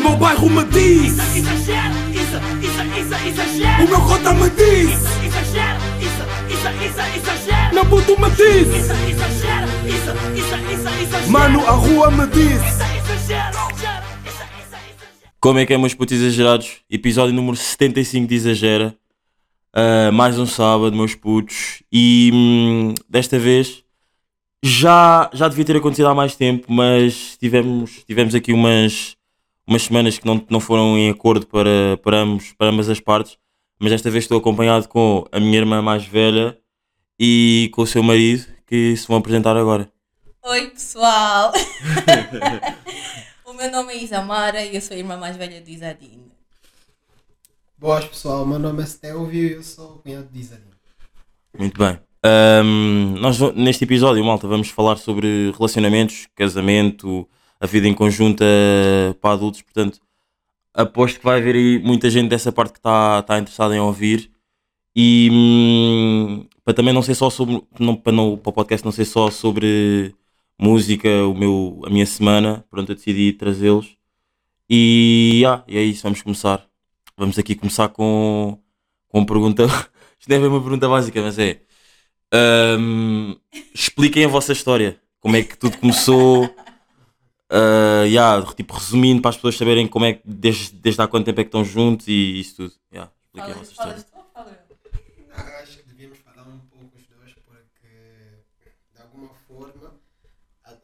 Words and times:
meu 0.00 0.16
bairro 0.16 0.50
me 0.50 0.64
diz 0.64 1.12
Isso, 1.12 1.38
exagero, 1.38 1.94
isso, 2.10 2.36
isso, 2.62 2.82
isso, 3.00 3.28
exagero. 3.28 3.84
O 3.84 3.88
meu 3.88 4.00
cota 4.00 4.34
me 4.34 4.50
diz 4.50 4.90
Isso, 4.90 5.24
exagero, 5.26 5.80
isso, 6.00 6.22
isso, 6.54 6.68
isso, 6.86 7.00
exagero. 7.16 7.74
Meu 7.74 7.86
puto 7.86 8.20
me 8.20 8.30
diz 8.30 8.68
Isso, 8.68 8.92
exagero, 8.92 9.66
isso, 9.86 10.10
isso, 10.36 10.54
isso, 10.72 11.02
exagero. 11.02 11.30
Mano, 11.30 11.66
a 11.66 11.72
rua 11.72 12.10
me 12.10 12.26
diz 12.26 12.60
Isso, 12.62 12.82
exagero. 13.22 13.70
Como 15.40 15.58
é 15.58 15.64
que 15.64 15.72
é, 15.72 15.78
meus 15.78 15.94
putos 15.94 16.20
exagerados? 16.20 16.82
Episódio 16.90 17.34
número 17.34 17.56
75 17.56 18.26
de 18.26 18.34
Exagera. 18.34 18.94
Ah, 19.72 20.10
mais 20.12 20.38
um 20.38 20.44
sábado, 20.44 20.94
meus 20.94 21.14
putos. 21.14 21.82
E 21.90 22.30
hum, 22.34 22.94
desta 23.08 23.38
vez 23.38 23.82
já, 24.62 25.30
já 25.32 25.48
devia 25.48 25.64
ter 25.64 25.76
acontecido 25.76 26.08
há 26.08 26.14
mais 26.14 26.36
tempo, 26.36 26.70
mas 26.70 27.38
tivemos, 27.38 28.04
tivemos 28.06 28.34
aqui 28.34 28.52
umas, 28.52 29.16
umas 29.70 29.82
semanas 29.82 30.18
que 30.18 30.26
não, 30.26 30.44
não 30.50 30.58
foram 30.58 30.98
em 30.98 31.08
acordo 31.08 31.46
para, 31.46 31.96
para, 32.02 32.18
ambos, 32.18 32.52
para 32.54 32.70
ambas 32.70 32.88
as 32.88 32.98
partes. 32.98 33.38
Mas 33.78 33.92
desta 33.92 34.10
vez 34.10 34.24
estou 34.24 34.36
acompanhado 34.36 34.88
com 34.88 35.24
a 35.30 35.38
minha 35.38 35.56
irmã 35.56 35.80
mais 35.80 36.04
velha 36.04 36.58
e 37.18 37.70
com 37.72 37.82
o 37.82 37.86
seu 37.86 38.02
marido, 38.02 38.44
que 38.66 38.96
se 38.96 39.06
vão 39.06 39.18
apresentar 39.18 39.56
agora. 39.56 39.88
Oi 40.42 40.70
pessoal! 40.70 41.52
o 43.46 43.52
meu 43.52 43.70
nome 43.70 43.92
é 43.92 44.02
Isamara 44.02 44.64
e 44.64 44.74
eu 44.74 44.80
sou 44.80 44.96
a 44.96 44.98
irmã 44.98 45.16
mais 45.16 45.36
velha 45.36 45.60
do 45.60 45.70
Isadine. 45.70 46.32
Boas 47.78 48.04
pessoal, 48.04 48.44
meu 48.44 48.58
nome 48.58 48.82
é 48.82 48.86
Stelvio 48.86 49.48
e 49.48 49.52
eu 49.52 49.62
sou 49.62 49.92
o 49.92 49.98
cunhado 49.98 50.28
de 50.32 50.40
Isadine. 50.40 50.66
Muito 51.56 51.78
bem. 51.78 51.98
Ahm, 52.24 53.14
nós 53.20 53.38
neste 53.54 53.84
episódio, 53.84 54.22
malta, 54.24 54.48
vamos 54.48 54.68
falar 54.68 54.96
sobre 54.96 55.52
relacionamentos, 55.56 56.26
casamento, 56.34 57.26
a 57.60 57.66
vida 57.66 57.86
em 57.86 57.94
conjunta 57.94 58.44
para 59.20 59.34
adultos. 59.34 59.62
Portanto, 59.62 60.00
aposto 60.74 61.18
que 61.18 61.24
vai 61.24 61.38
haver 61.38 61.54
aí 61.54 61.78
muita 61.78 62.08
gente 62.10 62.28
dessa 62.28 62.50
parte 62.50 62.72
que 62.72 62.78
está 62.78 63.22
tá 63.22 63.38
interessada 63.38 63.76
em 63.76 63.80
ouvir. 63.80 64.30
E 64.96 65.28
hum, 65.32 66.46
para 66.64 66.74
também 66.74 66.94
não 66.94 67.02
ser 67.02 67.14
só 67.14 67.30
sobre. 67.30 67.62
Não, 67.78 67.94
para, 67.96 68.12
não, 68.12 68.36
para 68.36 68.50
o 68.50 68.52
podcast 68.52 68.84
não 68.84 68.92
ser 68.92 69.04
só 69.04 69.30
sobre 69.30 70.14
música, 70.58 71.08
o 71.26 71.34
meu, 71.34 71.82
a 71.86 71.90
minha 71.90 72.06
semana, 72.06 72.64
pronto, 72.70 72.92
eu 72.92 72.96
decidi 72.96 73.32
trazê-los. 73.32 73.96
E, 74.68 75.42
ah, 75.46 75.64
e 75.66 75.76
é 75.76 75.82
isso, 75.82 76.02
vamos 76.02 76.22
começar. 76.22 76.64
Vamos 77.16 77.38
aqui 77.38 77.54
começar 77.54 77.88
com, 77.88 78.58
com 79.08 79.18
uma 79.18 79.26
pergunta. 79.26 79.64
Isto 80.18 80.28
deve 80.28 80.44
ser 80.44 80.48
uma 80.48 80.60
pergunta 80.60 80.88
básica, 80.88 81.20
mas 81.22 81.38
é. 81.38 81.60
Ahm, 82.32 83.36
expliquem 83.74 84.24
a 84.24 84.28
vossa 84.28 84.52
história. 84.52 85.00
Como 85.20 85.36
é 85.36 85.42
que 85.42 85.56
tudo 85.56 85.76
começou? 85.78 86.48
Ah, 87.50 88.04
yeah, 88.04 88.44
tipo, 88.54 88.74
resumindo 88.74 89.20
para 89.20 89.30
as 89.30 89.36
pessoas 89.36 89.56
saberem 89.56 89.86
como 89.88 90.04
é 90.04 90.14
que 90.14 90.22
desde, 90.24 90.72
desde 90.76 91.02
há 91.02 91.08
quanto 91.08 91.24
tempo 91.26 91.40
é 91.40 91.44
que 91.44 91.48
estão 91.48 91.64
juntos 91.64 92.06
e 92.06 92.38
isso 92.40 92.56
tudo. 92.56 92.74
Yeah, 92.92 93.10
expliquem 93.26 93.52
a 93.52 93.56
vossa 93.56 93.72
história. 93.72 94.04
Ah, 94.34 95.60
Acho 95.62 95.78
que 95.78 95.84
devíamos 95.88 96.18
falar 96.18 96.46
um 96.48 96.58
pouco 96.58 96.96
os 96.96 97.02
dois 97.08 97.34
porque, 97.44 97.88
de 98.94 99.02
alguma 99.02 99.30
forma, 99.48 99.94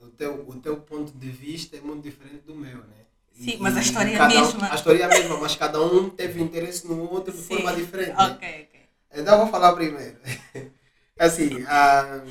o 0.01 0.07
teu, 0.09 0.45
o 0.49 0.55
teu 0.61 0.77
ponto 0.79 1.13
de 1.13 1.31
vista 1.31 1.77
é 1.77 1.81
muito 1.81 2.03
diferente 2.03 2.43
do 2.47 2.55
meu, 2.55 2.79
né? 2.79 3.07
E- 3.35 3.45
Sim, 3.45 3.59
mas 3.61 3.77
a 3.77 3.81
história 3.81 4.11
é 4.11 4.15
a 4.15 4.19
cada 4.19 4.35
um- 4.35 4.43
mesma. 4.47 4.73
a 4.73 4.75
história 4.75 5.03
é 5.03 5.05
a 5.05 5.09
mesma, 5.09 5.37
mas 5.39 5.55
cada 5.57 5.81
um 5.83 6.11
teve 6.11 6.43
interesse 6.43 6.87
no 6.89 7.01
outro 7.13 7.33
de 7.33 7.39
Sim. 7.39 7.45
forma 7.45 7.73
diferente. 7.75 8.17
né? 8.17 8.25
Ok, 8.25 8.49
ok. 8.49 8.81
Então 9.21 9.35
eu 9.35 9.41
vou 9.43 9.49
falar 9.49 9.73
primeiro. 9.75 10.17
Assim, 11.19 11.65
ah, 11.69 12.23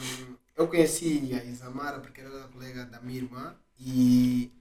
eu 0.56 0.68
conheci 0.68 1.32
a 1.40 1.44
Isamara 1.44 2.00
porque 2.00 2.22
ela 2.22 2.40
era 2.40 2.48
colega 2.50 2.86
da 2.86 3.00
minha 3.00 3.18
irmã 3.20 3.56
e 3.80 4.52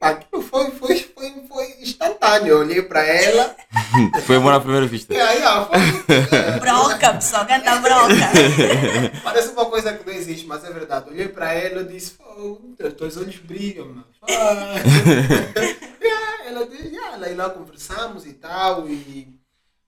aquilo 0.00 0.42
foi, 0.42 0.70
foi, 0.72 0.98
foi, 0.98 1.46
foi 1.48 1.76
instantâneo. 1.80 2.48
Eu 2.48 2.58
olhei 2.60 2.82
para 2.82 3.04
ela 3.04 3.56
Foi 4.26 4.36
amor 4.36 4.52
à 4.52 4.60
primeira 4.60 4.86
vista. 4.86 5.12
e 5.12 5.20
aí, 5.20 5.42
ah, 5.42 5.66
foi, 5.66 6.60
Broca, 6.60 7.14
pessoal, 7.14 7.46
canta 7.46 7.76
broca. 7.76 8.30
Parece 9.22 9.48
uma 9.50 9.66
coisa 9.66 9.92
que 9.94 10.06
não 10.06 10.12
existe, 10.12 10.46
mas 10.46 10.64
é 10.64 10.70
verdade. 10.70 11.10
Olhei 11.10 11.28
para 11.28 11.52
ela 11.52 11.82
e 11.82 11.86
disse, 11.86 12.12
"Pô, 12.12 12.60
os 12.78 12.94
teus 12.94 13.16
olhos 13.16 13.36
brilham, 13.38 13.86
mano. 13.86 14.06
Ela 16.44 16.66
disse, 16.66 16.88
yeah, 16.88 17.24
aí 17.24 17.34
lá 17.34 17.48
conversamos 17.50 18.26
e 18.26 18.34
tal, 18.34 18.86
e 18.88 19.40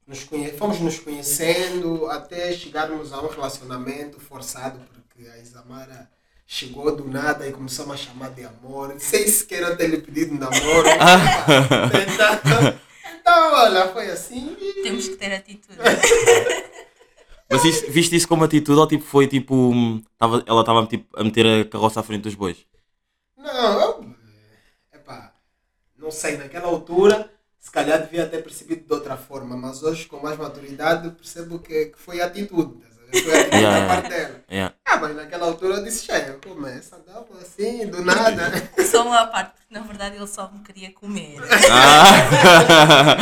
nos 0.06 0.24
conhe... 0.24 0.50
fomos 0.52 0.80
nos 0.80 0.98
conhecendo 0.98 2.06
até 2.06 2.52
chegarmos 2.52 3.12
a 3.12 3.20
um 3.20 3.28
relacionamento 3.28 4.18
forçado, 4.18 4.80
porque 4.92 5.28
a 5.28 5.38
Isamara 5.38 6.08
chegou 6.46 6.94
do 6.94 7.08
nada 7.08 7.46
e 7.48 7.52
começou 7.52 7.86
a 7.86 7.92
me 7.92 7.98
chamar 7.98 8.30
de 8.30 8.44
amor, 8.44 8.94
sem 8.98 9.26
sequer 9.26 9.62
eu 9.62 9.76
ter 9.76 9.88
lhe 9.88 9.98
pedido 9.98 10.34
namoro. 10.34 10.88
então, 10.88 12.74
então, 13.20 13.52
olha, 13.54 13.88
foi 13.88 14.10
assim. 14.10 14.56
e- 14.60 14.82
Temos 14.82 15.08
que 15.08 15.16
ter 15.16 15.32
atitude. 15.34 15.78
Mas 17.50 17.64
isso- 17.64 17.90
viste 17.90 18.16
isso 18.16 18.26
como 18.28 18.44
atitude 18.44 18.78
ou 18.78 18.86
tipo 18.86 19.04
foi 19.04 19.26
tipo. 19.26 19.72
Tava, 20.18 20.42
ela 20.46 20.60
estava 20.60 20.86
tipo, 20.86 21.06
a 21.18 21.22
meter 21.22 21.46
a 21.46 21.64
carroça 21.68 22.00
à 22.00 22.02
frente 22.02 22.22
dos 22.22 22.34
bois? 22.34 22.56
Não, 23.36 23.80
eu. 23.80 24.14
Epá, 24.92 25.32
não 25.98 26.10
sei, 26.10 26.36
naquela 26.38 26.66
altura, 26.66 27.30
se 27.60 27.70
calhar 27.70 28.02
devia 28.02 28.26
ter 28.26 28.42
percebido 28.42 28.86
de 28.86 28.92
outra 28.92 29.16
forma, 29.16 29.56
mas 29.56 29.82
hoje, 29.82 30.06
com 30.06 30.18
mais 30.20 30.38
maturidade, 30.38 31.10
percebo 31.10 31.58
que, 31.58 31.86
que 31.86 31.98
foi 31.98 32.20
atitude. 32.20 32.82
Foi 33.12 33.34
atitude 33.40 33.56
Yeah, 33.56 33.80
da 33.80 33.86
parte 33.94 34.08
dela. 34.08 34.44
Yeah. 34.50 34.73
Ah, 34.94 34.98
mas 35.00 35.16
naquela 35.16 35.46
altura 35.46 35.78
eu 35.78 35.82
disse, 35.82 36.06
cheia, 36.06 36.38
começa, 36.46 37.02
dava 37.04 37.26
assim, 37.40 37.84
do 37.88 38.04
nada. 38.04 38.70
Só 38.88 39.02
uma 39.04 39.26
parte, 39.26 39.54
porque 39.56 39.74
na 39.74 39.80
verdade 39.80 40.14
ele 40.16 40.26
só 40.28 40.48
me 40.48 40.60
queria 40.60 40.92
comer. 40.92 41.36
Ah! 41.68 43.16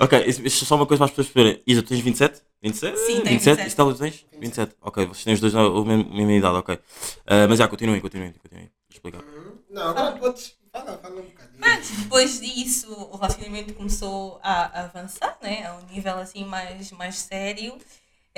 ok, 0.04 0.24
isso, 0.26 0.40
isso 0.46 0.64
é 0.64 0.66
só 0.66 0.76
uma 0.76 0.86
coisa 0.86 1.00
para 1.00 1.04
as 1.04 1.10
pessoas 1.10 1.28
perceberem. 1.28 1.62
Isa, 1.66 1.82
tu 1.82 1.90
tens 1.90 2.00
27? 2.00 2.40
27? 2.62 2.98
Sim, 2.98 3.06
tenho 3.06 3.24
27? 3.24 3.56
27. 3.56 3.68
Estela, 3.68 3.92
tu 3.92 3.98
tens? 3.98 4.26
27. 4.40 4.74
Ok, 4.80 5.04
vocês 5.04 5.24
têm 5.24 5.34
os 5.34 5.40
dois 5.40 5.54
a 5.54 5.60
a 5.60 5.84
mesma, 5.84 6.10
a 6.10 6.16
mesma 6.16 6.32
idade, 6.32 6.56
ok. 6.56 6.78
Ah, 7.26 7.46
mas 7.46 7.58
já, 7.58 7.68
continuem, 7.68 8.00
continuem, 8.00 8.32
continuem. 8.32 8.70
Vou 8.88 8.90
explicar. 8.90 9.20
Não, 9.68 9.88
agora 9.88 10.12
podes. 10.12 10.54
Fala, 10.72 10.96
fala 10.96 11.20
um 11.20 11.24
bocadinho. 11.24 11.60
Pronto, 11.60 12.02
depois 12.02 12.40
disso 12.40 12.90
o 12.90 13.16
relacionamento 13.16 13.74
começou 13.74 14.40
a 14.42 14.84
avançar, 14.84 15.36
né? 15.42 15.66
A 15.66 15.74
um 15.76 15.92
nível 15.92 16.16
assim 16.16 16.42
mais, 16.46 16.90
mais 16.92 17.16
sério. 17.16 17.76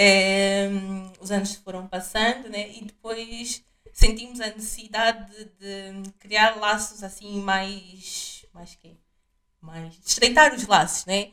Ehm, 0.00 1.10
os 1.20 1.32
anos 1.32 1.56
foram 1.56 1.88
passando, 1.88 2.48
né? 2.48 2.70
E 2.70 2.84
depois 2.84 3.64
sentimos 3.92 4.40
a 4.40 4.46
necessidade 4.46 5.26
de, 5.58 6.02
de 6.02 6.12
criar 6.20 6.56
laços 6.56 7.02
assim 7.02 7.40
mais. 7.40 8.46
mais 8.54 8.76
quê? 8.80 8.92
Mais. 9.60 9.94
de 9.94 10.08
estreitar 10.08 10.54
os 10.54 10.64
laços, 10.68 11.04
né? 11.04 11.32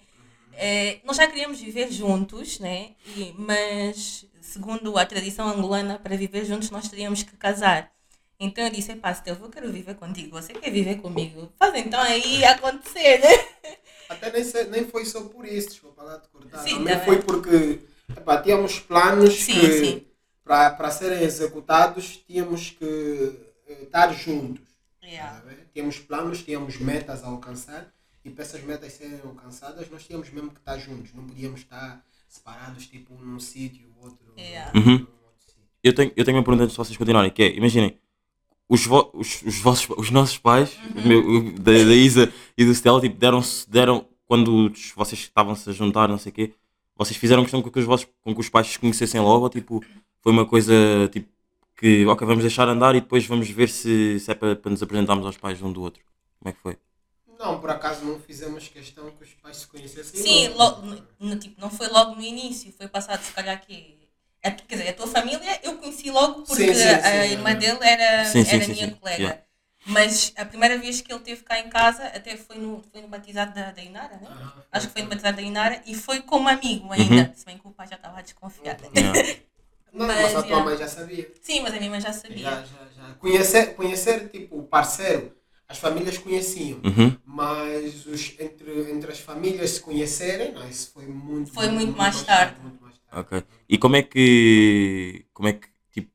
Eh, 0.54 1.00
nós 1.04 1.18
já 1.18 1.28
queríamos 1.28 1.60
viver 1.60 1.92
juntos, 1.92 2.60
né? 2.60 2.96
E, 3.16 3.36
mas, 3.38 4.26
segundo 4.42 4.98
a 4.98 5.06
tradição 5.06 5.48
angolana, 5.48 6.00
para 6.00 6.18
viver 6.18 6.44
juntos 6.44 6.72
nós 6.72 6.88
teríamos 6.88 7.22
que 7.22 7.38
casar. 7.38 7.92
Então 8.40 8.64
eu 8.64 8.72
disse, 8.72 8.96
pá, 8.96 9.14
Steve, 9.14 9.42
eu 9.42 9.50
quero 9.50 9.72
viver 9.72 9.96
contigo, 9.96 10.32
você 10.32 10.54
quer 10.54 10.72
viver 10.72 10.96
comigo? 10.96 11.52
Faz 11.60 11.76
então 11.76 12.02
aí 12.02 12.44
acontecer, 12.44 13.20
né? 13.20 13.78
Até 14.10 14.32
nem, 14.32 14.44
nem 14.72 14.88
foi 14.88 15.06
só 15.06 15.22
por 15.26 15.46
isso, 15.46 15.70
desculpa 15.70 16.02
lá 16.02 16.20
te 16.20 16.30
cortar. 16.30 16.58
Sim, 16.64 16.78
Também 16.78 16.98
tá 16.98 17.06
foi 17.06 17.22
porque 17.22 17.80
epá, 18.10 18.42
tínhamos 18.42 18.80
planos 18.80 19.34
Sim, 19.44 19.54
que, 19.54 20.08
para 20.44 20.92
serem 20.92 21.24
executados, 21.24 22.18
tínhamos 22.28 22.70
que 22.72 23.34
eh, 23.68 23.84
estar 23.84 24.14
juntos. 24.14 24.64
Yeah. 25.04 25.40
Tá? 25.42 25.52
Tínhamos 25.74 26.00
planos, 26.00 26.44
tínhamos 26.44 26.78
metas 26.80 27.24
a 27.24 27.28
alcançar 27.28 27.92
e 28.24 28.30
para 28.30 28.44
essas 28.44 28.62
metas 28.64 28.94
serem 28.94 29.20
alcançadas, 29.24 29.90
nós 29.90 30.04
tínhamos 30.06 30.30
mesmo 30.32 30.50
que 30.52 30.60
estar 30.60 30.78
juntos. 30.80 31.14
Não 31.14 31.26
podíamos 31.26 31.60
estar 31.62 32.04
separados, 32.28 32.88
tipo, 32.88 33.14
um 33.14 33.18
num 33.20 33.40
sítio, 33.40 33.88
o 34.00 34.06
outro 34.06 34.26
Yeah. 34.38 34.72
num 34.74 34.82
Uhum. 34.86 34.92
outro 34.94 35.08
sítio. 35.46 35.62
Eu 35.84 35.94
tenho, 35.94 36.12
eu 36.16 36.26
tenho 36.26 36.38
uma 36.38 36.44
pergunta 36.44 36.64
antes 36.64 36.74
de 36.76 36.78
vocês 36.78 36.98
continuarem, 36.98 37.30
que 37.32 37.44
é, 37.44 37.56
imaginem, 37.56 37.98
os, 38.68 38.84
vo- 38.86 39.12
os, 39.14 39.42
os, 39.44 39.60
vossos, 39.60 39.88
os 39.98 40.10
nossos 40.10 40.38
pais, 40.40 40.76
Uhum. 40.96 41.08
meu- 41.08 41.52
da, 41.54 41.72
da 41.72 41.94
Isa 41.94 42.34
e 42.58 42.66
do 42.66 42.72
Stella, 42.72 43.00
tipo, 43.00 43.16
deram-se, 43.18 43.70
deram, 43.70 44.08
quando 44.26 44.72
vocês 44.96 45.22
estavam-se 45.22 45.70
a 45.70 45.74
juntar, 45.74 46.08
não 46.08 46.18
sei 46.18 46.32
o 46.32 46.36
quê, 46.36 46.54
vocês 46.96 47.18
fizeram 47.18 47.44
questão 47.44 47.62
com 47.62 47.70
que 47.72 47.80
os, 47.80 47.86
vossos, 47.86 48.08
com 48.22 48.34
que 48.34 48.40
os 48.42 48.50
pais 48.50 48.68
se 48.68 48.80
conhecessem 48.80 49.20
logo, 49.22 49.44
ou 49.44 49.50
tipo, 49.50 49.84
foi 50.22 50.32
uma 50.32 50.46
coisa, 50.46 50.74
tipo, 51.12 51.30
que, 51.78 52.06
ok, 52.06 52.26
vamos 52.28 52.44
deixar 52.44 52.68
andar 52.70 52.96
e 52.96 53.02
depois 53.02 53.26
vamos 53.26 53.50
ver 53.50 53.70
se, 53.70 54.20
se 54.20 54.32
é 54.32 54.36
para, 54.36 54.56
para 54.56 54.72
nos 54.72 54.82
apresentarmos 54.84 55.26
aos 55.26 55.38
pais 55.38 55.62
um 55.62 55.72
do 55.72 55.82
outro. 55.82 56.04
Como 56.40 56.50
é 56.50 56.54
que 56.54 56.60
foi? 56.62 56.78
Não, 57.40 57.60
por 57.60 57.70
acaso 57.70 58.06
não 58.06 58.20
fizemos 58.20 58.68
questão 58.68 59.12
que 59.12 59.24
os 59.24 59.34
pais 59.34 59.58
se 59.58 59.68
conhecessem. 59.68 60.22
Sim, 60.22 60.48
logo. 60.50 60.82
no- 60.86 61.08
no, 61.20 61.40
tipo, 61.40 61.60
não 61.60 61.70
foi 61.70 61.88
logo 61.90 62.16
no 62.16 62.22
início, 62.22 62.72
foi 62.74 62.88
passado 62.88 63.22
se 63.22 63.32
calhar 63.34 63.60
que. 63.66 63.98
a- 64.44 64.52
Quer 64.52 64.76
dizer, 64.78 64.90
a 64.90 64.94
tua 64.94 65.08
família 65.08 65.60
eu 65.64 65.78
conheci 65.78 66.10
logo 66.12 66.44
porque 66.44 66.56
Sim, 66.56 66.74
sim, 66.74 66.74
sim, 66.74 66.86
a 66.86 67.10
é. 67.26 67.32
irmã 67.34 67.54
dele 67.56 67.80
era, 67.82 68.24
Sim, 68.26 68.44
sim, 68.46 68.52
era 68.52 68.66
sim, 68.66 68.74
minha 68.74 68.88
sim. 68.90 68.96
colega. 68.96 69.22
Yeah. 69.24 69.42
Mas 69.88 70.34
a 70.36 70.46
primeira 70.46 70.78
vez 70.78 71.02
que 71.02 71.12
ele 71.12 71.20
esteve 71.20 71.44
cá 71.44 71.60
em 71.60 71.70
casa, 71.70 72.04
até 72.08 72.36
foi 72.36 72.58
no, 72.58 72.82
foi 72.92 73.02
no 73.02 73.08
batizado 73.08 73.54
da, 73.54 73.72
da 73.72 73.82
Inara, 73.84 74.18
né? 74.18 74.28
Aham. 74.30 74.54
Acho 74.72 74.88
que 74.88 74.94
foi 74.94 75.04
no 75.04 75.10
batizado 75.10 75.38
da 75.38 75.44
Inara 75.44 75.82
e 75.86 75.96
foi 75.96 76.22
como 76.22 76.50
amigo 76.50 76.92
ainda. 76.92 77.32
Se 77.36 77.46
bem 77.46 77.58
que 77.58 77.68
o 77.68 77.72
pai 77.72 77.88
já 77.88 77.96
estava 77.96 78.22
desconfiado. 78.22 78.84
Não, 79.94 80.08
Mas, 80.08 80.24
mas, 80.24 80.36
a 80.36 80.42
tua 80.42 80.48
yeah. 80.50 80.66
mãe 80.66 80.78
já 80.78 80.88
sabia. 80.90 81.32
Sim, 81.42 81.62
mas 81.62 81.74
a 81.74 81.78
minha 81.78 81.90
mãe 81.90 82.02
já 82.02 82.12
sabia. 82.12 82.44
Já, 82.44 82.56
já, 82.56 82.88
já. 82.98 83.14
Conhecer, 83.18 83.76
conhecer 83.76 84.30
tipo, 84.30 84.58
o 84.60 84.64
parceiro 84.64 85.34
as 85.68 85.78
famílias 85.78 86.18
conheciam. 86.18 86.80
Uhum. 86.84 87.18
Mas 87.26 88.06
os, 88.06 88.36
entre, 88.40 88.92
entre 88.92 89.12
as 89.12 89.20
famílias 89.20 89.72
se 89.72 89.82
conhecerem, 89.82 90.54
não, 90.54 90.68
isso 90.68 90.92
foi 90.94 91.08
muito, 91.08 91.52
Foi 91.52 91.70
muito 91.70 91.98
mais 91.98 92.22
tarde. 92.24 92.60
muito 92.62 92.82
mais 92.82 92.98
tarde. 93.00 93.20
Ok. 93.28 93.44
E 93.68 93.78
como 93.78 93.96
é 93.96 94.04
que. 94.04 95.26
Como 95.34 95.48
é 95.50 95.54
que. 95.54 95.68
Tipo, 95.92 96.12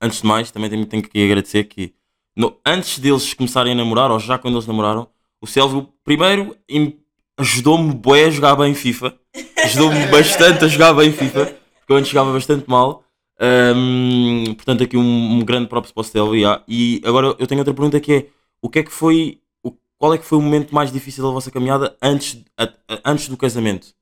antes 0.00 0.20
de 0.20 0.26
mais, 0.26 0.50
também 0.50 0.70
tenho, 0.70 0.86
tenho 0.86 1.02
que 1.02 1.24
agradecer 1.24 1.64
que. 1.64 1.94
No- 2.36 2.56
antes 2.64 2.98
deles 2.98 3.34
começarem 3.34 3.72
a 3.72 3.76
namorar, 3.76 4.10
ou 4.10 4.18
já 4.18 4.38
quando 4.38 4.54
eles 4.54 4.66
namoraram, 4.66 5.08
o 5.40 5.46
Selvio 5.46 5.92
primeiro 6.04 6.56
im- 6.68 6.98
ajudou-me 7.36 7.92
bué 7.94 8.26
a 8.26 8.30
jogar 8.30 8.56
bem 8.56 8.74
FIFA. 8.74 9.18
Ajudou-me 9.64 10.06
bastante 10.10 10.64
a 10.64 10.68
jogar 10.68 10.92
bem 10.94 11.12
FIFA. 11.12 11.46
Porque 11.46 11.92
eu 11.92 11.96
antes 11.96 12.10
jogava 12.10 12.32
bastante 12.32 12.68
mal. 12.68 13.04
Ahm, 13.40 14.54
portanto, 14.54 14.84
aqui 14.84 14.96
um, 14.96 15.32
um 15.36 15.40
grande 15.44 15.68
props 15.68 15.90
para 15.90 16.00
o 16.00 16.04
Selvio. 16.04 16.36
yeah. 16.36 16.62
E 16.68 17.00
agora 17.04 17.34
eu 17.38 17.46
tenho 17.46 17.60
outra 17.60 17.74
pergunta 17.74 17.98
que 18.00 18.12
é: 18.12 18.26
o 18.60 18.68
que 18.68 18.78
é 18.80 18.82
que 18.84 18.92
foi. 18.92 19.40
o- 19.64 19.72
qual 19.98 20.14
é 20.14 20.18
que 20.18 20.24
foi 20.24 20.38
o 20.38 20.42
momento 20.42 20.72
mais 20.74 20.92
difícil 20.92 21.24
da 21.24 21.30
vossa 21.30 21.50
caminhada 21.50 21.96
antes, 22.00 22.42
a- 22.56 22.64
a- 22.88 23.00
antes 23.04 23.28
do 23.28 23.36
casamento? 23.36 23.94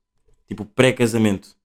Tipo, 0.47 0.65
pré-casamento. 0.67 1.57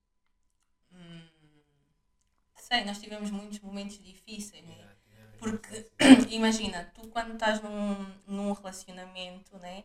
Sei, 2.56 2.84
nós 2.84 3.00
tivemos 3.00 3.30
muitos 3.32 3.60
momentos 3.60 4.00
difíceis, 4.04 4.64
né? 4.66 4.85
Porque, 5.50 5.86
imagina, 6.30 6.92
tu 6.96 7.08
quando 7.10 7.34
estás 7.34 7.62
num, 7.62 8.06
num 8.28 8.52
relacionamento, 8.54 9.58
né? 9.60 9.84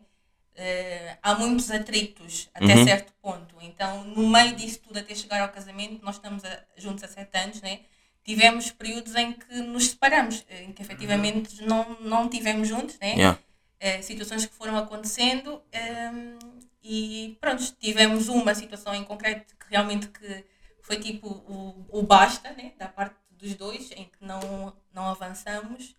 eh, 0.57 1.17
há 1.23 1.35
muitos 1.37 1.71
atritos 1.71 2.51
até 2.55 2.75
Uhum. 2.77 2.85
certo 2.85 3.13
ponto. 3.23 3.55
Então, 3.63 4.05
no 4.05 4.29
meio 4.29 4.55
disso 4.57 4.81
tudo, 4.81 4.99
até 4.99 5.15
chegar 5.15 5.41
ao 5.43 5.49
casamento, 5.51 6.05
nós 6.05 6.17
estamos 6.17 6.45
a- 6.45 6.65
juntos 6.77 7.05
há 7.05 7.09
sete 7.09 7.37
anos, 7.39 7.61
né? 7.63 7.81
Tivemos 8.25 8.71
períodos 8.71 9.15
em 9.15 9.33
que 9.33 9.55
nos 9.61 9.89
separamos, 9.89 10.45
eh, 10.49 10.65
em 10.65 10.73
que 10.73 10.83
efetivamente 10.83 11.63
não, 11.63 11.97
não 12.01 12.29
tivemos 12.29 12.69
juntos, 12.69 12.99
né? 12.99 13.15
Yeah. 13.15 13.39
eh, 13.81 14.03
situações 14.03 14.45
que 14.45 14.55
foram 14.55 14.77
acontecendo 14.77 15.63
ehm, 15.73 16.37
e 16.83 17.39
pronto, 17.41 17.63
tivemos 17.79 18.29
uma 18.29 18.55
situação 18.55 18.95
em 18.95 19.05
concreto 19.05 19.57
que 19.57 19.67
realmente 19.71 20.09
que 20.09 20.45
foi 20.83 20.99
tipo 20.99 21.29
o, 21.29 21.87
o 22.01 22.03
basta, 22.03 22.51
né, 22.53 22.73
da 22.79 22.89
parte 22.89 23.15
dos 23.41 23.55
dois, 23.55 23.91
em 23.93 24.05
que 24.05 24.19
não, 24.25 24.73
não 24.93 25.05
avançamos, 25.05 25.97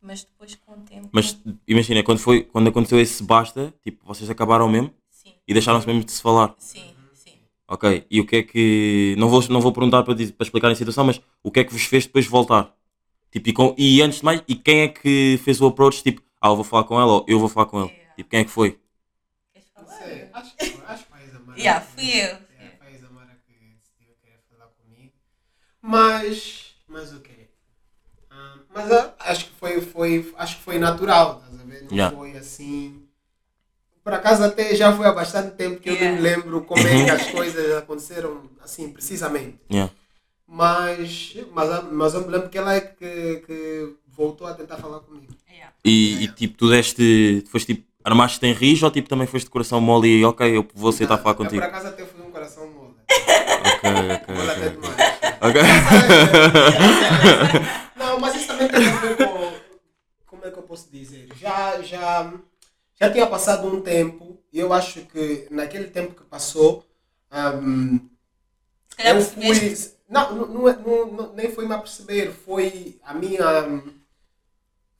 mas 0.00 0.24
depois 0.24 0.54
com 0.54 0.72
o 0.72 0.80
tempo, 0.82 1.08
Mas 1.12 1.40
imagina, 1.66 2.02
quando, 2.02 2.18
foi, 2.18 2.42
quando 2.44 2.68
aconteceu 2.68 3.00
esse 3.00 3.22
basta, 3.22 3.72
tipo, 3.82 4.04
vocês 4.06 4.28
acabaram 4.30 4.68
mesmo 4.68 4.92
sim, 5.10 5.34
e 5.46 5.52
deixaram-se 5.52 5.86
mesmo 5.86 6.04
de 6.04 6.12
se 6.12 6.22
falar. 6.22 6.54
sim, 6.58 6.94
sim. 7.14 7.38
Ok, 7.68 8.06
e 8.10 8.20
o 8.20 8.26
que 8.26 8.36
é 8.36 8.42
que. 8.42 9.14
Não 9.18 9.28
vou, 9.28 9.42
não 9.48 9.60
vou 9.60 9.72
perguntar 9.72 10.02
para, 10.04 10.14
para 10.14 10.44
explicar 10.46 10.70
a 10.70 10.74
situação, 10.74 11.04
mas 11.04 11.20
o 11.42 11.50
que 11.50 11.60
é 11.60 11.64
que 11.64 11.72
vos 11.72 11.84
fez 11.84 12.06
depois 12.06 12.26
voltar? 12.26 12.72
Tipo, 13.32 13.48
e, 13.50 13.52
com- 13.52 13.74
e 13.78 14.02
antes 14.02 14.20
de 14.20 14.24
mais, 14.24 14.42
e 14.48 14.54
quem 14.56 14.82
é 14.82 14.88
que 14.88 15.38
fez 15.44 15.60
o 15.60 15.66
approach? 15.66 16.02
Tipo, 16.02 16.22
ah, 16.40 16.48
eu 16.48 16.56
vou 16.56 16.64
falar 16.64 16.84
com 16.84 17.00
ela 17.00 17.12
ou 17.14 17.24
eu 17.28 17.38
vou 17.40 17.48
falar 17.48 17.66
com 17.66 17.78
ele? 17.80 17.90
Yeah. 17.90 18.14
Tipo, 18.16 18.30
quem 18.30 18.40
é 18.40 18.44
que 18.44 18.50
foi? 18.50 18.78
Queres 19.52 19.68
falar? 19.70 19.88
Não 19.88 19.98
sei, 19.98 20.30
acho 20.32 20.56
que 20.56 20.60
foi, 20.62 20.84
acho 20.86 21.04
que 21.04 21.10
foi 21.10 21.20
a 21.20 21.24
Isamara. 21.24 21.58
Yeah, 21.58 21.80
fui 21.80 22.08
eu. 22.20 22.36
É, 22.58 22.70
foi 22.78 22.86
a 22.88 22.90
Isamara 22.92 23.40
que 23.46 23.52
decidiu 23.52 24.14
querer 24.22 24.40
falar 24.50 24.68
comigo. 24.68 25.12
Mas, 25.82 26.65
mas 26.96 27.12
o 27.12 27.20
quê? 27.20 27.48
Ah, 28.30 28.56
mas 28.74 28.90
ah, 28.90 29.14
acho 29.20 29.44
que 29.46 29.52
foi, 29.60 29.80
foi, 29.82 30.34
acho 30.38 30.56
que 30.56 30.62
foi 30.62 30.78
natural, 30.78 31.42
estás 31.44 31.60
a 31.60 31.64
ver? 31.70 31.82
Não 31.82 31.92
Yeah. 31.92 32.16
foi 32.16 32.36
assim. 32.38 33.02
Por 34.02 34.14
acaso 34.14 34.42
até 34.44 34.74
já 34.74 34.96
foi 34.96 35.06
há 35.06 35.12
bastante 35.12 35.56
tempo 35.56 35.78
que 35.78 35.90
eu 35.90 35.94
Yeah. 35.94 36.10
não 36.16 36.22
me 36.22 36.28
lembro 36.28 36.62
como 36.62 36.86
é 36.86 37.04
que 37.04 37.10
as 37.10 37.26
coisas 37.30 37.76
aconteceram 37.76 38.48
assim, 38.64 38.90
precisamente. 38.90 39.58
Yeah. 39.70 39.92
Mas, 40.48 41.36
mas, 41.52 41.84
mas 41.92 42.14
eu 42.14 42.20
me 42.22 42.28
lembro 42.28 42.48
que 42.48 42.56
ela 42.56 42.74
é 42.74 42.80
que, 42.80 43.42
que 43.46 43.94
voltou 44.06 44.46
a 44.46 44.54
tentar 44.54 44.78
falar 44.78 45.00
comigo. 45.00 45.34
Yeah. 45.50 45.72
E, 45.84 46.24
e, 46.24 46.28
tipo, 46.28 46.56
tu 46.56 46.70
deste. 46.70 47.42
Tu 47.44 47.50
foste 47.50 47.74
tipo, 47.74 47.86
armaste 48.02 48.44
em 48.46 48.52
rijo 48.54 48.86
ou 48.86 48.90
tipo 48.92 49.08
também 49.08 49.26
foste 49.26 49.44
de 49.46 49.50
coração 49.50 49.80
mole 49.82 50.08
e 50.08 50.24
ok, 50.24 50.56
eu 50.56 50.66
vou 50.74 50.90
aceitar 50.90 51.18
falar 51.18 51.32
Eu, 51.32 51.36
por 51.36 51.44
contigo? 51.44 51.62
acaso 51.64 51.88
até 51.88 52.06
fui 52.06 52.22
um 52.22 52.30
coração 52.30 52.66
mole. 52.70 52.94
Ok, 53.66 53.90
ok, 54.14 54.34
Mole 54.34 54.50
até 54.50 54.66
ok. 54.68 54.70
demais. 54.70 55.05
Não, 57.96 58.18
mas 58.20 58.34
isso 58.34 58.46
também 58.48 58.68
tem 58.68 58.86
a 58.86 58.96
ver 58.96 59.16
com. 59.16 59.52
Como 60.26 60.44
é 60.46 60.50
que 60.50 60.58
eu 60.58 60.62
posso 60.62 60.90
dizer? 60.90 61.28
Já, 61.36 61.80
já, 61.82 62.32
já 63.00 63.10
tinha 63.10 63.26
passado 63.26 63.66
um 63.66 63.80
tempo 63.80 64.38
e 64.52 64.58
eu 64.58 64.72
acho 64.72 65.00
que 65.02 65.46
naquele 65.50 65.88
tempo 65.88 66.14
que 66.14 66.24
passou. 66.24 66.84
calhar 68.96 69.16
eu 69.16 69.22
fui. 69.22 69.76
Não, 70.08 70.34
não, 70.34 70.46
não, 70.46 70.68
é- 70.68 70.76
não- 70.76 71.32
nem 71.34 71.50
foi 71.50 71.66
me 71.66 71.74
a 71.74 71.78
perceber, 71.78 72.32
foi 72.32 72.98
a 73.02 73.14
minha. 73.14 73.82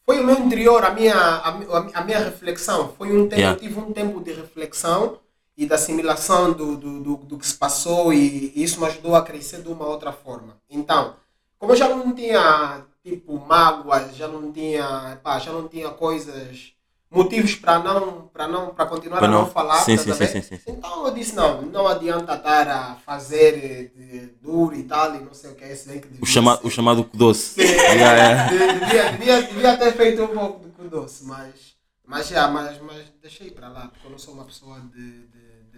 Foi 0.05 0.21
o 0.21 0.25
meu 0.25 0.39
interior, 0.39 0.85
a 0.85 0.91
minha, 0.91 1.15
a, 1.17 1.49
a 1.95 2.05
minha 2.05 2.19
reflexão. 2.21 2.95
Foi 2.97 3.09
um 3.17 3.29
tempo, 3.29 3.41
Yeah. 3.41 3.57
eu 3.57 3.61
tive 3.69 3.81
um 3.81 3.93
tempo 3.93 4.21
de 4.23 4.33
reflexão 4.33 5.19
e 5.57 5.67
de 5.67 5.73
assimilação 5.73 6.53
do, 6.53 6.77
do, 6.77 7.01
do, 7.01 7.17
do 7.17 7.39
que 7.39 7.47
se 7.47 7.55
passou 7.55 8.13
e, 8.13 8.53
e 8.55 8.63
isso 8.63 8.79
me 8.81 8.87
ajudou 8.87 9.15
a 9.15 9.23
crescer 9.23 9.63
de 9.63 9.69
uma 9.69 9.87
outra 9.87 10.13
forma. 10.13 10.57
Então, 10.69 11.17
como 11.59 11.73
eu 11.73 11.77
já 11.77 11.89
não 11.89 12.13
tinha 12.15 12.85
tipo 13.03 13.39
mágoas, 13.39 14.15
já 14.17 14.29
não 14.29 14.53
tinha, 14.53 15.19
pá, 15.23 15.39
já 15.39 15.53
não 15.53 15.67
tinha 15.69 15.89
coisas, 15.91 16.73
motivos 17.11 17.55
para 17.55 17.79
não, 17.79 18.29
para 18.33 18.49
não, 18.49 18.75
para 18.75 18.85
continuar 18.87 19.23
a 19.25 19.29
não, 19.29 19.47
falar, 19.47 19.79
sim, 19.79 19.95
estás 19.95 20.31
sim, 20.31 20.43
sim. 20.43 20.59
Então 20.67 21.07
eu 21.07 21.15
disse 21.15 21.35
não, 21.35 21.63
não 21.63 21.87
adianta 21.87 22.35
estar 22.35 22.69
a 22.69 22.97
fazer 22.97 23.55
eh, 23.65 23.85
de- 23.97 24.27
duro 24.43 24.75
e 24.75 24.83
tal 24.83 25.15
e 25.15 25.21
não 25.21 25.33
sei 25.33 25.51
o 25.51 25.55
que 25.55 25.65
é 25.65 25.73
isso 25.73 25.89
bem 25.89 26.01
que 26.01 26.09
devia 26.09 26.23
O, 26.23 26.27
chama, 26.27 26.57
ser. 26.57 26.67
o 26.67 26.71
chamado 26.71 27.09
doce. 27.15 27.61
Yeah, 27.63 28.17
yeah. 28.17 28.51
de- 28.51 28.81
devia, 28.81 29.13
devia, 29.13 29.43
devia 29.43 29.77
ter 29.79 29.93
feito 29.93 30.23
um 30.25 30.29
pouco 30.29 30.69
de 30.83 30.89
doce, 30.89 31.25
mas, 31.25 31.77
mas, 32.05 32.29
já, 32.29 32.49
mas, 32.49 32.79
mas 32.83 33.05
deixei 33.23 33.51
para 33.51 33.69
lá, 33.69 33.89
porque 33.89 34.07
eu 34.07 34.11
não 34.11 34.19
sou 34.19 34.35
uma 34.35 34.45
pessoa 34.45 34.81
de, 34.81 35.27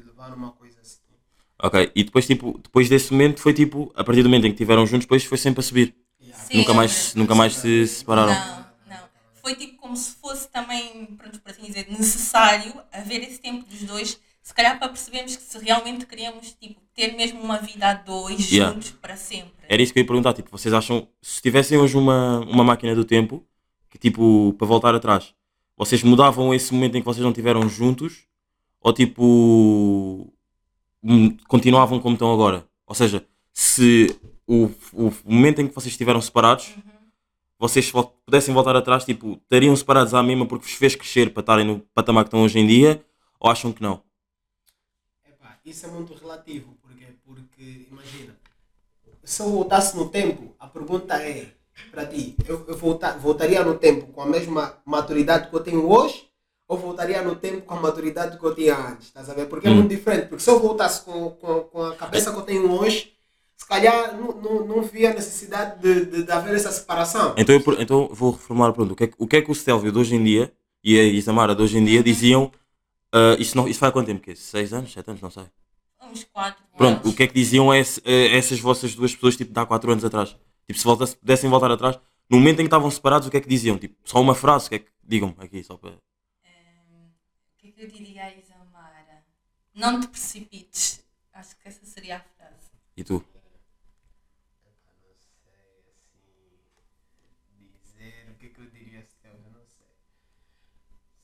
de, 0.01 0.07
levar 0.07 0.35
uma 0.35 0.53
coisa 0.53 0.81
assim. 0.81 0.99
Ok, 1.61 1.91
e 1.95 2.05
depois, 2.05 2.27
tipo, 2.27 2.59
depois 2.63 2.89
desse 2.89 3.13
momento 3.13 3.41
foi 3.41 3.53
tipo, 3.53 3.93
a 3.97 4.05
partir 4.05 4.23
do 4.23 4.29
momento 4.29 4.47
em 4.47 4.51
que 4.51 4.55
estiveram 4.55 4.87
juntos, 4.87 5.07
depois 5.07 5.25
foi 5.25 5.39
sempre 5.39 5.61
a 5.61 5.63
subir. 5.63 5.95
Yeah. 6.21 6.45
Sim, 6.45 6.59
nunca, 6.59 6.75
mais, 6.75 7.15
nunca 7.15 7.35
mais 7.35 7.57
se 7.57 7.87
separaram. 7.87 8.33
Não, 8.33 8.67
não. 8.89 9.09
Foi 9.43 9.57
tipo 9.57 9.77
como 9.77 9.97
se 9.97 10.15
fosse 10.17 10.49
também, 10.49 11.07
pronto, 11.17 11.41
por 11.41 11.51
assim 11.51 11.63
dizer, 11.63 11.87
necessário 11.91 12.73
haver 12.93 13.23
esse 13.23 13.41
tempo 13.41 13.69
dos 13.69 13.83
dois, 13.83 14.21
se 14.41 14.55
calhar 14.55 14.79
para 14.79 14.89
percebermos 14.89 15.35
que 15.35 15.43
se 15.43 15.59
realmente 15.59 16.07
queríamos 16.07 16.53
tipo, 16.53 16.81
ter 16.95 17.17
mesmo 17.17 17.41
uma 17.41 17.59
vida 17.59 17.89
a 17.89 17.95
dois 17.95 18.51
Yeah. 18.51 18.75
juntos 18.75 18.91
para 18.93 19.17
sempre. 19.17 19.53
Era 19.69 19.83
isso 19.83 19.93
que 19.93 19.99
eu 19.99 20.03
ia 20.03 20.07
perguntar, 20.07 20.35
tipo, 20.35 20.51
vocês 20.51 20.73
acham, 20.73 21.09
se 21.21 21.43
tivessem 21.43 21.77
hoje 21.77 21.97
uma, 21.97 22.41
uma 22.41 22.63
máquina 22.63 22.95
do 22.95 23.05
tempo, 23.05 23.45
que 23.91 23.99
tipo, 23.99 24.55
para 24.57 24.67
voltar 24.67 24.95
atrás, 24.95 25.35
vocês 25.77 26.03
mudavam 26.03 26.55
esse 26.55 26.73
momento 26.73 26.97
em 26.97 27.01
que 27.01 27.07
vocês 27.07 27.23
não 27.23 27.31
estiveram 27.31 27.69
juntos, 27.69 28.28
ou 28.89 28.93
tipo, 28.95 30.33
hum, 31.03 31.37
continuavam 31.47 32.01
como 32.01 32.15
estão 32.15 32.33
agora? 32.33 32.67
Ou 32.87 32.95
seja, 32.95 33.25
se 33.53 34.17
o, 34.47 34.71
o 34.95 35.13
momento 35.27 35.61
em 35.61 35.69
que 35.69 35.75
vocês 35.75 35.93
estiveram 35.93 36.21
separados, 36.23 36.71
vocês 37.59 37.91
vol- 37.91 38.15
pudessem 38.25 38.55
voltar 38.55 38.75
atrás, 38.77 39.05
tipo, 39.05 39.35
estariam 39.43 39.77
separados 39.77 40.15
à 40.15 40.23
mesma 40.23 40.47
porque 40.47 40.65
vos 40.67 40.75
fez 40.75 40.95
crescer 40.95 41.33
para 41.33 41.41
estarem 41.43 41.67
no 41.67 41.81
patamar 41.95 42.25
que 42.25 42.29
estão 42.29 42.43
hoje 42.43 42.59
em 42.59 42.67
dia, 42.67 43.05
ou 43.39 43.51
acham 43.51 43.73
que 43.73 43.83
não? 43.83 44.03
Epá, 45.29 45.59
isso 45.65 45.87
é 45.87 45.91
muito 45.91 46.15
relativo, 46.15 46.75
porque, 46.83 47.07
porque 47.27 47.87
imagina, 47.91 48.37
se 49.25 49.43
eu 49.43 49.51
voltasse 49.51 49.97
no 49.97 50.09
tempo, 50.09 50.55
a 50.59 50.67
pergunta 50.67 51.15
é 51.23 51.53
para 51.91 52.07
ti, 52.07 52.37
eu, 52.47 52.65
eu 52.67 52.77
volta, 52.77 53.19
voltaria 53.19 53.63
no 53.65 53.77
tempo 53.79 54.07
com 54.13 54.23
a 54.23 54.27
mesma 54.27 54.79
maturidade 54.87 55.51
que 55.51 55.55
eu 55.57 55.61
tenho 55.61 55.87
hoje 55.91 56.28
ou 56.69 56.77
voltaria 56.79 57.23
no 57.23 57.35
tempo 57.35 57.63
com 57.63 57.75
a 57.75 57.81
maturidade 57.81 58.39
que 58.39 58.45
eu 58.45 58.55
tinha 58.55 58.77
antes? 58.77 59.07
Estás 59.09 59.29
a 59.31 59.35
ver? 59.35 59.47
Porque 59.47 59.67
é 59.67 59.71
Hum. 59.71 59.77
muito 59.77 59.89
diferente. 59.91 60.29
Porque 60.29 60.43
se 60.45 60.51
eu 60.51 60.61
voltasse 60.61 61.03
com, 61.03 61.31
com, 61.31 61.61
com 61.63 61.83
a 61.85 61.97
cabeça 61.97 62.31
que 62.31 62.37
eu 62.39 62.43
tenho 62.43 62.71
hoje, 62.71 63.15
se 63.57 63.67
calhar 63.67 64.17
não, 64.17 64.33
não, 64.33 64.67
não 64.67 64.83
via 64.83 65.13
necessidade 65.15 65.81
de, 65.81 66.05
de, 66.07 66.23
de 66.25 66.31
haver 66.33 66.55
essa 66.55 66.71
separação. 66.71 67.35
Então 67.37 67.55
eu, 67.55 67.81
então 67.81 68.09
vou 68.13 68.33
reformular 68.33 68.71
a 68.71 68.73
pergunta. 68.73 68.93
O 68.93 68.97
que 68.97 69.05
é 69.05 69.07
que 69.09 69.15
o, 69.19 69.27
que 69.27 69.37
é 69.37 69.43
que 69.43 69.51
o 69.51 69.55
Stelvio 69.55 69.91
de 69.91 69.99
hoje 69.99 70.15
em 70.15 70.23
dia 70.23 70.53
e 70.85 70.99
a 70.99 71.03
Isamara 71.05 71.55
de 71.55 71.63
hoje 71.63 71.79
em 71.79 71.85
dia 71.85 72.03
diziam? 72.03 72.53
ah, 73.13 73.37
isso, 73.39 73.57
não, 73.57 73.67
isso 73.67 73.81
vai 73.81 73.89
há 73.89 73.93
quanto 73.93 74.07
tempo? 74.07 74.21
Quê? 74.21 74.37
Seis 74.37 74.73
anos? 74.73 74.93
Sete 74.93 75.09
anos? 75.11 75.23
Não 75.23 75.31
sei. 75.31 75.45
Uns 76.11 76.25
quatro 76.25 76.63
Pronto, 76.77 77.01
anos. 77.01 77.13
o 77.13 77.17
que 77.17 77.23
é 77.25 77.27
que 77.27 77.35
diziam 77.35 77.71
a, 77.71 77.79
esse- 77.79 78.01
a 78.07 78.37
essas 78.37 78.61
vossas 78.61 78.95
duas 78.95 79.15
pessoas 79.15 79.37
tipo, 79.37 79.53
de 79.53 79.61
há 79.61 79.67
quatro 79.67 79.91
anos 79.91 80.05
atrás? 80.05 80.37
Tipo, 80.67 80.79
se 80.79 80.85
voltasse, 80.85 81.17
pudessem 81.17 81.51
voltar 81.51 81.71
atrás, 81.71 81.99
no 82.31 82.39
momento 82.39 82.57
em 82.61 82.65
que 82.65 82.67
estavam 82.67 82.91
separados, 82.91 83.27
o 83.27 83.31
que 83.31 83.37
é 83.39 83.41
que 83.41 83.49
diziam? 83.49 83.79
Tipo, 83.79 83.97
só 84.05 84.21
uma 84.21 84.35
frase, 84.35 84.67
o 84.67 84.69
que 84.71 84.75
é 84.77 84.79
que 84.81 84.87
digam 85.03 85.35
aqui, 85.39 85.63
só 85.65 85.77
para. 85.77 85.93
É 87.79 87.85
eu 87.85 87.89
diria 87.89 88.25
a 88.25 88.35
Isamara? 88.35 89.25
Não 89.73 90.01
te 90.01 90.09
precipites. 90.09 91.05
Acho 91.33 91.57
que 91.57 91.69
essa 91.69 91.87
seria 91.87 92.17
a 92.17 92.21
frase. 92.21 92.71
E 92.97 93.05
tu? 93.05 93.25
dizer 97.85 98.29
o 98.31 98.35
que, 98.35 98.47
é 98.47 98.49
que 98.51 98.61
eu 98.61 98.67
diria 98.67 99.03
se 99.03 99.27
eu 99.27 99.35
não 99.53 99.61
sei. 99.77 99.87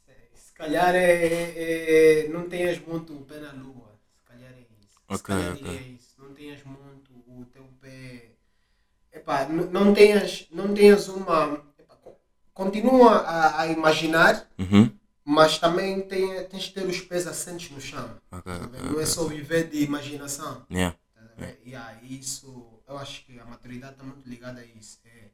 Sei, 0.06 0.30
Se 0.34 0.52
calhar 0.52 0.94
é, 0.94 1.24
é- 1.24 2.24
é- 2.26 2.28
não 2.28 2.48
tenhas 2.48 2.78
muito 2.86 3.16
o 3.16 3.24
pé 3.24 3.38
na 3.40 3.52
lua. 3.52 3.98
Se 4.16 4.22
calhar 4.24 4.52
é 4.52 4.60
isso. 4.60 5.00
se 5.00 5.04
Ok, 5.08 5.34
calhar 5.34 5.52
ok. 5.54 5.62
diria 5.72 5.88
isso. 5.96 6.14
Não 6.22 6.34
tenhas 6.34 6.62
muito 6.64 7.12
o 7.26 7.44
teu 7.52 7.64
pé. 7.80 8.36
Epá, 9.12 9.44
n- 9.48 9.66
não 9.72 9.92
tenhas, 9.92 10.48
não 10.50 10.72
tenhas 10.74 11.08
uma. 11.08 11.64
epá, 11.78 11.96
co- 11.96 12.16
continua 12.52 13.18
a, 13.22 13.62
a 13.62 13.66
imaginar, 13.68 14.48
Uhum. 14.58 14.96
Mas 15.24 15.58
também 15.58 16.02
tem, 16.02 16.44
tens 16.48 16.64
de 16.64 16.72
ter 16.72 16.86
os 16.86 17.00
pés 17.00 17.26
assentes 17.26 17.70
no 17.70 17.80
chão. 17.80 18.20
Ok, 18.30 18.52
tá 18.52 18.64
ok, 18.66 18.80
vendo? 18.80 18.92
Não 18.92 19.00
é 19.00 19.06
só 19.06 19.24
viver 19.24 19.68
de 19.68 19.82
imaginação. 19.82 20.66
Yeah. 20.70 20.96
tá 21.14 21.22
vendo? 21.36 21.56
E 21.64 21.74
aí 21.74 22.18
isso, 22.18 22.82
eu 22.86 22.98
acho 22.98 23.24
que 23.24 23.38
a 23.38 23.44
maturidade 23.44 23.94
está 23.94 24.04
muito 24.04 24.28
ligada 24.28 24.60
a 24.60 24.64
isso. 24.64 24.98
É 25.04 25.30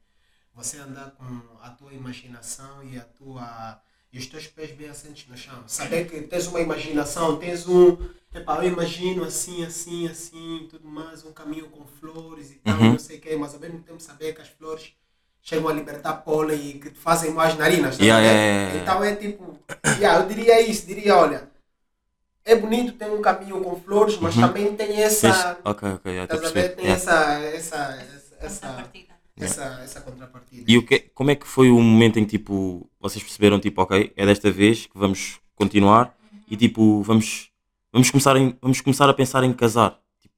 você 0.54 0.78
andar 0.78 1.12
com 1.12 1.24
a 1.60 1.70
tua 1.70 1.92
imaginação 1.92 2.82
e 2.84 2.98
a 2.98 3.04
tua 3.04 3.80
e 4.12 4.18
os 4.18 4.26
teus 4.26 4.46
pés 4.48 4.72
bem 4.72 4.88
assentes 4.88 5.28
no 5.28 5.36
chão. 5.36 5.62
Saber 5.68 6.08
que 6.10 6.20
tens 6.22 6.46
uma 6.48 6.60
imaginação, 6.60 7.38
tens 7.38 7.66
um. 7.68 7.96
Epá, 8.34 8.64
eu 8.64 8.72
imagino 8.72 9.24
assim, 9.24 9.64
assim, 9.64 10.06
assim, 10.08 10.66
tudo 10.70 10.86
mais, 10.88 11.24
um 11.24 11.32
caminho 11.32 11.68
com 11.68 11.84
flores 11.84 12.50
e 12.52 12.54
tal, 12.56 12.78
Uhum. 12.78 12.92
não 12.92 12.98
sei 12.98 13.18
o 13.18 13.20
quê, 13.20 13.36
mas 13.36 13.54
ao 13.54 13.60
mesmo 13.60 13.80
tempo 13.82 14.00
saber 14.00 14.32
que 14.34 14.40
as 14.40 14.48
flores 14.48 14.92
chegam 15.42 15.68
a 15.68 15.72
libertar 15.72 16.14
pólen 16.14 16.60
e 16.70 16.72
que 16.74 16.90
te 16.90 16.98
fazem 16.98 17.32
mais 17.32 17.56
narinas. 17.56 17.96
tá 17.96 18.04
Yeah, 18.04 18.24
yeah, 18.24 18.40
yeah, 18.40 18.72
yeah. 18.74 18.82
Então 18.82 19.04
é 19.04 19.16
tipo, 19.16 19.58
yeah, 19.98 20.20
eu 20.22 20.28
diria 20.28 20.60
isso, 20.60 20.86
diria, 20.86 21.16
olha, 21.16 21.48
é 22.44 22.54
bonito 22.56 22.92
ter 22.92 23.10
um 23.10 23.20
caminho 23.20 23.60
com 23.62 23.80
flores, 23.80 24.18
mas 24.18 24.34
Uhum. 24.36 24.42
também 24.42 24.76
tem 24.76 25.02
essa. 25.02 25.32
Tens- 25.32 25.56
Ok, 25.64 25.88
ok, 25.92 26.22
Estás 26.22 26.40
a 26.44 26.48
ver? 26.48 26.52
perceber. 26.52 26.68
Tem 26.76 26.84
Yeah. 26.86 27.02
essa, 27.02 27.40
essa, 27.40 27.76
essa, 27.76 28.36
essa, 28.40 28.66
Contrapartida. 28.68 29.14
essa, 29.40 29.64
essa 29.84 30.00
contrapartida. 30.00 30.64
E 30.66 30.78
o 30.78 30.84
que, 30.86 30.98
como 31.14 31.30
é 31.30 31.34
que 31.34 31.46
foi 31.46 31.70
o 31.70 31.80
momento 31.80 32.18
em 32.18 32.24
que 32.24 32.38
tipo, 32.38 32.88
vocês 33.00 33.22
perceberam, 33.22 33.58
tipo, 33.60 33.80
ok, 33.82 34.12
é 34.16 34.26
desta 34.26 34.50
vez 34.50 34.86
que 34.86 34.96
vamos 34.98 35.40
continuar 35.54 36.14
e 36.48 36.56
tipo, 36.56 37.02
vamos, 37.02 37.50
vamos, 37.92 38.10
começar, 38.10 38.36
em, 38.36 38.56
vamos 38.60 38.80
começar 38.80 39.08
a 39.08 39.14
pensar 39.14 39.42
em 39.44 39.52
casar? 39.52 39.98
Tipo, 40.20 40.34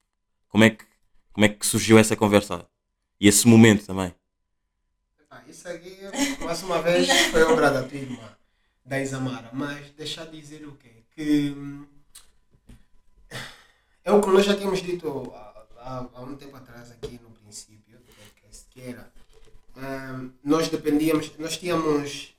como, 0.49 0.65
é 0.65 0.71
que, 0.71 0.85
como 1.33 1.45
é 1.45 1.49
que 1.49 1.65
surgiu 1.67 1.99
essa 1.99 2.15
conversa? 2.17 2.67
E 3.21 3.29
esse 3.29 3.47
momento 3.47 3.87
também? 3.87 4.13
Isso 5.53 5.69
aqui, 5.69 5.99
mais 6.43 6.63
uma 6.63 6.81
vez, 6.81 7.07
foi 7.31 7.43
obra 7.43 7.71
da 7.71 7.83
tua 7.83 7.99
irmã, 7.99 8.29
da 8.87 8.99
Isamara. 9.01 9.51
Mas 9.53 9.91
deixar 9.91 10.25
de 10.27 10.41
dizer 10.41 10.67
o 10.67 10.73
quê? 10.77 11.05
Que 11.15 11.55
é 14.05 14.11
o 14.13 14.21
que 14.21 14.29
nós 14.29 14.45
já 14.47 14.57
tínhamos 14.57 14.81
dito 14.83 15.31
há, 15.35 15.65
há- 15.79 16.09
há 16.15 16.21
um 16.23 16.35
tempo 16.37 16.57
atrás 16.57 16.91
aqui 16.91 17.21
no 17.23 17.31
princípio 17.31 17.83
que 18.71 18.81
era 18.81 19.13
hum, 19.77 20.31
nós 20.43 20.69
dependíamos, 20.69 21.31
nós 21.39 21.59
tínhamos 21.59 22.35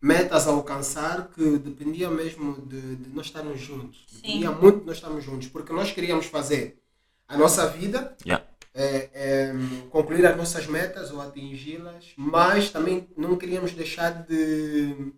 metas 0.00 0.48
a 0.48 0.50
alcançar 0.50 1.28
que 1.28 1.58
dependia 1.58 2.10
mesmo 2.10 2.60
de, 2.66 2.96
de 2.96 3.10
nós 3.10 3.26
estarmos 3.26 3.60
juntos. 3.60 4.04
Dependia 4.12 4.50
muito 4.50 4.80
de 4.80 4.86
nós 4.86 4.96
estarmos 4.96 5.22
juntos, 5.22 5.46
porque 5.46 5.72
nós 5.72 5.92
queríamos 5.92 6.26
fazer 6.26 6.82
a 7.28 7.36
nossa 7.38 7.68
vida 7.68 8.16
Yeah. 8.26 8.44
É, 8.74 9.10
é, 9.14 9.52
concluir 9.90 10.24
as 10.26 10.36
nossas 10.36 10.66
metas 10.66 11.10
ou 11.10 11.20
atingi-las, 11.20 12.06
mas 12.16 12.70
também 12.70 13.06
não 13.16 13.36
queríamos 13.36 13.72
deixar 13.72 14.22
de, 14.24 15.12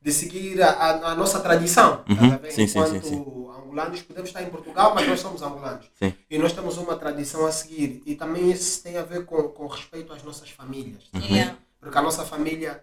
de 0.00 0.12
seguir 0.12 0.62
a, 0.62 0.70
a- 0.70 1.12
a 1.12 1.14
nossa 1.14 1.40
tradição. 1.40 2.04
Uhum. 2.08 2.14
estás 2.14 2.32
a 2.32 2.36
ver? 2.38 2.52
Sim, 2.52 2.66
sim, 2.66 2.86
sim, 2.86 2.96
Enquanto 3.14 3.50
angolanos, 3.50 4.02
podemos 4.02 4.30
estar 4.30 4.42
em 4.42 4.50
Portugal, 4.50 4.94
mas 4.94 5.06
nós 5.06 5.20
somos 5.20 5.42
angolanos. 5.42 5.86
Sim. 5.98 6.14
E 6.30 6.38
nós 6.38 6.52
temos 6.52 6.76
uma 6.78 6.96
tradição 6.96 7.46
a 7.46 7.52
seguir. 7.52 8.02
E 8.06 8.14
também 8.14 8.50
isso 8.50 8.82
tem 8.82 8.96
a 8.96 9.02
ver 9.02 9.24
com, 9.26 9.42
com 9.48 9.66
respeito 9.66 10.12
às 10.12 10.22
nossas 10.22 10.50
famílias. 10.50 11.04
tá? 11.12 11.18
Yeah. 11.18 11.56
Porque 11.80 11.98
a 11.98 12.02
nossa 12.02 12.24
família 12.24 12.82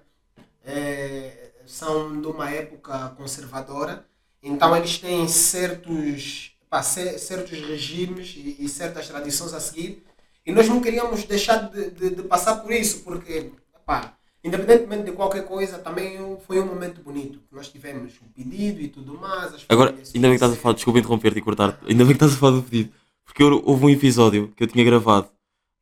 é, 0.66 1.52
são 1.66 2.20
de 2.22 2.28
uma 2.28 2.50
época 2.50 3.10
conservadora, 3.18 4.06
então 4.42 4.76
eles 4.76 4.98
têm 5.00 5.28
certos, 5.28 6.55
pá, 6.76 6.84
ce- 6.84 7.18
certos 7.20 7.58
regimes 7.62 8.34
e, 8.36 8.58
e 8.60 8.68
certas 8.68 9.08
tradições 9.08 9.54
a 9.54 9.62
seguir, 9.62 10.04
e 10.46 10.52
nós 10.52 10.68
não 10.68 10.82
queríamos 10.82 11.24
deixar 11.24 11.70
de, 11.70 11.90
de, 11.92 12.10
de 12.18 12.24
passar 12.24 12.58
por 12.58 12.70
isso, 12.74 13.00
porque, 13.04 13.52
pá, 13.86 14.14
independentemente 14.44 15.04
de 15.04 15.14
qualquer 15.14 15.46
coisa, 15.46 15.78
também 15.80 16.38
foi 16.46 16.60
um 16.60 16.66
momento 16.66 17.02
bonito. 17.02 17.40
Nós 17.50 17.70
tivemos 17.70 18.12
um 18.22 18.28
pedido 18.34 18.82
e 18.82 18.90
tudo 18.90 19.18
mais. 19.18 19.54
as 19.54 19.66
Agora, 19.70 19.92
ainda 19.92 20.28
bem 20.28 20.32
que 20.32 20.36
estás 20.36 20.52
a 20.52 20.56
falar, 20.58 20.76
desculpa 20.76 21.00
interromper-te 21.00 21.40
e 21.40 21.42
cortar 21.42 21.80
ainda 21.88 22.04
bem 22.04 22.08
que 22.08 22.24
estás 22.24 22.34
a 22.34 22.38
falar 22.38 22.58
do 22.58 22.64
pedido, 22.64 22.92
porque 23.24 23.42
eu- 23.42 23.62
houve 23.66 23.86
um 23.86 23.90
episódio 23.90 24.50
que 24.56 24.62
eu 24.64 24.68
tinha 24.68 24.84
gravado 24.84 25.30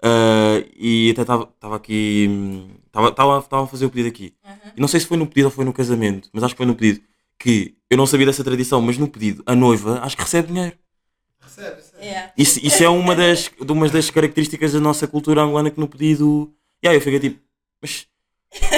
ah, 0.03 0.63
e 0.77 1.09
até 1.12 1.21
estava 1.23 1.75
aqui, 1.75 2.29
estava 2.85 3.39
a 3.63 3.67
fazer 3.67 3.85
o 3.85 3.89
pedido 3.89 4.09
aqui. 4.09 4.35
E 4.77 4.79
não 4.79 4.88
sei 4.88 5.00
se 5.00 5.07
foi 5.07 5.17
no 5.17 5.25
pedido 5.25 5.45
ou 5.45 5.51
foi 5.51 5.65
no 5.65 5.73
casamento, 5.73 6.29
mas 6.31 6.43
acho 6.43 6.53
que 6.53 6.57
foi 6.57 6.65
no 6.67 6.75
pedido, 6.75 7.01
que 7.39 7.75
eu 7.89 7.97
não 7.97 8.05
sabia 8.07 8.25
dessa 8.27 8.43
tradição, 8.43 8.79
mas 8.81 8.97
no 8.97 9.07
pedido, 9.07 9.43
a 9.45 9.55
noiva 9.55 10.00
acho 10.03 10.15
que 10.15 10.23
recebe 10.23 10.47
dinheiro. 10.47 10.77
Recebe, 11.43 11.75
recebe. 11.75 12.05
Yeah. 12.05 12.33
Isso, 12.38 12.59
isso 12.65 12.83
é 12.83 12.89
uma 12.89 13.15
das, 13.15 13.50
de 13.59 13.71
uma 13.71 13.88
das 13.89 14.09
características 14.09 14.73
da 14.73 14.79
nossa 14.79 15.07
cultura 15.07 15.41
angolana 15.41 15.71
que 15.71 15.79
no 15.79 15.88
pedido. 15.88 16.53
E 16.81 16.88
aí 16.88 16.95
eu 16.95 17.01
fiquei 17.01 17.19
tipo, 17.19 17.39
mas. 17.81 18.07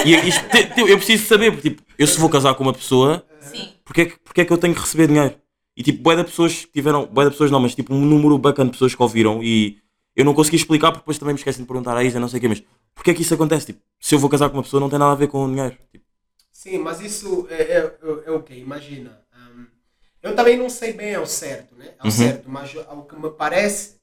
E 0.04 0.14
isto, 0.28 0.42
eu 0.88 0.96
preciso 0.96 1.26
saber, 1.26 1.52
porque 1.52 1.70
tipo, 1.70 1.82
eu 1.98 2.06
se 2.06 2.18
vou 2.18 2.30
casar 2.30 2.54
com 2.54 2.62
uma 2.62 2.72
pessoa, 2.72 3.26
Sim. 3.40 3.68
porque 3.84 4.00
é 4.00 4.04
que, 4.06 4.18
porque 4.20 4.40
é 4.40 4.44
que 4.44 4.52
eu 4.52 4.58
tenho 4.58 4.74
que 4.74 4.80
receber 4.80 5.06
dinheiro? 5.06 5.34
E 5.76 5.82
tipo, 5.82 6.02
boé 6.02 6.16
de 6.16 6.24
pessoas 6.24 6.64
que 6.64 6.72
tiveram, 6.72 7.06
boé 7.06 7.26
de 7.26 7.32
pessoas 7.32 7.50
não, 7.50 7.60
mas 7.60 7.74
tipo, 7.74 7.92
um 7.94 8.00
número 8.00 8.38
bacana 8.38 8.70
de 8.70 8.72
pessoas 8.72 8.94
que 8.94 9.02
ouviram 9.02 9.42
e 9.42 9.78
eu 10.14 10.24
não 10.24 10.32
consegui 10.32 10.56
explicar 10.56 10.90
porque 10.90 11.02
depois 11.02 11.18
também 11.18 11.34
me 11.34 11.38
esqueci 11.38 11.60
de 11.60 11.66
perguntar 11.66 11.94
a 11.94 12.02
Isa, 12.02 12.18
não 12.18 12.28
sei 12.28 12.38
o 12.38 12.40
quê, 12.40 12.48
mas 12.48 12.62
porque 12.94 13.10
é 13.10 13.14
que 13.14 13.20
isso 13.20 13.34
acontece? 13.34 13.66
Tipo, 13.66 13.80
se 14.00 14.14
eu 14.14 14.18
vou 14.18 14.30
casar 14.30 14.48
com 14.48 14.56
uma 14.56 14.62
pessoa 14.62 14.80
não 14.80 14.88
tem 14.88 14.98
nada 14.98 15.12
a 15.12 15.14
ver 15.14 15.28
com 15.28 15.44
o 15.44 15.48
dinheiro. 15.48 15.76
Tipo, 15.92 16.04
Sim, 16.50 16.78
mas 16.78 17.00
isso 17.00 17.46
é, 17.50 17.62
é, 17.62 17.78
é, 17.78 17.96
é 18.24 18.30
o 18.30 18.42
quê? 18.42 18.54
Imagina. 18.54 19.20
Eu 20.26 20.36
também 20.36 20.56
não 20.56 20.68
sei 20.68 20.92
bem 20.92 21.14
ao 21.14 21.26
certo, 21.26 21.74
né? 21.74 21.94
Ao 21.98 22.06
Uhum. 22.06 22.10
certo, 22.10 22.48
mas 22.50 22.74
ao 22.88 23.04
que 23.04 23.16
me 23.16 23.30
parece, 23.30 23.96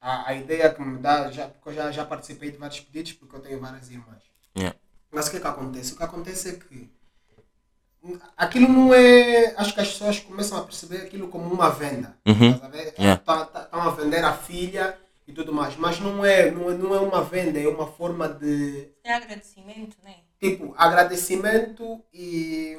a, 0.00 0.28
a 0.30 0.34
ideia 0.34 0.72
que 0.72 0.80
me 0.82 0.98
dá, 0.98 1.30
já, 1.30 1.48
porque 1.48 1.68
eu 1.70 1.74
já, 1.74 1.90
já 1.92 2.04
participei 2.04 2.50
de 2.50 2.56
vários 2.58 2.80
pedidos, 2.80 3.12
porque 3.12 3.36
eu 3.36 3.40
tenho 3.40 3.60
várias 3.60 3.90
irmãs. 3.90 4.22
yeah. 4.56 4.76
Mas 5.12 5.26
o 5.26 5.30
que 5.30 5.36
é 5.38 5.40
que 5.40 5.46
acontece? 5.46 5.92
O 5.92 5.96
que 5.96 6.02
acontece 6.04 6.48
é 6.50 6.52
que 6.52 6.90
aquilo 8.36 8.68
não 8.68 8.94
é. 8.94 9.54
Acho 9.56 9.74
que 9.74 9.80
as 9.80 9.88
pessoas 9.88 10.18
começam 10.20 10.58
a 10.58 10.62
perceber 10.64 10.98
aquilo 11.02 11.28
como 11.28 11.52
uma 11.52 11.68
venda. 11.70 12.16
Uhum. 12.26 12.52
Ver? 12.70 12.94
Yeah. 12.98 13.20
Estão 13.20 13.82
a 13.82 13.90
vender 13.90 14.24
a 14.24 14.32
filha 14.32 14.96
e 15.26 15.32
tudo 15.32 15.52
mais. 15.52 15.76
Mas 15.76 15.98
não 16.00 16.24
é, 16.24 16.50
não 16.50 16.70
é, 16.70 16.74
não 16.74 16.94
é 16.94 17.00
uma 17.00 17.22
venda, 17.24 17.58
é 17.60 17.68
uma 17.68 17.86
forma 17.86 18.28
de 18.28 18.88
É 19.04 19.12
agradecimento, 19.14 19.96
né? 20.02 20.16
tipo, 20.40 20.74
agradecimento 20.78 22.02
e 22.14 22.76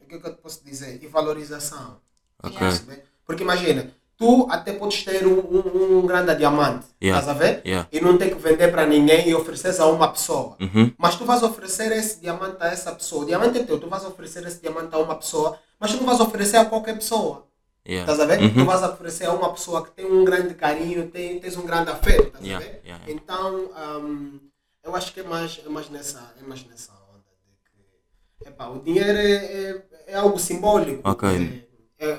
o 0.00 0.06
que, 0.06 0.14
é 0.14 0.18
que 0.20 0.26
eu 0.26 0.34
posso 0.36 0.64
dizer? 0.64 1.02
E 1.02 1.06
valorização. 1.06 2.00
Porque 3.26 3.42
imagina, 3.42 3.90
tu 4.16 4.46
até 4.50 4.72
podes 4.72 5.02
ter 5.02 5.26
um, 5.26 5.38
um, 5.40 5.98
um 5.98 6.06
grande 6.06 6.34
diamante, 6.36 6.86
Yeah. 7.02 7.20
estás 7.20 7.28
a 7.28 7.38
ver? 7.38 7.62
Yeah. 7.66 7.88
E 7.92 8.00
não 8.00 8.16
tem 8.16 8.30
que 8.30 8.36
vender 8.36 8.68
para 8.70 8.86
ninguém 8.86 9.28
e 9.28 9.34
oferecer 9.34 9.78
a 9.80 9.86
uma 9.86 10.08
pessoa. 10.08 10.56
Uhum. 10.60 10.92
Mas 10.96 11.16
tu 11.16 11.24
vais 11.24 11.42
oferecer 11.42 11.90
esse 11.92 12.20
diamante 12.20 12.56
a 12.60 12.68
essa 12.68 12.92
pessoa. 12.92 13.22
O 13.22 13.26
diamante 13.26 13.58
é 13.58 13.62
teu, 13.64 13.78
tu 13.78 13.88
vais 13.88 14.04
oferecer 14.04 14.46
esse 14.46 14.60
diamante 14.60 14.94
a 14.94 14.98
uma 14.98 15.14
pessoa, 15.16 15.58
mas 15.78 15.90
tu 15.92 15.98
não 15.98 16.06
vais 16.06 16.20
oferecer 16.20 16.56
a 16.58 16.64
qualquer 16.64 16.94
pessoa. 16.94 17.46
Yeah. 17.86 18.10
Estás 18.10 18.20
a 18.20 18.26
ver? 18.34 18.42
Uhum. 18.42 18.54
Tu 18.54 18.64
vais 18.64 18.82
oferecer 18.82 19.26
a 19.26 19.32
uma 19.32 19.52
pessoa 19.52 19.84
que 19.84 19.90
tem 19.90 20.06
um 20.06 20.24
grande 20.24 20.54
carinho, 20.54 21.08
tem, 21.08 21.38
tens 21.40 21.56
um 21.56 21.66
grande 21.66 21.90
afeto, 21.90 22.28
estás 22.28 22.44
Yeah, 22.44 22.64
a 22.64 22.68
ver? 22.68 22.80
yeah. 22.84 23.04
Então, 23.10 23.70
hum, 24.00 24.40
eu 24.82 24.94
acho 24.96 25.12
que 25.12 25.20
é 25.20 25.22
mais, 25.24 25.60
é 25.64 25.68
mais, 25.68 25.90
nessa, 25.90 26.32
é 26.40 26.46
mais 26.48 26.64
nessa 26.64 26.92
onda 26.92 27.24
de 28.38 28.44
que 28.44 28.48
epá, 28.48 28.68
o 28.68 28.78
dinheiro 28.80 29.18
é, 29.18 29.32
é, 29.34 29.84
é 30.08 30.14
algo 30.16 30.38
simbólico. 30.38 31.02
É, 31.42 31.73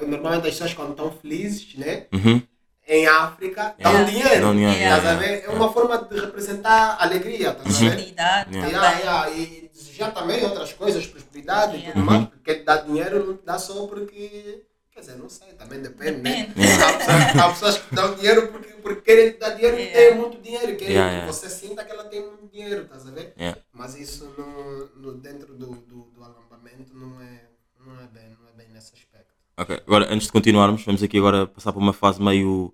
normalmente 0.07 0.47
as 0.47 0.53
pessoas 0.53 0.73
quando 0.73 0.91
estão 0.91 1.11
felizes, 1.11 1.75
né? 1.75 2.07
Uhum. 2.13 2.41
Em 2.87 3.07
África, 3.07 3.75
dão 3.79 3.91
Yeah. 3.93 4.11
dinheiro. 4.11 4.41
Dão 4.41 4.53
dinheiro, 4.53 4.75
Yeah. 4.77 4.97
Estás 4.97 5.05
a 5.05 5.09
yeah, 5.09 5.19
ver? 5.19 5.33
É 5.33 5.37
yeah. 5.41 5.53
uma 5.55 5.73
forma 5.73 5.97
de 5.97 6.19
representar 6.19 6.97
alegria, 7.01 7.49
estás 7.49 7.75
a 7.77 7.79
ver? 7.79 7.91
Prosperidade 7.95 8.55
Yeah. 8.55 8.79
também. 8.79 8.99
Yeah, 8.99 9.25
yeah, 9.27 9.31
e 9.31 9.69
desejar 9.73 10.11
também 10.13 10.43
outras 10.43 10.73
coisas, 10.73 11.07
prosperidade 11.07 11.77
e 11.77 11.81
tudo 11.83 11.99
Uhum. 11.99 12.05
mais, 12.05 12.25
porque 12.27 12.53
te 12.55 12.63
dá 12.63 12.77
dinheiro 12.77 13.25
não 13.25 13.37
te 13.37 13.45
dá 13.45 13.57
só 13.57 13.87
porque. 13.87 14.63
Quer 14.91 15.01
dizer, 15.01 15.15
não 15.17 15.27
sei, 15.27 15.47
também 15.53 15.81
depende, 15.81 16.21
né? 16.21 16.45
Depende. 16.55 16.71
Há, 16.83 16.93
pessoas, 16.93 17.35
há 17.43 17.49
pessoas 17.49 17.77
que 17.79 17.95
dão 17.95 18.15
dinheiro 18.15 18.47
porque, 18.49 18.69
porque 18.75 19.01
querem 19.01 19.31
te 19.33 19.39
dar 19.39 19.49
dinheiro 19.49 19.77
e 19.77 19.81
Yeah. 19.81 19.99
têm 20.09 20.15
muito 20.21 20.41
dinheiro, 20.41 20.77
querem 20.77 20.93
Yeah, 20.95 21.19
que 21.21 21.33
você 21.33 21.49
sinta 21.49 21.83
que 21.83 21.91
ela 21.91 22.03
tem 22.05 22.21
muito 22.21 22.47
dinheiro, 22.53 22.83
estás 22.83 23.05
a 23.07 23.11
ver? 23.11 23.33
Yeah. 23.37 23.59
Mas 23.73 23.95
isso 23.97 24.23
no, 24.37 24.85
no, 25.01 25.17
dentro 25.17 25.53
do, 25.53 25.67
do, 25.75 26.03
do 26.15 26.23
alambamento 26.23 26.93
não 26.93 27.19
é, 27.19 27.41
não, 27.85 27.99
é 27.99 28.07
bem, 28.07 28.37
não 28.39 28.47
é 28.47 28.53
bem 28.55 28.69
nesse 28.69 28.93
aspecto. 28.93 29.14
Ok, 29.57 29.81
agora 29.87 30.13
antes 30.13 30.27
de 30.27 30.33
continuarmos, 30.33 30.83
vamos 30.83 31.01
aqui 31.01 31.17
agora 31.17 31.47
passar 31.47 31.71
para 31.71 31.81
uma 31.81 31.93
fase 31.93 32.21
meio, 32.21 32.73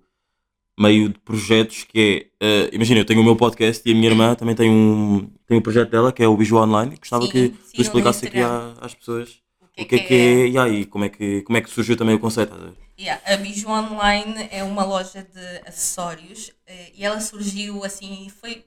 meio 0.78 1.10
de 1.10 1.18
projetos 1.20 1.84
que 1.84 2.28
é, 2.40 2.46
eh, 2.64 2.70
imagina, 2.72 3.00
eu 3.00 3.04
tenho 3.04 3.20
o 3.20 3.24
meu 3.24 3.36
podcast 3.36 3.88
e 3.88 3.92
a 3.92 3.94
minha 3.94 4.08
irmã 4.10 4.34
também 4.34 4.54
tem 4.54 4.68
um, 4.68 5.30
tem 5.46 5.58
um 5.58 5.62
projeto 5.62 5.90
dela 5.90 6.12
que 6.12 6.22
é 6.22 6.26
o 6.26 6.36
Biju 6.36 6.56
Online. 6.56 6.96
Gostava 6.96 7.26
Sim, 7.26 7.30
que 7.30 7.38
sigam 7.38 7.60
tu 7.72 7.82
explicasse 7.82 8.26
aqui 8.26 8.40
à- 8.40 8.74
às 8.80 8.94
pessoas 8.94 9.40
O 9.60 9.68
que 9.68 9.96
é 9.96 9.98
que 9.98 10.14
é, 10.14 10.48
e 10.48 10.58
aí, 10.58 10.84
como 10.84 11.04
é 11.04 11.08
que, 11.08 11.42
como 11.42 11.56
é 11.56 11.60
que 11.60 11.70
surgiu 11.70 11.96
também 11.96 12.16
o 12.16 12.18
conceito. 12.18 12.52
Yeah, 12.98 13.22
a 13.32 13.36
Biju 13.36 13.68
Online 13.68 14.48
é 14.50 14.62
uma 14.64 14.84
loja 14.84 15.22
de 15.22 15.68
acessórios 15.68 16.50
eh, 16.66 16.92
e 16.96 17.04
ela 17.04 17.20
surgiu 17.20 17.84
assim, 17.84 18.28
foi 18.28 18.64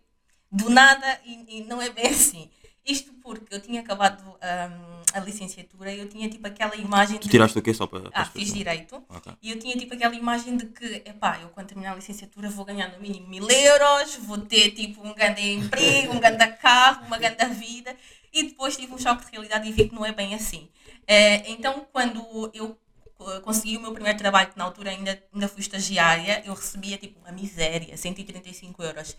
do 0.49 0.69
nada 0.69 1.19
e, 1.25 1.59
e 1.59 1.63
não 1.65 1.81
é 1.81 1.89
bem 1.89 2.07
assim. 2.07 2.49
Isto 2.85 3.13
porque 3.13 3.53
eu 3.55 3.59
tinha 3.59 3.81
acabado 3.81 4.21
hum, 4.23 5.01
a 5.13 5.19
licenciatura 5.19 5.91
e 5.91 5.99
eu 5.99 6.07
tinha 6.07 6.29
tipo 6.29 6.45
aquela 6.45 6.75
imagem 6.75 7.17
Tu 7.17 7.23
de. 7.23 7.29
tiraste 7.29 7.57
o 7.57 7.61
quê 7.61 7.73
só 7.73 7.87
para. 7.87 8.11
para 8.11 8.21
Ah, 8.21 8.25
fiz 8.25 8.53
direito. 8.53 9.03
Ok. 9.09 9.33
E 9.41 9.51
eu 9.51 9.57
tinha 9.59 9.75
tipo 9.75 9.93
aquela 9.95 10.13
imagem 10.13 10.55
de 10.55 10.67
que, 10.67 10.85
epá, 11.05 11.39
eu 11.41 11.49
quando 11.49 11.67
terminar 11.67 11.93
a 11.93 11.95
licenciatura 11.95 12.49
vou 12.49 12.63
ganhar 12.63 12.89
no 12.91 12.99
mínimo 13.01 13.27
mil 13.27 13.49
euros, 13.49 14.15
vou 14.17 14.37
ter 14.37 14.71
tipo 14.71 15.05
um 15.05 15.13
grande 15.13 15.41
emprego, 15.41 16.13
um 16.13 16.19
grande 16.19 16.45
carro, 16.57 17.05
uma 17.07 17.17
grande 17.17 17.45
vida. 17.55 17.95
e 18.31 18.43
depois 18.43 18.75
tive 18.77 18.93
um 18.93 18.97
choque 18.97 19.25
de 19.25 19.31
realidade 19.31 19.67
e 19.67 19.71
vi 19.71 19.87
que 19.89 19.95
não 19.95 20.05
é 20.05 20.11
bem 20.11 20.35
assim. 20.35 20.67
Eh, 21.07 21.49
então, 21.51 21.87
quando 21.91 22.51
eu 22.53 22.77
eh, 23.21 23.39
consegui 23.39 23.77
o 23.77 23.81
meu 23.81 23.93
primeiro 23.93 24.17
trabalho, 24.17 24.49
que 24.51 24.57
na 24.57 24.65
altura 24.65 24.89
ainda, 24.91 25.17
ainda 25.33 25.47
fui 25.47 25.61
estagiária, 25.61 26.43
eu 26.45 26.53
recebia 26.53 26.97
tipo 26.97 27.17
uma 27.21 27.31
miséria, 27.31 27.95
135 27.95 28.83
euros. 28.83 29.15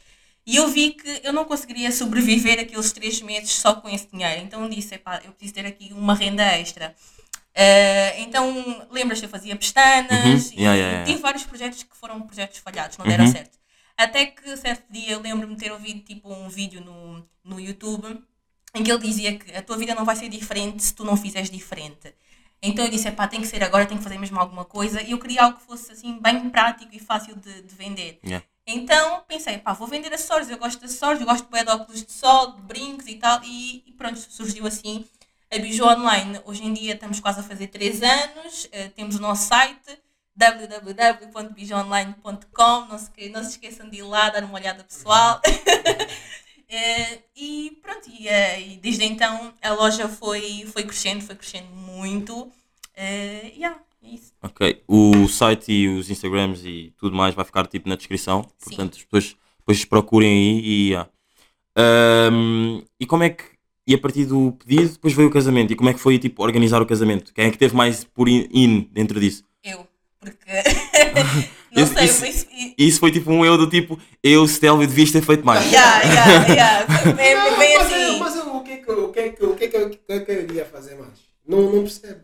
E 0.47 0.57
eu 0.57 0.69
vi 0.69 0.93
que 0.93 1.21
eu 1.25 1.33
não 1.33 1.45
conseguiria 1.45 1.91
sobreviver 1.91 2.61
aqueles 2.61 2.93
três 2.93 3.21
meses 3.21 3.51
só 3.53 3.75
com 3.75 3.89
esse 3.89 4.07
dinheiro. 4.13 4.43
Então 4.43 4.69
disse, 4.69 4.95
epá, 4.95 5.21
eu 5.25 5.33
preciso 5.33 5.55
ter 5.55 5.67
aqui 5.67 5.93
uma 5.93 6.15
renda 6.15 6.45
extra. 6.45 6.95
Eh, 7.55 8.21
então, 8.21 8.87
lembras-te, 8.91 9.25
eu 9.25 9.31
fazia 9.31 9.57
pestanas 9.57 10.11
Uhum. 10.51 10.59
Yeah, 10.59 10.75
yeah, 10.75 10.77
yeah. 10.77 11.05
tive 11.07 11.21
vários 11.21 11.45
projetos 11.45 11.83
que 11.83 11.97
foram 11.97 12.21
projetos 12.23 12.59
falhados, 12.59 12.97
não 12.99 13.07
deram 13.07 13.25
Uhum. 13.25 13.33
certo. 13.33 13.59
Até 13.97 14.27
que 14.27 14.57
certo 14.59 14.85
dia 14.91 15.13
eu 15.13 15.21
lembro-me 15.21 15.55
de 15.57 15.65
ter 15.65 15.73
ouvido 15.73 16.01
tipo 16.01 16.33
um 16.33 16.49
vídeo 16.49 16.81
no, 16.83 17.27
no 17.43 17.59
YouTube 17.59 18.23
em 18.75 18.83
que 18.85 18.93
ele 18.93 19.01
dizia 19.01 19.39
que 19.39 19.57
a 19.57 19.63
tua 19.63 19.79
vida 19.79 19.95
não 19.95 20.05
vai 20.05 20.15
ser 20.15 20.29
diferente 20.29 20.83
se 20.83 20.95
tu 20.95 21.03
não 21.03 21.17
fizeres 21.17 21.49
diferente. 21.51 22.15
Então 22.63 22.85
eu 22.85 22.91
disse, 22.91 23.11
pá, 23.11 23.27
tem 23.27 23.41
que 23.41 23.47
ser 23.47 23.65
agora, 23.65 23.87
tenho 23.87 23.99
que 23.99 24.05
fazer 24.05 24.19
mesmo 24.19 24.39
alguma 24.39 24.65
coisa. 24.67 25.01
E 25.03 25.13
eu 25.13 25.19
queria 25.19 25.43
algo 25.45 25.59
que 25.59 25.65
fosse 25.65 25.93
assim 25.93 26.19
bem 26.21 26.49
prático 26.51 26.95
e 26.95 26.99
fácil 27.01 27.37
de, 27.37 27.63
de 27.63 27.75
vender. 27.75 28.19
Yeah. 28.25 28.45
Então 28.67 29.23
pensei, 29.29 29.59
pá, 29.59 29.73
vou 29.73 29.87
vender 29.87 30.13
acessórios, 30.13 30.51
eu 30.51 30.59
gosto 30.59 30.81
de 30.81 30.87
acessórios, 30.87 31.21
eu 31.21 31.27
gosto 31.27 31.49
bué 31.49 31.65
de 31.65 31.71
óculos 31.71 32.05
de 32.05 32.13
sol, 32.13 32.53
de 32.53 32.63
brincos 32.63 33.07
e 33.07 33.15
tal. 33.17 33.43
E, 33.45 33.85
e 33.87 33.93
pronto, 33.93 34.19
surgiu 34.19 34.67
assim 34.67 35.05
a 35.51 35.59
Bijou 35.59 35.89
Online. 35.89 36.41
Hoje 36.45 36.65
em 36.65 36.73
dia 36.73 36.95
estamos 36.95 37.21
quase 37.21 37.41
a 37.41 37.43
fazer 37.43 37.69
3 37.69 38.03
anos, 38.03 38.69
eh, 38.73 38.89
temos 38.89 39.17
o 39.17 39.21
nosso 39.21 39.49
site 39.49 39.99
www.bijouonline.com 40.37 42.87
não 42.87 42.99
se, 42.99 43.11
não 43.31 43.43
se 43.43 43.51
esqueçam 43.51 43.89
de 43.89 43.99
ir 43.99 44.03
lá, 44.03 44.29
dar 44.29 44.45
uma 44.45 44.55
olhada 44.55 44.85
pessoal. 44.85 45.41
Eh, 46.69 47.21
e 47.37 47.79
pronto, 47.81 48.11
e, 48.11 48.27
eh, 48.29 48.61
e 48.61 48.77
desde 48.79 49.05
então 49.05 49.55
a 49.63 49.71
loja 49.73 50.09
foi, 50.09 50.67
foi 50.73 50.83
crescendo, 50.83 51.25
foi 51.25 51.37
crescendo 51.37 51.69
muito. 51.71 52.53
Eh, 52.97 53.53
yeah, 53.57 53.81
isso. 54.15 54.33
Ok. 54.43 54.83
O 54.87 55.29
site 55.29 55.73
e 55.73 55.89
os 55.89 56.09
Instagrams 56.11 56.65
e 56.65 56.93
tudo 56.99 57.15
mais 57.17 57.35
vai 57.35 57.45
ficar 57.45 57.67
tipo 57.67 57.89
na 57.89 57.97
descrição. 57.97 58.43
Sim. 58.59 58.71
Portanto, 58.71 58.97
as 58.99 59.05
pessoas 59.05 59.37
depois 59.59 59.85
procurem 59.85 60.31
aí 60.31 60.61
e. 60.65 60.89
yeah. 60.91 61.11
Ahm, 61.77 62.83
e 62.99 63.07
como 63.07 63.23
é 63.23 63.31
que. 63.31 63.45
E 63.87 63.95
a 63.95 63.99
partir 63.99 64.25
do 64.25 64.53
pedido, 64.53 64.93
depois 64.95 65.15
veio 65.15 65.29
o 65.29 65.33
casamento. 65.33 65.73
E 65.73 65.77
como 65.77 65.89
é 65.89 65.95
que 65.95 66.01
foi 66.01 66.19
tipo 66.19 66.43
organizar 66.43 66.83
o 66.83 66.87
casamento? 66.87 67.33
Quem 67.33 67.47
é 67.47 67.51
que 67.51 67.59
teve 67.59 67.75
mais 67.77 68.03
por 68.03 68.29
in, 68.29 68.49
in 68.53 68.89
dentro 68.93 69.21
disso? 69.21 69.45
Eu, 69.63 69.87
porque 70.19 70.37
não 71.73 71.85
Isso- 71.85 71.95
sei, 71.95 72.05
isso- 72.05 72.21
mas 72.21 72.35
isso- 72.37 72.75
isso 72.77 73.01
foi 73.01 73.13
tipo 73.13 73.31
um 73.31 73.45
eu 73.45 73.57
do 73.57 73.69
tipo, 73.69 73.99
eu, 74.23 74.47
Stelvio, 74.49 74.89
devias 74.89 75.13
ter 75.13 75.23
feito 75.23 75.45
mais. 75.47 75.65
yeah, 75.71 76.03
yeah, 76.03 76.47
yeah, 76.53 76.87
foi 77.03 77.13
bem, 77.13 77.35
Não, 77.37 77.59
bem 77.59 77.79
mas, 77.79 77.93
assim. 77.93 78.19
mas 78.19 78.37
eu, 78.37 78.57
o 78.57 78.63
que 78.65 78.71
é 78.73 78.77
que, 78.79 78.91
o 78.93 79.09
que, 79.13 79.19
é 79.21 79.29
que, 79.31 79.45
o 79.45 79.55
que, 79.55 79.65
é 79.65 79.69
que, 79.69 79.77
eu- 79.77 79.87
o 79.87 79.91
que 79.91 79.99
é 80.13 80.21
que 80.21 80.31
eu 80.33 80.43
iria 80.45 80.65
fazer 80.65 80.97
mais? 80.97 81.13
Não, 81.47 81.61
não 81.63 81.83
percebo. 81.83 82.23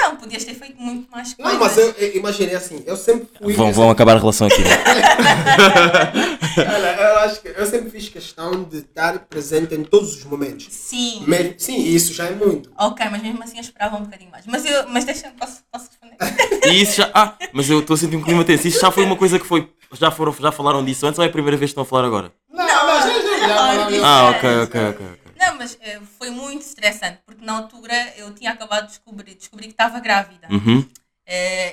Não, 0.00 0.16
podias 0.16 0.44
ter 0.44 0.54
feito 0.54 0.80
muito 0.80 1.10
mais 1.10 1.34
coisas. 1.34 1.52
Não, 1.52 1.60
mas 1.60 1.76
eu, 1.76 1.90
eu 1.98 2.16
imaginei 2.16 2.54
assim, 2.54 2.82
eu 2.86 2.96
sempre 2.96 3.28
fui. 3.36 3.52
Vão, 3.54 3.72
vão 3.72 3.90
acabar 3.90 4.16
a 4.16 4.18
relação 4.20 4.46
aqui. 4.46 4.62
né? 4.62 4.70
olha, 6.58 6.96
eu 7.00 7.18
acho 7.20 7.40
que 7.40 7.48
eu 7.48 7.66
sempre 7.66 7.90
fiz 7.90 8.08
questão 8.08 8.62
de 8.64 8.78
estar 8.78 9.18
presente 9.20 9.74
em 9.74 9.82
todos 9.82 10.16
os 10.16 10.24
momentos. 10.24 10.68
Sim. 10.70 11.24
Mesmo- 11.26 11.54
sim, 11.58 11.82
isso 11.84 12.12
já 12.12 12.26
é 12.26 12.30
muito. 12.32 12.70
Ok, 12.78 13.06
mas 13.10 13.22
mesmo 13.22 13.42
assim 13.42 13.56
eu 13.56 13.62
esperava 13.62 13.96
um 13.96 14.02
bocadinho 14.04 14.30
mais. 14.30 14.46
Mas 14.46 14.64
eu, 14.64 14.88
mas 14.88 15.04
deixa, 15.04 15.32
posso, 15.38 15.62
posso 15.72 15.88
responder? 15.90 16.68
E 16.72 16.82
isso 16.82 16.96
já. 16.96 17.10
Ah, 17.14 17.34
mas 17.52 17.68
eu 17.68 17.80
estou 17.80 17.94
a 17.94 17.96
sentir 17.96 18.16
um 18.16 18.22
clima 18.22 18.44
tenso. 18.44 18.66
Isso 18.68 18.80
já 18.80 18.90
foi 18.90 19.04
uma 19.04 19.16
coisa 19.16 19.38
que 19.38 19.46
foi. 19.46 19.68
Já, 19.98 20.10
foram, 20.10 20.34
já 20.38 20.52
falaram 20.52 20.84
disso 20.84 21.06
antes 21.06 21.18
ou 21.18 21.24
é 21.24 21.28
a 21.28 21.32
primeira 21.32 21.56
vez 21.56 21.70
que 21.70 21.72
estão 21.72 21.82
a 21.82 21.86
falar 21.86 22.04
agora? 22.06 22.30
Não, 22.52 22.64
não, 22.66 23.90
já. 23.90 24.06
Ah, 24.06 24.30
ok, 24.30 24.48
ok, 24.62 24.80
ok. 24.88 25.06
ok. 25.06 25.17
Não, 25.38 25.56
mas 25.56 25.78
eh, 25.80 26.00
foi 26.18 26.30
muito 26.30 26.62
estressante, 26.62 27.20
porque 27.24 27.44
na 27.44 27.56
altura 27.56 27.94
eu 28.16 28.34
tinha 28.34 28.50
acabado 28.50 28.84
de 28.86 28.88
descobrir, 28.90 29.34
descobri 29.34 29.66
que 29.66 29.72
estava 29.72 30.00
grávida. 30.00 30.48
Uhum. 30.50 30.84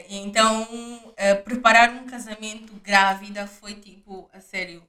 E 0.10 0.18
então, 0.18 0.68
eh, 1.18 1.34
preparar 1.36 1.90
um 1.92 2.06
casamento 2.06 2.74
grávida 2.84 3.48
foi 3.48 3.74
tipo, 3.76 4.30
a 4.34 4.40
sério, 4.40 4.84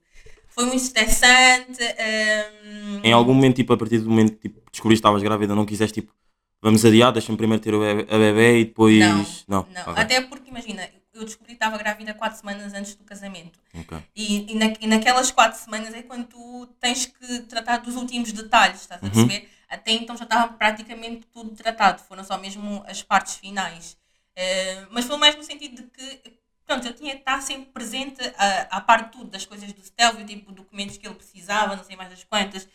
foi 0.49 0.65
muito 0.67 0.83
estressante. 0.83 1.83
ehm, 1.83 3.01
Em 3.05 3.13
algum 3.13 3.33
momento, 3.33 3.57
tipo, 3.57 3.73
a 3.73 3.77
partir 3.77 3.99
do 3.99 4.11
momento 4.11 4.33
que 4.33 4.49
tipo, 4.49 4.61
descobriste 4.71 5.01
que 5.03 5.07
estavas 5.07 5.23
grávida, 5.23 5.55
não 5.55 5.65
quiseste 5.65 6.01
tipo, 6.01 6.13
vamos 6.61 6.85
adiar, 6.85 7.13
deixa-me 7.13 7.39
primeiro 7.39 7.63
ter 7.63 7.75
o 7.75 7.81
bebê, 7.81 8.07
a 8.15 8.19
bebê 8.19 8.59
e 8.61 8.65
depois. 8.65 8.99
Não, 8.99 9.65
Não, 9.65 9.67
não. 9.73 9.93
Ok, 9.93 10.03
Até 10.03 10.21
porque, 10.23 10.51
imagina, 10.51 10.83
eu 11.17 11.25
descobri 11.25 11.49
que 11.49 11.65
estava 11.65 11.79
grávida 11.79 12.15
quatro 12.15 12.39
semanas 12.39 12.73
antes 12.75 12.95
do 12.95 13.05
casamento. 13.05 13.59
ok. 13.75 14.03
E, 14.15 14.53
e, 14.53 14.55
na- 14.55 14.75
e 14.81 14.87
naquelas 14.87 15.31
quatro 15.31 15.59
semanas 15.59 15.93
é 15.95 16.03
quando 16.03 16.27
tu 16.27 16.67
tens 16.81 17.07
que 17.07 17.41
tratar 17.43 17.79
dos 17.79 17.97
últimos 17.97 18.33
detalhes, 18.33 18.81
estás 18.83 19.03
a 19.03 19.05
Uhum. 19.07 19.13
perceber? 19.13 19.51
Até 19.69 19.93
então 19.93 20.17
já 20.17 20.25
estava 20.25 20.53
praticamente 20.55 21.27
tudo 21.27 21.51
tratado, 21.55 22.03
foram 22.03 22.23
só 22.25 22.39
mesmo 22.39 22.85
as 22.87 23.03
partes 23.03 23.35
finais. 23.37 23.97
Eh, 24.37 24.87
mas 24.91 25.05
foi 25.07 25.17
mais 25.17 25.35
no 25.37 25.43
sentido 25.43 25.77
de 25.77 25.83
que, 25.91 26.39
pronto, 26.65 26.87
eu 26.87 26.95
tinha 26.95 27.13
que 27.15 27.19
estar 27.21 27.41
sempre 27.43 27.67
presente 27.73 28.21
a, 28.37 28.77
a 28.77 28.81
par 28.81 29.05
de 29.05 29.13
tudo, 29.13 29.31
das 29.31 29.45
coisas 29.45 29.73
do 29.73 29.83
Stelvio, 29.85 30.25
tipo, 30.27 30.53
documentos 30.53 30.97
que 30.99 31.07
ele 31.07 31.15
precisava, 31.17 31.75
não 31.77 31.85
sei 31.85 31.97
mais 31.97 32.11
das 32.11 32.23
quantas. 32.25 32.69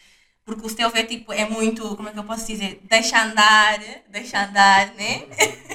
Porque 0.44 0.66
o 0.66 0.70
Stelvio 0.70 1.00
é 1.00 1.04
tipo, 1.06 1.32
é 1.32 1.46
muito, 1.48 1.96
como 1.96 2.10
é 2.10 2.12
que 2.12 2.20
eu 2.20 2.24
posso 2.24 2.46
dizer? 2.48 2.82
Deixa 2.90 3.24
andar, 3.24 3.80
deixa 4.10 4.44
andar, 4.44 4.94
né? 4.96 5.28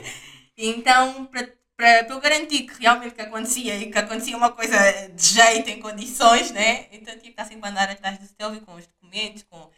Então, 0.57 1.27
para 1.27 1.49
para 1.77 2.05
para 2.05 2.15
eu 2.15 2.21
garantir 2.21 2.63
que 2.63 2.81
realmente 2.81 3.15
que 3.15 3.23
acontecia 3.23 3.77
e 3.77 3.91
que 3.91 3.99
acontecia 3.99 4.37
uma 4.37 4.53
coisa 4.53 4.77
de 5.15 5.29
jeito, 5.29 5.69
em 5.69 5.81
condições, 5.81 6.51
né? 6.51 6.87
Então 6.91 7.13
eu 7.13 7.21
tinha 7.21 7.33
que 7.33 7.41
estar 7.41 7.45
sempre 7.45 7.69
a 7.69 7.71
andar 7.71 7.91
atrás 7.91 8.19
do 8.19 8.27
Stelvio 8.27 8.63
com 8.63 8.75
os 8.75 8.87
documentos, 8.87 9.45
com 9.49 9.71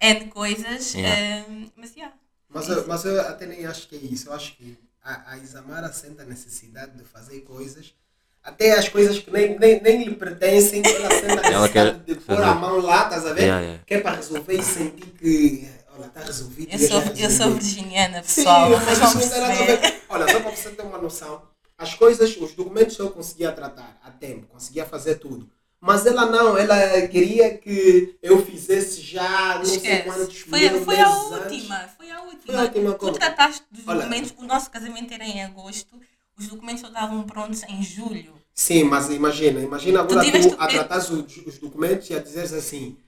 N 0.00 0.26
coisas. 0.26 0.94
Yeah. 0.94 1.20
ehm, 1.20 1.70
mas, 1.76 1.94
yeah. 1.94 2.14
Mas 2.48 2.68
eu, 2.68 2.86
mas 2.86 3.04
eu 3.04 3.20
até 3.20 3.46
nem 3.46 3.66
acho 3.66 3.88
que 3.88 3.96
é 3.96 3.98
isso. 3.98 4.28
Eu 4.28 4.34
acho 4.34 4.56
que 4.56 4.78
a, 5.02 5.32
a 5.32 5.38
Isamara 5.38 5.92
sente 5.92 6.20
a 6.20 6.24
necessidade 6.24 6.96
de 6.96 7.04
fazer 7.04 7.40
coisas, 7.40 7.94
até 8.42 8.72
as 8.72 8.88
coisas 8.88 9.18
que 9.18 9.30
nem, 9.30 9.58
nem, 9.58 9.80
nem 9.80 10.04
lhe 10.04 10.14
pertencem, 10.14 10.82
ela 10.84 11.10
sente 11.10 11.46
a 11.46 11.60
necessidade 11.60 11.98
de 12.00 12.14
pôr 12.16 12.42
a 12.42 12.54
mão 12.54 12.80
lá, 12.80 13.04
estás 13.04 13.26
a 13.26 13.32
ver? 13.32 13.42
Yeah, 13.42 13.60
yeah. 13.60 13.84
Que 13.84 13.94
é 13.94 14.00
para 14.00 14.16
resolver 14.16 14.54
e 14.54 14.62
sentir 14.62 15.06
que, 15.18 15.68
está 16.06 16.20
resolvido. 16.20 16.72
Eu 16.72 16.78
sou, 16.78 17.00
eu 17.16 17.30
sou 17.30 17.50
virginiana, 17.54 18.22
Sim, 18.22 18.42
pessoal. 18.42 18.70
vocês 18.70 18.98
perceber. 18.98 19.46
resolver. 19.46 20.02
Olha, 20.08 20.32
só 20.32 20.40
para 20.40 20.50
você 20.50 20.70
ter 20.70 20.82
uma 20.82 20.98
noção, 20.98 21.42
as 21.78 21.94
coisas, 21.94 22.36
os 22.36 22.52
documentos 22.52 22.98
eu 22.98 23.10
conseguia 23.10 23.52
tratar 23.52 23.98
a 24.04 24.10
tempo, 24.10 24.46
conseguia 24.48 24.84
fazer 24.84 25.16
tudo. 25.16 25.48
Mas 25.80 26.04
ela 26.04 26.26
não, 26.26 26.58
ela 26.58 27.08
queria 27.08 27.56
que 27.56 28.14
eu 28.22 28.44
fizesse 28.44 29.00
já 29.00 29.56
não 29.56 29.64
sei 29.64 29.76
Esquece. 29.76 30.02
quantos 30.04 30.40
Foi, 30.40 30.68
mil 30.68 30.84
foi 30.84 31.00
a 31.00 31.08
meses 31.08 31.32
antes. 31.32 31.52
última, 31.54 31.88
foi 31.96 32.10
a 32.10 32.20
última. 32.20 32.42
Foi 32.44 32.54
a 32.56 32.62
última 32.62 32.94
tu 32.94 33.12
trataste 33.12 33.62
dos 33.70 33.88
Olha. 33.88 34.00
documentos, 34.00 34.34
o 34.36 34.44
nosso 34.44 34.70
casamento 34.70 35.14
era 35.14 35.24
em 35.24 35.42
agosto, 35.42 35.98
os 36.38 36.48
documentos 36.48 36.82
só 36.82 36.88
estavam 36.88 37.22
prontos 37.22 37.62
em 37.62 37.82
julho. 37.82 38.34
Sim, 38.52 38.84
mas 38.84 39.08
imagina, 39.08 39.60
imagina 39.60 40.00
agora 40.00 40.20
tu, 40.20 40.26
tiveste 40.26 40.54
a 40.58 40.66
tratar 40.66 40.98
os, 40.98 41.08
os 41.46 41.58
documentos 41.58 42.10
e 42.10 42.14
a 42.14 42.18
dizeres 42.18 42.52
assim, 42.52 42.98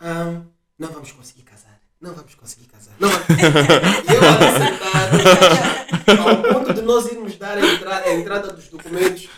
ah, 0.00 0.40
não 0.78 0.88
vamos 0.88 1.12
conseguir 1.12 1.42
casar, 1.42 1.71
não 2.02 2.12
vamos 2.12 2.34
conseguir 2.34 2.66
casar. 2.66 2.94
Não 2.98 3.08
vamos... 3.08 3.28
eu 3.28 4.20
sentado, 4.58 6.28
ao 6.28 6.42
ponto 6.54 6.74
de 6.74 6.82
nós 6.82 7.06
irmos 7.06 7.36
dar 7.36 7.56
a, 7.56 7.64
entra- 7.66 7.96
a 8.04 8.14
entrada 8.14 8.52
dos 8.52 8.68
documentos 8.68 9.28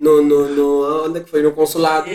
no, 0.00 0.22
no, 0.22 0.48
no, 0.48 1.04
onde 1.06 1.20
é 1.20 1.22
que 1.22 1.30
foi? 1.30 1.42
No 1.42 1.52
consulado. 1.52 2.08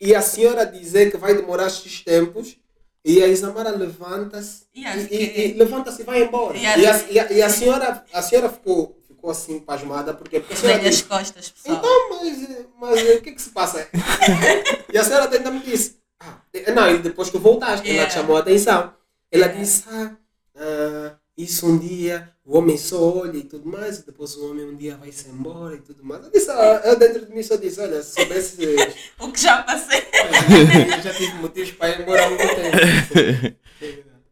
E 0.00 0.14
a 0.14 0.20
senhora 0.22 0.64
dizer 0.64 1.10
que 1.10 1.16
vai 1.16 1.34
demorar 1.34 1.68
X 1.70 2.02
tempos 2.04 2.56
e 3.04 3.22
a 3.22 3.26
Isamara 3.26 3.70
levanta-se 3.70 4.64
Yeah, 4.76 5.00
e, 5.00 5.14
e- 5.16 5.50
e 5.50 5.58
levanta-se 5.58 6.02
e 6.02 6.04
vai 6.04 6.22
embora. 6.22 6.56
Yeah. 6.56 6.80
E, 6.82 6.86
a, 6.86 7.10
e, 7.10 7.18
a, 7.18 7.32
e 7.32 7.42
a 7.42 7.48
senhora, 7.48 8.04
a 8.12 8.22
senhora 8.22 8.48
ficou, 8.50 8.96
ficou 9.08 9.30
assim 9.30 9.58
pasmada 9.60 10.12
porque, 10.14 10.40
porque 10.40 10.54
a 10.54 10.56
senhora 10.56 10.82
costas, 11.08 11.50
pessoal. 11.50 11.78
então, 11.78 12.10
mas, 12.10 12.66
mas 12.78 13.16
o 13.16 13.20
que 13.22 13.30
é 13.30 13.32
que 13.32 13.42
se 13.42 13.50
passa? 13.50 13.88
e 14.92 14.98
a 14.98 15.02
senhora 15.04 15.28
ainda 15.34 15.50
me 15.50 15.60
disse, 15.60 15.96
ah, 16.20 16.36
eh, 16.52 16.70
não, 16.72 16.90
e 16.94 16.98
depois 16.98 17.30
que 17.30 17.38
voltaste, 17.38 17.86
ela 17.88 17.94
Yeah. 17.94 18.10
te 18.10 18.14
chamou 18.14 18.36
a 18.36 18.40
atenção. 18.40 18.92
Ela 19.30 19.46
Yeah. 19.46 19.60
disse, 19.60 19.84
ah, 19.88 20.16
ah, 20.56 21.16
isso 21.36 21.66
um 21.66 21.78
dia 21.78 22.30
o 22.44 22.56
homem 22.58 22.76
só 22.78 23.18
olha 23.20 23.36
e 23.36 23.42
tudo 23.44 23.68
mais, 23.68 23.98
e 23.98 24.06
depois 24.06 24.34
o 24.36 24.50
homem 24.50 24.64
um 24.64 24.74
dia 24.76 24.96
vai-se 24.96 25.28
embora 25.28 25.76
e 25.76 25.80
tudo 25.80 26.02
mais. 26.02 26.24
Eu, 26.24 26.30
disse, 26.30 26.50
ah, 26.50 26.80
eu 26.84 26.98
dentro 26.98 27.26
de 27.26 27.34
mim 27.34 27.42
só 27.42 27.56
disse, 27.56 27.80
olha, 27.80 28.02
se 28.02 28.14
soubesse, 28.14 28.56
O 29.20 29.30
que 29.30 29.40
já 29.40 29.62
passei. 29.62 30.00
eu 30.96 31.02
já 31.02 31.12
tive 31.12 31.34
motivos 31.34 31.70
para 31.72 31.90
ir 31.90 32.00
embora 32.00 32.26
há 32.26 32.30
muito 32.30 32.46
tempo. 32.46 33.58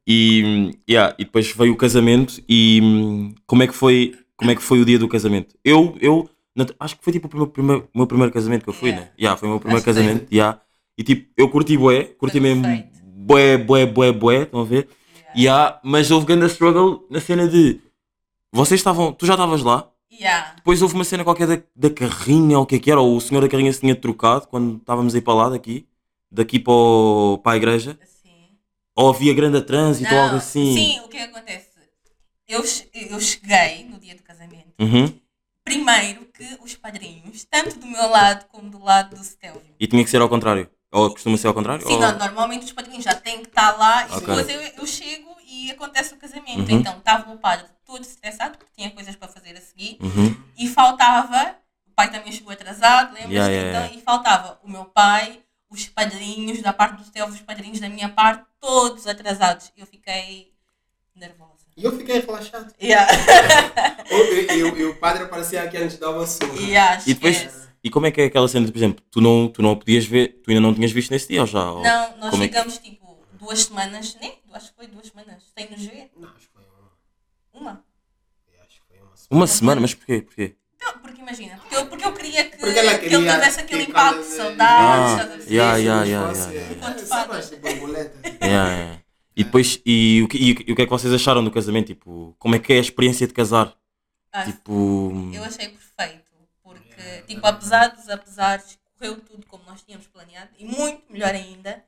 E, 0.09 0.71
yeah, 0.89 1.17
e 1.19 1.25
depois 1.25 1.51
veio 1.51 1.73
o 1.73 1.77
casamento 1.77 2.41
e 2.49 2.81
hum, 2.81 3.35
como 3.45 3.65
é 3.65 3.67
que 3.67 3.75
foi, 3.75 4.15
como 4.37 4.53
é 4.53 4.55
que 4.55 4.63
foi 4.63 4.81
o 4.81 4.85
dia 4.85 5.01
do 5.01 5.09
casamento? 5.09 5.57
Eu, 5.65 5.97
eu 6.01 6.31
acho 6.79 6.97
que 6.97 7.03
foi 7.03 7.13
tipo 7.13 7.27
o 7.27 7.37
meu 7.37 7.49
primeiro, 7.49 7.89
meu 7.93 8.07
primeiro 8.07 8.33
casamento 8.33 8.63
que 8.63 8.71
eu 8.71 8.75
fui, 8.75 8.91
Yeah. 8.91 9.05
né? 9.05 9.13
Yeah, 9.19 9.37
foi 9.37 9.49
o 9.49 9.51
meu 9.51 9.59
primeiro 9.61 9.79
Acho 9.79 9.85
casamento, 9.85 10.33
yeah. 10.33 10.61
E 10.97 11.03
tipo, 11.03 11.29
eu 11.37 11.49
curti 11.51 11.77
bué, 11.77 12.05
curti 12.05 12.39
mesmo. 12.39 12.65
Bué, 13.27 13.57
bué, 13.59 13.87
bué, 13.87 14.13
bué, 14.13 14.43
estão 14.43 14.61
a 14.61 14.65
ver? 14.65 14.89
Yeah, 15.37 15.81
mas 15.83 16.11
houve 16.11 16.27
grande 16.27 16.47
struggle 16.47 17.05
na 17.11 17.21
cena 17.21 17.47
de 17.49 17.81
vocês 18.53 18.81
estavam, 18.81 19.13
tu 19.13 19.27
já 19.27 19.35
estavas 19.35 19.63
lá, 19.63 19.91
Yeah. 20.11 20.55
depois 20.57 20.81
houve 20.81 20.95
uma 20.95 21.05
cena 21.05 21.25
qualquer 21.25 21.47
da, 21.47 21.63
da 21.75 21.91
carrinha, 21.91 22.57
ou 22.57 22.63
o 22.65 22.67
que 22.67 22.77
é 22.77 22.79
que 22.79 22.91
era, 22.91 23.01
ou 23.01 23.17
o 23.17 23.21
senhor 23.21 23.41
da 23.43 23.49
carrinha 23.49 23.71
se 23.73 23.81
tinha 23.81 23.95
trocado 23.95 24.47
quando 24.47 24.77
estávamos 24.79 25.15
aí 25.15 25.21
para 25.21 25.35
lá 25.35 25.49
daqui, 25.51 25.87
daqui 26.31 26.59
para, 26.59 26.73
o- 26.73 27.39
para 27.43 27.53
a 27.53 27.57
igreja. 27.57 27.99
Assim. 28.03 28.31
Ou 28.95 29.11
havia 29.11 29.35
grande 29.35 29.61
trânsito 29.61 30.15
ou 30.15 30.21
algo 30.21 30.37
assim? 30.37 30.75
Sim, 30.75 31.01
o 31.01 31.09
que 31.09 31.19
é 31.19 31.27
que 31.27 31.37
acontece? 31.37 31.67
Eu, 32.49 32.65
eu 33.11 33.21
cheguei 33.21 33.85
no 33.91 33.99
dia 33.99 34.15
do 34.15 34.23
casamento. 34.23 34.73
Uhum. 34.81 35.13
Primeiro 35.65 36.25
que 36.33 36.45
os 36.63 36.75
padrinhos, 36.77 37.45
tanto 37.51 37.79
do 37.79 37.87
meu 37.87 38.09
lado 38.09 38.47
como 38.51 38.71
do 38.71 38.83
lado 38.83 39.17
do 39.17 39.23
Stelvio. 39.25 39.61
E 39.79 39.87
tinha 39.87 40.03
que 40.03 40.09
ser 40.09 40.23
ao 40.23 40.29
contrário? 40.31 40.71
Ou 40.93 41.11
costuma 41.11 41.37
ser 41.37 41.49
ao 41.49 41.55
contrário? 41.55 41.87
Sim, 41.87 41.95
Ou- 41.95 42.01
não, 42.01 42.19
normalmente 42.19 42.65
os 42.65 42.73
padrinhos 42.73 43.05
já 43.05 43.15
têm 43.15 43.43
que 43.43 43.49
estar 43.49 43.73
lá 43.77 44.07
e 44.09 44.21
depois 44.21 44.49
eu, 44.49 44.61
eu 44.61 44.87
chego 44.87 45.37
e 45.47 45.71
acontece 45.71 46.15
o 46.15 46.17
casamento. 46.17 46.71
Uhum. 46.71 46.79
Então 46.79 46.97
estava 46.99 47.33
o 47.33 47.39
padre 47.39 47.67
todo 47.85 48.03
estressado 48.03 48.57
porque 48.59 48.73
tinha 48.77 48.91
coisas 48.91 49.15
para 49.17 49.29
fazer 49.29 49.57
a 49.57 49.61
seguir 49.61 49.99
Uhum. 50.01 50.37
e 50.59 50.69
faltava, 50.69 51.57
o 51.87 51.91
pai 51.95 52.11
também 52.11 52.33
chegou 52.33 52.53
atrasado, 52.53 53.09
lembras? 53.15 53.31
Yeah, 53.33 53.49
yeah, 53.53 53.69
então, 53.71 53.81
yeah. 53.83 53.97
E 53.99 54.03
faltava 54.03 54.59
o 54.63 54.69
meu 54.71 54.85
pai, 54.87 55.41
os 55.69 55.87
padrinhos 55.89 56.63
da 56.63 56.73
parte 56.73 56.97
do 56.97 57.05
Stelvio, 57.05 57.35
os 57.35 57.41
padrinhos 57.43 57.81
da 57.81 57.89
minha 57.89 58.09
parte, 58.09 58.45
todos 58.61 59.07
atrasados. 59.07 59.71
Eu 59.77 59.87
fiquei 59.87 60.53
nervosa. 61.15 61.67
E 61.77 61.85
eu 61.85 61.97
fiquei 61.97 62.21
relaxado. 62.21 62.73
Yeah. 62.83 63.07
E, 64.57 64.85
o 64.85 64.95
padre 64.97 65.25
aparecia 65.25 65.63
aqui 65.63 65.77
antes 65.77 65.99
dar 65.99 66.11
uma 66.11 66.27
surra. 66.27 66.55
yeah, 66.61 67.03
E 67.07 67.13
depois. 67.15 67.66
E 67.83 67.91
como 67.91 68.07
é 68.07 68.11
que 68.11 68.21
é 68.21 68.25
aquela 68.27 68.49
cena, 68.49 68.67
de, 68.67 68.73
por 68.73 68.79
exemplo, 68.79 69.05
tu 69.11 69.21
não, 69.21 69.49
tu 69.49 69.63
não 69.63 69.77
podias 69.77 70.05
ver, 70.05 70.41
tu 70.43 70.51
ainda 70.51 70.61
não 70.61 70.75
tinhas 70.75 70.93
visto 70.93 71.11
nesse 71.11 71.29
dia 71.29 71.41
ou 71.41 71.47
já? 71.47 71.71
Ou- 71.73 71.83
Não, 71.83 72.17
nós 72.19 72.31
como 72.31 72.43
é 72.43 72.49
que- 72.49 72.55
ficamos 72.55 72.79
tipo 72.79 73.19
duas 73.33 73.63
semanas, 73.65 74.17
nem, 74.21 74.35
acho 74.53 74.71
que 74.71 74.77
foi 74.77 74.87
duas 74.89 75.07
semanas, 75.07 75.43
sem 75.57 75.71
nos 75.71 75.83
ver. 75.85 76.11
Não, 76.17 76.29
acho 76.29 76.49
que 76.49 76.53
foi 76.53 76.63
uma. 76.65 77.71
Uma. 77.73 77.85
Acho 78.67 78.81
que 78.81 78.87
foi 78.89 78.99
uma 78.99 79.17
semana. 79.17 79.29
Uma 79.31 79.47
semana, 79.47 79.81
mas 79.81 79.95
porquê? 79.95 80.23
porquê? 80.23 80.57
Não, 80.83 80.93
porque 80.99 81.21
imagina, 81.21 81.57
porque 81.59 81.75
eu, 81.77 81.87
porque 81.87 82.05
eu 82.05 82.13
queria 82.13 82.45
que, 82.51 82.57
Porque 82.59 82.79
ela 82.79 82.99
que 82.99 83.07
ele 83.07 83.17
queria 83.17 83.33
tivesse 83.35 83.61
aquele 83.61 83.85
que 83.85 83.91
impacto 83.91 84.21
de 84.21 84.27
saudades, 84.27 84.69
Ah, 84.71 85.15
a 85.15 85.27
perceber? 85.27 85.55
yeah, 85.55 85.77
yeah, 85.79 86.05
yeah, 86.05 86.33
yeah, 86.53 86.95
É, 86.95 86.99
sabe. 86.99 87.33
Yeah, 88.43 88.71
yeah. 88.77 89.01
E 89.37 89.45
depois, 89.45 89.81
e, 89.85 90.23
o 90.25 90.29
que- 90.29 90.39
e, 90.39 90.73
o 90.73 90.77
que 90.77 90.83
é 90.83 90.85
que 90.87 90.91
vocês 90.91 91.13
acharam 91.13 91.45
do 91.45 91.51
casamento? 91.51 91.89
Tipo, 91.89 92.35
como 92.39 92.55
é 92.55 92.59
que 92.59 92.73
é 92.73 92.77
a 92.77 92.81
experiência 92.81 93.27
de 93.27 93.35
casar? 93.35 93.75
Ah, 94.33 94.45
Tipo, 94.45 95.13
Eu 95.35 95.45
achei 95.45 95.69
tipo, 97.23 97.47
apesar 97.47 97.89
dos 97.89 98.09
apesares, 98.09 98.79
correu 98.99 99.21
tudo 99.21 99.47
como 99.47 99.65
nós 99.65 99.83
tínhamos 99.83 100.07
planeado, 100.07 100.51
e 100.59 100.65
muito 100.65 101.05
melhor 101.13 101.35
ainda, 101.35 101.85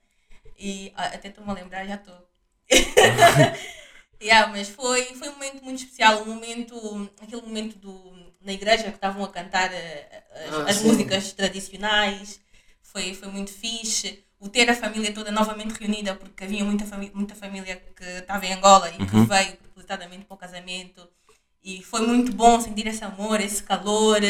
e 0.58 0.92
ah, 0.96 1.06
até 1.06 1.28
estou-me 1.28 1.50
a 1.50 1.54
lembrar, 1.54 1.86
já 1.86 1.94
estou. 1.96 2.28
yeah, 4.20 4.46
mas 4.50 4.68
foi, 4.68 5.04
foi 5.14 5.28
um 5.28 5.32
momento 5.32 5.64
muito 5.64 5.78
especial, 5.82 6.22
um 6.22 6.26
momento, 6.34 7.10
aquele 7.22 7.42
momento 7.42 7.76
do, 7.78 8.32
na 8.40 8.52
igreja 8.52 8.84
que 8.84 8.90
estavam 8.90 9.24
a 9.24 9.28
cantar 9.28 9.72
eh, 9.72 10.24
as, 10.48 10.54
Ah, 10.54 10.64
as 10.70 10.82
músicas 10.82 11.32
tradicionais, 11.32 12.40
foi, 12.82 13.14
foi 13.14 13.28
muito 13.28 13.52
fixe. 13.52 14.24
O 14.40 14.48
ter 14.48 14.70
a 14.70 14.74
família 14.76 15.12
toda 15.12 15.32
novamente 15.32 15.72
reunida, 15.80 16.14
porque 16.14 16.44
havia 16.44 16.64
muita, 16.64 16.84
muita 17.12 17.34
família 17.34 17.76
que 17.96 18.04
estava 18.04 18.46
em 18.46 18.52
Angola 18.54 18.88
e 18.90 18.96
que 19.06 19.16
Uhum. 19.16 19.26
veio 19.26 19.56
propositadamente 19.56 20.24
para 20.26 20.34
o 20.34 20.38
casamento. 20.38 21.08
E 21.62 21.82
foi 21.82 22.06
muito 22.06 22.32
bom 22.32 22.60
sentir 22.60 22.86
esse 22.86 23.04
amor, 23.04 23.40
esse 23.40 23.62
calor, 23.62 24.20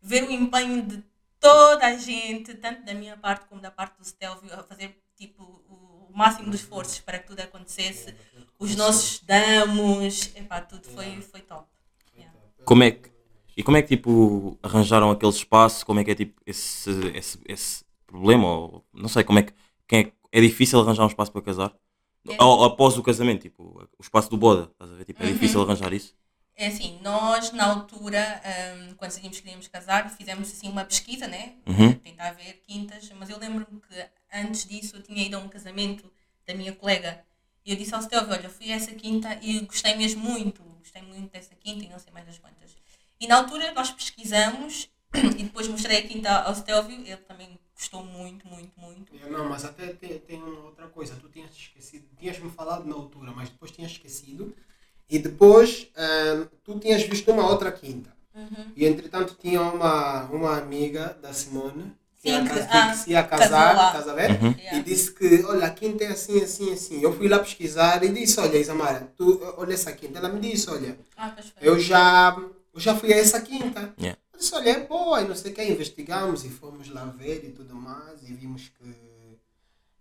ver 0.00 0.24
o 0.24 0.30
empenho 0.30 0.82
de 0.82 1.02
toda 1.40 1.86
a 1.86 1.96
gente, 1.96 2.54
tanto 2.54 2.84
da 2.84 2.94
minha 2.94 3.16
parte 3.16 3.46
como 3.46 3.60
da 3.60 3.70
parte 3.70 3.98
do 3.98 4.04
Stelvio, 4.04 4.52
a 4.52 4.62
fazer 4.62 4.96
tipo, 5.16 5.42
o 5.42 6.10
máximo 6.14 6.50
de 6.50 6.56
esforços 6.56 7.00
para 7.00 7.18
que 7.18 7.26
tudo 7.26 7.40
acontecesse. 7.40 8.14
Os 8.58 8.74
nossos 8.76 9.20
damos, 9.20 10.34
epá, 10.34 10.60
tudo 10.60 10.84
foi, 10.88 11.20
foi 11.22 11.40
top. 11.40 11.66
Yeah. 12.16 12.32
como 12.64 12.82
é 12.82 12.90
que, 12.90 13.10
e 13.56 13.62
como 13.62 13.76
é 13.76 13.82
que 13.82 13.88
tipo, 13.96 14.58
arranjaram 14.62 15.10
aquele 15.10 15.32
espaço? 15.32 15.84
Como 15.86 16.00
é 16.00 16.04
que 16.04 16.10
é 16.10 16.14
tipo, 16.14 16.40
esse, 16.46 16.90
esse, 17.14 17.38
esse 17.46 17.84
problema? 18.06 18.48
Ou, 18.48 18.84
não 18.92 19.08
sei, 19.08 19.22
como 19.24 19.38
é 19.38 19.42
que, 19.42 19.52
quem 19.86 20.00
é, 20.32 20.38
é 20.38 20.40
difícil 20.40 20.80
arranjar 20.80 21.04
um 21.04 21.08
espaço 21.08 21.30
para 21.30 21.42
casar? 21.42 21.74
É. 22.28 22.36
Após 22.38 22.98
o 22.98 23.02
casamento, 23.02 23.42
tipo, 23.42 23.62
o 23.98 24.02
espaço 24.02 24.28
do 24.28 24.36
boda, 24.36 24.68
estás 24.72 24.90
a 24.90 24.94
ver? 24.94 25.04
Tipo, 25.04 25.22
é 25.22 25.26
Uhum. 25.26 25.32
difícil 25.32 25.62
arranjar 25.62 25.92
isso? 25.92 26.14
É 26.60 26.66
assim, 26.66 26.98
nós 27.02 27.52
na 27.52 27.64
altura, 27.64 28.42
hum, 28.44 28.94
quando 28.96 29.10
decidimos 29.10 29.36
que 29.36 29.44
queríamos 29.44 29.68
casar, 29.68 30.10
fizemos 30.10 30.50
assim 30.50 30.68
uma 30.68 30.84
pesquisa, 30.84 31.28
né? 31.28 31.54
Uhum. 31.64 31.94
Tentar 31.94 32.32
ver 32.32 32.64
quintas, 32.66 33.08
mas 33.16 33.30
eu 33.30 33.38
lembro-me 33.38 33.80
que 33.80 34.06
antes 34.34 34.66
disso 34.66 34.96
eu 34.96 35.02
tinha 35.02 35.24
ido 35.24 35.36
a 35.36 35.38
um 35.38 35.48
casamento 35.48 36.12
da 36.44 36.52
minha 36.54 36.74
colega 36.74 37.24
e 37.64 37.70
eu 37.70 37.76
disse 37.76 37.94
ao 37.94 38.02
Stelvio, 38.02 38.32
olha, 38.32 38.48
fui 38.48 38.72
a 38.72 38.74
essa 38.74 38.92
quinta 38.92 39.38
e 39.40 39.60
gostei 39.60 39.94
mesmo 39.94 40.20
muito, 40.24 40.60
gostei 40.80 41.00
muito 41.00 41.30
dessa 41.30 41.54
quinta 41.54 41.84
e 41.84 41.88
não 41.88 41.98
sei 42.00 42.12
mais 42.12 42.26
das 42.26 42.38
quantas. 42.38 42.76
E 43.20 43.28
na 43.28 43.36
altura 43.36 43.70
nós 43.72 43.92
pesquisamos 43.92 44.90
e 45.38 45.44
depois 45.44 45.68
mostrei 45.68 45.98
a 45.98 46.08
quinta 46.08 46.40
ao 46.40 46.56
Stelvio, 46.56 46.96
ele 46.96 47.16
também 47.18 47.56
gostou 47.72 48.04
muito, 48.04 48.48
muito, 48.48 48.72
muito. 48.80 49.14
Eu 49.14 49.30
Não, 49.30 49.48
mas 49.48 49.64
até 49.64 49.92
tem, 49.92 50.18
tem 50.18 50.42
uma 50.42 50.64
outra 50.64 50.88
coisa. 50.88 51.14
Tu 51.14 51.28
tinhas 51.28 51.52
esquecido, 51.52 52.08
tinhas 52.18 52.40
me 52.40 52.50
falado 52.50 52.84
na 52.84 52.96
altura, 52.96 53.30
mas 53.30 53.48
depois 53.48 53.70
tinhas 53.70 53.92
esquecido. 53.92 54.56
E 55.10 55.18
depois 55.18 55.88
ah, 55.96 56.46
tu 56.64 56.78
tinhas 56.78 57.02
visto 57.02 57.30
uma 57.30 57.48
outra 57.48 57.72
quinta. 57.72 58.10
Uhum. 58.34 58.72
E 58.76 58.86
entretanto 58.86 59.36
tinha 59.40 59.60
uma, 59.60 60.24
uma 60.24 60.56
amiga 60.56 61.16
da 61.20 61.32
Simone 61.32 61.92
que, 62.22 62.30
Sim, 62.30 62.36
ia, 62.36 62.44
que- 62.44 62.58
ah, 62.70 62.90
que 62.90 62.96
se 62.96 63.10
ia 63.10 63.22
casar, 63.24 63.74
lá. 63.76 63.86
estás 63.88 64.08
a 64.08 64.14
ver? 64.14 64.30
Uhum. 64.30 64.54
Yeah. 64.58 64.78
E 64.78 64.82
disse 64.82 65.12
que, 65.12 65.44
olha, 65.44 65.66
a 65.66 65.70
quinta 65.70 66.04
é 66.04 66.08
assim, 66.08 66.40
assim, 66.42 66.72
assim. 66.72 67.00
Eu 67.00 67.12
fui 67.16 67.28
lá 67.28 67.38
pesquisar 67.38 68.02
e 68.04 68.08
disse, 68.10 68.38
olha, 68.40 68.58
Isamara, 68.58 69.12
tu, 69.16 69.40
olha 69.56 69.72
essa 69.74 69.92
quinta. 69.92 70.18
Ela 70.18 70.28
me 70.28 70.40
disse, 70.40 70.68
olha, 70.70 70.98
Ah, 71.16 71.34
eu 71.60 71.78
já, 71.78 72.36
eu 72.74 72.80
já 72.80 72.94
fui 72.96 73.12
a 73.12 73.16
essa 73.18 73.40
quinta. 73.40 73.92
Yeah. 73.98 74.18
Eu 74.32 74.38
disse, 74.38 74.54
olha, 74.54 74.70
é 74.70 74.80
boa, 74.86 75.20
e 75.22 75.28
não 75.28 75.34
sei 75.34 75.50
o 75.52 75.54
que, 75.54 75.64
investigamos 75.64 76.44
e 76.44 76.48
fomos 76.50 76.88
lá 76.90 77.06
ver 77.06 77.44
e 77.44 77.50
tudo 77.50 77.74
mais, 77.74 78.22
e 78.22 78.32
vimos 78.32 78.68
que. 78.68 79.38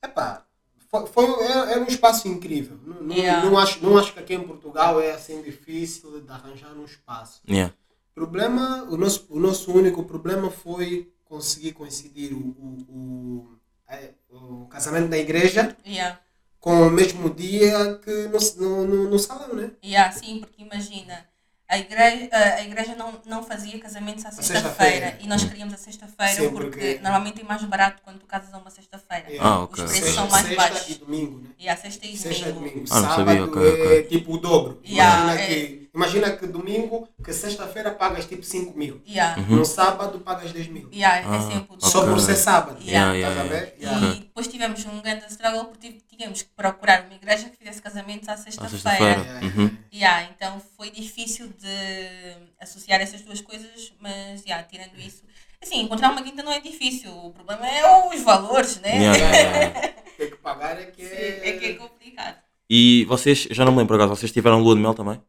Epá, 0.04 0.46
foi, 0.90 1.06
foi, 1.08 1.26
era, 1.46 1.72
era 1.72 1.82
um 1.82 1.88
espaço 1.88 2.28
incrível. 2.28 2.78
Não, 2.86 3.02
não, 3.02 3.16
Yeah. 3.16 3.50
não, 3.50 3.58
acho, 3.58 3.84
não 3.84 3.98
acho 3.98 4.14
que 4.14 4.20
aqui 4.20 4.34
em 4.34 4.44
Portugal 4.44 5.00
é 5.02 5.12
assim 5.12 5.42
difícil 5.42 6.22
de 6.22 6.32
arranjar 6.32 6.74
um 6.74 6.86
espaço. 6.86 7.42
Yeah. 7.50 7.74
O 8.12 8.16
problema, 8.16 8.84
o 8.90 8.98
nosso, 8.98 9.28
o 9.30 9.40
nosso 9.40 9.72
único 9.72 10.04
problema 10.04 10.50
foi 10.50 11.12
conseguir 11.26 11.74
coincidir 11.74 12.34
o, 12.34 12.38
o, 12.38 12.78
o, 12.90 13.58
é, 13.90 14.12
o 14.32 14.66
casamento 14.68 15.10
da 15.10 15.18
igreja 15.18 15.76
Yeah. 15.86 16.20
com 16.60 16.88
o 16.88 16.90
mesmo 16.92 17.30
dia 17.30 18.00
que 18.04 18.28
no, 18.28 18.40
no, 18.58 18.88
no, 18.88 19.10
no 19.10 19.20
salão, 19.20 19.54
né? 19.54 19.72
Yeah, 19.84 20.12
sim, 20.12 20.40
porque 20.40 20.64
imagina, 20.64 21.26
a 21.70 21.78
igreja, 21.78 22.30
a 22.32 22.64
igreja 22.64 22.96
não, 22.96 23.14
não 23.26 23.44
fazia 23.44 23.78
casamentos 23.80 24.26
à 24.26 24.32
sexta-feira. 24.32 24.62
sexta-feira 24.70 25.18
e 25.22 25.28
nós 25.28 25.44
queríamos 25.44 25.74
a 25.74 25.78
sexta-feira 25.78 26.50
porque, 26.52 26.70
porque- 26.70 27.00
normalmente 27.04 27.42
é 27.42 27.44
mais 27.44 27.62
barato 27.64 28.02
quando 28.04 28.20
tu 28.20 28.26
casas 28.26 28.54
a 28.54 28.58
uma 28.58 28.70
sexta-feira. 28.70 29.26
É. 29.34 29.38
Ah, 29.40 29.60
ok. 29.64 29.84
Os 29.84 29.92
preços 29.92 30.16
são 30.16 30.30
Sexta, 30.30 30.32
mais 30.32 30.48
sexta 30.48 30.62
baixos. 30.74 30.90
e 30.90 31.00
domingo, 31.00 31.40
né? 31.42 31.50
E 31.60 31.68
a 31.70 31.76
sexta 31.76 32.06
e 32.08 32.16
Sexta 32.18 32.50
e 32.50 32.52
domingo. 32.54 32.74
domingo. 32.74 32.88
Ah, 32.92 33.00
não 33.02 33.10
Sábado 33.10 33.26
sabia, 33.28 33.44
ok, 33.46 33.62
é 33.62 33.84
ok. 33.84 34.04
tipo 34.04 34.34
o 34.34 34.38
dobro. 34.38 34.82
Yeah, 34.88 35.24
imagina, 35.24 35.42
é. 35.42 35.48
que, 35.48 35.90
imagina 35.94 36.32
que 36.38 36.48
domingo, 36.48 37.10
que 37.24 37.34
sexta-feira 37.34 37.92
pagas 37.92 38.26
tipo 38.26 38.44
5 38.44 38.78
mil. 38.78 39.02
Yeah. 39.06 39.42
Uhum. 39.42 39.58
No 39.58 39.66
sábado 39.66 40.20
pagas 40.20 40.54
10 40.54 40.68
mil. 40.70 40.90
Yeah, 40.94 41.18
é 41.20 41.38
Ah, 41.38 41.42
sempre 41.42 41.76
o 41.76 41.86
Só 41.86 42.00
Ok. 42.00 42.12
por 42.14 42.22
ser 42.22 42.36
sábado. 42.38 42.78
Yeah. 42.82 43.12
Yeah, 43.14 43.30
Estás 43.34 43.38
a 43.38 43.44
yeah, 43.44 43.66
ver? 43.66 43.76
yeah. 43.82 44.00
Yeah. 44.00 44.18
E 44.24 44.27
depois 44.38 44.48
tivemos 44.48 44.86
um 44.86 45.02
grande 45.02 45.26
struggle 45.32 45.66
porque 45.66 45.98
tínhamos 46.08 46.44
que 46.44 46.50
procurar 46.56 47.06
uma 47.06 47.16
igreja 47.16 47.50
que 47.50 47.58
fizesse 47.58 47.82
casamentos 47.82 48.30
à 48.30 48.38
sexta-feira. 48.38 48.70
sexta-feira. 48.70 49.22
Yeah, 49.22 49.48
Uhum. 49.48 49.78
Yeah, 49.92 50.30
então 50.32 50.62
foi 50.78 50.92
difícil 50.92 51.48
de 51.48 52.38
associar 52.62 53.02
essas 53.02 53.22
duas 53.22 53.42
coisas, 53.42 53.92
mas 54.00 54.46
yeah, 54.46 54.62
tirando 54.68 54.96
isso. 55.00 55.24
Assim, 55.60 55.82
encontrar 55.82 56.12
uma 56.12 56.22
quinta 56.22 56.44
não 56.44 56.52
é 56.52 56.60
difícil, 56.60 57.12
o 57.12 57.32
problema 57.32 57.68
é 57.68 58.10
os 58.10 58.22
valores, 58.22 58.80
né? 58.80 58.96
Yeah, 58.98 59.18
yeah, 59.18 59.58
yeah. 59.58 59.94
Tem 60.18 60.30
que 60.30 60.36
pagar 60.38 60.80
é 60.80 60.86
que 60.86 61.02
Sim, 61.04 61.16
é. 61.16 61.50
é 61.50 61.58
que 61.58 61.66
é 61.66 61.74
complicado. 61.74 62.38
E 62.70 63.06
vocês, 63.06 63.48
já 63.50 63.66
não 63.66 63.72
me 63.72 63.80
lembro 63.80 63.96
acaso, 63.96 64.16
vocês 64.16 64.32
tiveram 64.32 64.60
lua 64.62 64.76
de 64.76 64.82
mel 64.82 64.94
também? 64.94 65.20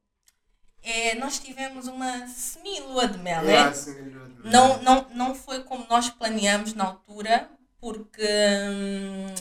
É, 0.83 1.15
nós 1.15 1.39
tivemos 1.39 1.89
uma 1.89 2.27
semi-lua 2.29 3.09
de 3.09 3.17
mel, 3.19 3.41
É, 3.41 3.65
né? 3.65 3.73
Não, 4.45 4.83
não, 4.83 5.07
não 5.15 5.35
foi 5.35 5.63
como 5.63 5.87
nós 5.89 6.11
planeamos 6.11 6.75
na 6.75 6.85
altura, 6.85 7.51
porque 7.81 8.23
hum, 8.23 9.35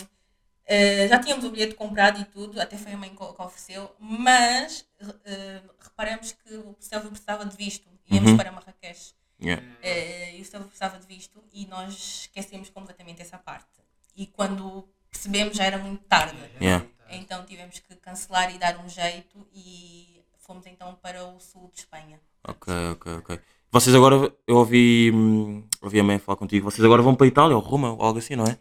eh, 0.66 1.08
já 1.08 1.20
tínhamos 1.20 1.46
o 1.46 1.50
bilhete 1.52 1.76
comprado 1.76 2.20
e 2.20 2.26
tudo, 2.26 2.60
até 2.60 2.78
foi 2.78 2.94
a 2.94 2.98
mãe 2.98 3.10
que 3.10 3.16
que 3.18 3.42
ofereceu, 3.42 3.96
mas 4.00 4.86
eh, 5.26 5.62
reparamos 5.80 6.32
que 6.34 6.54
o 6.56 6.76
Stelvio 6.82 7.10
precisava 7.12 7.46
de 7.46 7.56
visto. 7.56 7.88
Íamos 8.10 8.32
Uhum. 8.32 8.38
para 8.38 8.52
Marrakech 8.52 9.14
Yeah. 9.40 9.64
eh, 9.84 10.36
e 10.38 10.42
o 10.42 10.46
Stelvio 10.46 10.68
precisava 10.70 10.98
de 10.98 11.06
visto 11.06 11.44
e 11.54 11.68
nós 11.68 11.94
esquecemos 12.24 12.70
completamente 12.72 13.22
essa 13.22 13.38
parte. 13.38 13.68
E 14.16 14.26
quando 14.26 14.88
percebemos 15.12 15.56
já 15.56 15.66
era 15.66 15.78
muito 15.78 16.04
tarde. 16.06 16.38
Yeah. 16.60 16.84
Então 17.10 17.46
tivemos 17.46 17.78
que 17.80 17.96
cancelar 17.98 18.54
e 18.54 18.58
dar 18.58 18.78
um 18.84 18.90
jeito 18.90 19.48
e 19.54 20.24
fomos 20.40 20.66
então 20.66 20.96
para 20.96 21.24
o 21.24 21.40
sul 21.40 21.70
de 21.72 21.80
Espanha. 21.82 22.20
Ok, 22.48 22.74
ok, 22.94 23.14
ok. 23.18 23.40
Vocês 23.72 23.94
agora, 23.96 24.34
eu 24.48 24.56
ouvi, 24.58 25.12
hum, 25.14 25.64
ouvi 25.82 26.00
a 26.00 26.04
mãe 26.04 26.18
falar 26.20 26.38
contigo, 26.38 26.70
vocês 26.72 26.84
agora 26.84 27.02
vão 27.02 27.16
para 27.16 27.26
a 27.26 27.28
Itália 27.28 27.56
ou 27.56 27.62
Roma 27.62 27.92
ou 27.94 28.02
algo 28.02 28.20
assim, 28.20 28.36
não 28.36 28.46
é? 28.46 28.58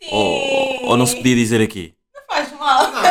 Sim! 0.00 0.08
Ou, 0.10 0.86
ou 0.90 0.96
não 0.96 1.06
se 1.06 1.16
podia 1.16 1.36
dizer 1.36 1.60
aqui? 1.60 1.94
Não 2.14 2.22
faz 2.26 2.52
mal. 2.58 2.90
Não. 2.90 3.02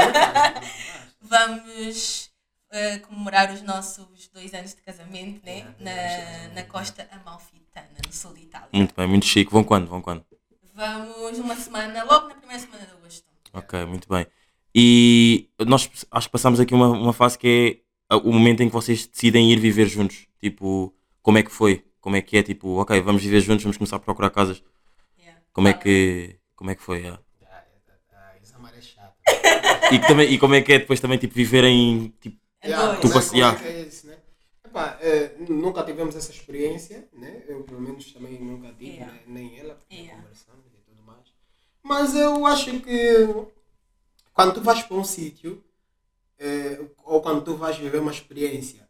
Vamos 1.22 2.32
eh, 2.72 3.00
comemorar 3.00 3.52
os 3.54 3.62
nossos 3.62 4.30
dois 4.34 4.54
anos 4.54 4.74
de 4.74 4.82
casamento 4.82 5.42
né? 5.46 5.66
Na, 5.80 6.56
na 6.56 6.64
costa 6.64 7.08
amalfitana, 7.12 7.88
no 8.06 8.14
sul 8.14 8.34
de 8.34 8.42
Itália. 8.44 8.68
Muito 8.74 8.96
bem, 8.96 9.08
muito 9.08 9.26
chique. 9.26 9.52
Vão 9.52 9.64
quando? 9.64 9.88
Vão 9.88 10.02
quando? 10.02 10.26
Vamos 10.74 11.38
uma 11.40 11.56
semana, 11.56 12.04
logo 12.04 12.30
na 12.30 12.36
primeira 12.36 12.62
semana 12.62 12.86
de 12.86 12.92
agosto. 12.94 13.24
Ok, 13.54 13.86
muito 13.86 14.08
bem. 14.10 14.26
E 14.74 15.50
nós 15.66 15.90
acho 16.12 16.28
que 16.28 16.32
passamos 16.32 16.60
aqui 16.60 16.74
uma, 16.74 16.88
uma 16.90 17.14
fase 17.14 17.38
que 17.38 17.82
é 18.10 18.14
a- 18.16 18.18
o 18.18 18.32
momento 18.32 18.62
em 18.62 18.68
que 18.68 18.74
vocês 18.74 19.06
decidem 19.08 19.52
ir 19.52 19.60
viver 19.60 19.88
juntos. 19.88 20.28
Tipo, 20.40 20.94
como 21.28 21.40
é 21.40 21.44
que 21.44 21.52
foi? 21.52 21.84
Como 22.00 22.16
é 22.16 22.22
que 22.22 22.38
é? 22.38 22.42
Tipo, 22.42 22.80
ok, 22.80 23.02
vamos 23.02 23.22
viver 23.22 23.42
juntos, 23.42 23.64
vamos 23.66 23.76
começar 23.76 23.98
a 23.98 24.00
procurar 24.00 24.30
casas. 24.30 24.64
Yeah. 25.20 25.42
Como 25.52 25.68
é 25.68 25.72
Ah, 25.72 25.78
que, 25.78 26.40
como 26.56 26.70
é 26.72 26.76
que 26.76 26.82
foi? 26.82 27.00
yeah. 27.00 27.22
Ah, 27.52 28.32
essa 28.42 28.58
maré 28.58 28.78
é 28.78 28.82
chata. 28.82 29.18
E, 29.94 30.00
que 30.00 30.08
também, 30.08 30.32
e 30.32 30.40
como 30.40 30.56
é 30.56 30.62
que 30.62 30.72
é 30.72 30.80
depois 30.80 31.02
também 31.02 31.18
tipo, 31.18 31.34
viverem 31.34 32.14
tipo, 32.22 32.38
É 32.64 32.70
Yeah. 32.70 33.02
Tu 33.02 33.08
é 33.08 33.72
é 33.74 33.82
isso, 33.88 34.08
né? 34.08 34.18
Epá, 34.64 34.98
eh, 35.02 35.36
nunca 35.50 35.84
tivemos 35.84 36.16
essa 36.16 36.32
experiência, 36.32 37.10
né? 37.12 37.44
Eu 37.46 37.64
pelo 37.64 37.82
menos 37.82 38.10
também 38.14 38.40
nunca 38.40 38.70
tive, 38.80 38.92
Yeah. 38.94 39.12
né? 39.14 39.20
nem 39.28 39.60
ela, 39.60 39.76
porque 39.76 39.96
Yeah. 39.96 40.16
conversamos 40.16 40.66
e 40.74 40.80
tudo 40.88 41.02
mais. 41.06 41.26
Mas 41.84 42.16
eu 42.16 42.46
acho 42.46 42.80
que 42.80 43.28
quando 44.34 44.54
tu 44.54 44.62
vais 44.62 44.82
para 44.84 44.96
um 44.96 45.04
sítio, 45.04 45.62
eh, 46.40 46.80
ou 47.04 47.22
quando 47.22 47.44
tu 47.44 47.56
vais 47.58 47.76
viver 47.78 48.00
uma 48.00 48.12
experiência 48.12 48.88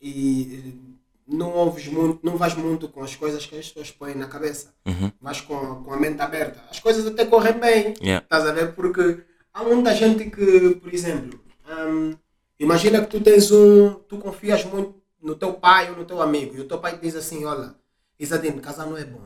e 0.00 0.14
eh, 0.54 0.99
não 1.32 1.52
ouves 1.54 1.86
muito, 1.86 2.18
não 2.24 2.36
vais 2.36 2.54
muito 2.54 2.88
com 2.88 3.02
as 3.02 3.14
coisas 3.14 3.46
que 3.46 3.56
as 3.58 3.68
pessoas 3.68 3.90
põem 3.90 4.14
na 4.14 4.26
cabeça, 4.26 4.74
Uhum. 4.86 5.10
vais 5.20 5.40
com, 5.40 5.82
com 5.84 5.92
a 5.92 5.96
mente 5.98 6.20
aberta, 6.20 6.60
as 6.70 6.80
coisas 6.80 7.06
até 7.06 7.24
correm 7.24 7.54
bem. 7.58 7.94
Yeah. 8.02 8.24
Estás 8.24 8.46
a 8.46 8.52
ver? 8.52 8.74
Porque 8.74 9.22
há 9.54 9.62
muita 9.62 9.94
gente 9.94 10.28
que, 10.30 10.74
por 10.76 10.92
exemplo, 10.92 11.38
hum, 11.68 12.14
imagina 12.58 13.00
que 13.00 13.06
tu 13.06 13.20
tens 13.20 13.50
um. 13.50 13.94
Tu 14.08 14.18
confias 14.18 14.64
muito 14.64 14.94
no 15.22 15.34
teu 15.34 15.52
pai 15.54 15.90
ou 15.90 15.96
no 15.96 16.04
teu 16.04 16.20
amigo 16.20 16.56
e 16.56 16.60
o 16.60 16.68
teu 16.68 16.78
pai 16.78 16.96
te 16.96 17.02
diz 17.02 17.14
assim: 17.14 17.44
Olha, 17.44 17.74
Isadine, 18.18 18.60
casar 18.60 18.86
não 18.86 18.96
é 18.96 19.04
bom. 19.04 19.22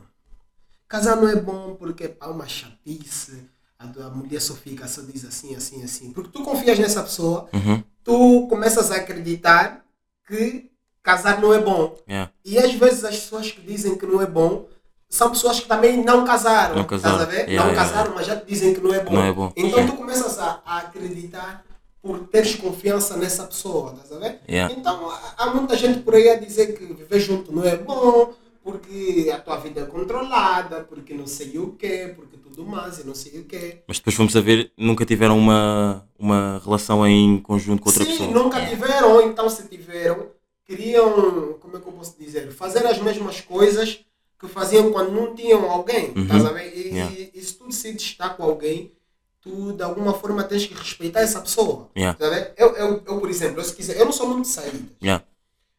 Casar 0.88 1.16
não 1.16 1.28
é 1.28 1.36
bom 1.36 1.74
porque 1.76 2.08
pá, 2.08 2.26
uma 2.28 2.46
chatice. 2.46 3.48
A, 3.78 3.86
tua 3.88 4.08
mulher 4.08 4.40
só 4.40 4.54
fica, 4.54 4.86
só 4.86 5.02
diz 5.02 5.24
assim, 5.24 5.54
assim, 5.56 5.82
assim. 5.82 6.12
Porque 6.12 6.30
tu 6.30 6.42
confias 6.44 6.78
nessa 6.78 7.02
pessoa, 7.02 7.48
Uhum. 7.52 7.82
tu 8.04 8.46
começas 8.48 8.90
a 8.90 8.96
acreditar 8.96 9.84
que 10.26 10.70
casar 11.04 11.40
não 11.40 11.52
é 11.54 11.58
bom. 11.60 11.96
Yeah. 12.08 12.32
E 12.44 12.58
às 12.58 12.72
vezes 12.74 13.04
as 13.04 13.14
pessoas 13.16 13.50
que 13.52 13.60
dizem 13.60 13.96
que 13.96 14.06
não 14.06 14.20
é 14.20 14.26
bom 14.26 14.66
são 15.08 15.30
pessoas 15.30 15.60
que 15.60 15.68
também 15.68 16.02
não 16.02 16.24
casaram. 16.24 16.74
Não 16.74 16.84
casaram. 16.84 17.30
Yeah, 17.30 17.46
não 17.46 17.52
yeah, 17.52 17.74
casaram, 17.74 18.12
mas 18.16 18.26
já 18.26 18.34
te 18.36 18.46
dizem 18.46 18.74
que 18.74 18.80
não 18.80 18.92
é 18.92 18.98
bom. 19.00 19.12
Não 19.12 19.22
é 19.22 19.32
bom. 19.32 19.52
Então 19.54 19.86
tu 19.86 19.92
começas 19.92 20.38
a, 20.40 20.60
a 20.66 20.78
acreditar 20.78 21.64
por 22.02 22.18
teres 22.28 22.56
confiança 22.56 23.16
nessa 23.16 23.44
pessoa, 23.44 23.92
estás 23.92 24.12
a 24.12 24.18
ver? 24.18 24.40
Então 24.48 25.08
há, 25.38 25.46
muita 25.54 25.76
gente 25.76 26.00
por 26.00 26.14
aí 26.14 26.28
a 26.30 26.36
dizer 26.36 26.76
que 26.76 26.84
viver 26.84 27.20
junto 27.20 27.52
não 27.54 27.64
é 27.64 27.76
bom, 27.76 28.32
porque 28.62 29.30
a 29.32 29.38
tua 29.38 29.56
vida 29.58 29.82
é 29.82 29.84
controlada, 29.84 30.80
porque 30.80 31.14
não 31.14 31.26
sei 31.26 31.58
o 31.58 31.72
quê, 31.72 32.12
porque 32.16 32.36
tudo 32.36 32.64
mais 32.64 32.98
e 32.98 33.06
não 33.06 33.14
sei 33.14 33.40
o 33.40 33.44
quê. 33.44 33.82
Mas 33.86 33.98
depois 33.98 34.14
fomos 34.16 34.36
a 34.36 34.40
ver, 34.40 34.70
nunca 34.76 35.04
tiveram 35.04 35.38
uma, 35.38 36.06
uma 36.18 36.60
relação 36.64 37.06
em 37.06 37.38
conjunto 37.40 37.82
com 37.82 37.88
outra 37.88 38.04
Sim, 38.04 38.10
pessoa. 38.10 38.30
nunca 38.30 38.58
É. 38.58 38.66
tiveram, 38.66 39.12
ou 39.12 39.22
então 39.22 39.48
se 39.48 39.66
tiveram, 39.68 40.26
queriam, 40.64 41.55
como 41.61 41.77
é 41.77 41.81
que 41.81 41.87
eu 41.87 41.92
posso 41.92 42.16
dizer, 42.18 42.50
fazer 42.53 42.87
as 42.87 42.98
mesmas 42.98 43.40
coisas 43.40 44.00
que 44.38 44.48
faziam 44.48 44.92
quando 44.92 45.12
não 45.12 45.35
tinham 45.35 45.70
alguém, 45.70 46.12
Uhum. 46.16 46.53
ver? 46.55 46.77
E, 46.77 46.94
Yeah. 46.94 47.14
e- 47.14 47.31
e 47.35 47.42
se 47.42 47.55
tu 47.55 47.66
decides 47.66 48.03
estar 48.05 48.31
com 48.37 48.42
alguém, 48.42 48.92
tu 49.40 49.72
de 49.72 49.83
alguma 49.83 50.14
forma 50.14 50.42
tens 50.44 50.66
que 50.66 50.74
respeitar 50.74 51.20
essa 51.20 51.40
pessoa. 51.40 51.90
Yeah. 51.96 52.18
Ver? 52.18 52.53
Eu, 52.57 52.74
eu, 52.77 53.03
eu, 53.07 53.20
por 53.20 53.29
exemplo, 53.31 53.61
eu, 53.61 53.64
se 53.64 53.74
quiser, 53.74 53.96
eu 53.98 54.05
não 54.07 54.12
sou 54.12 54.29
muito 54.29 54.42
de 54.42 54.48
saídas. 54.48 54.81
Yeah. 55.03 55.24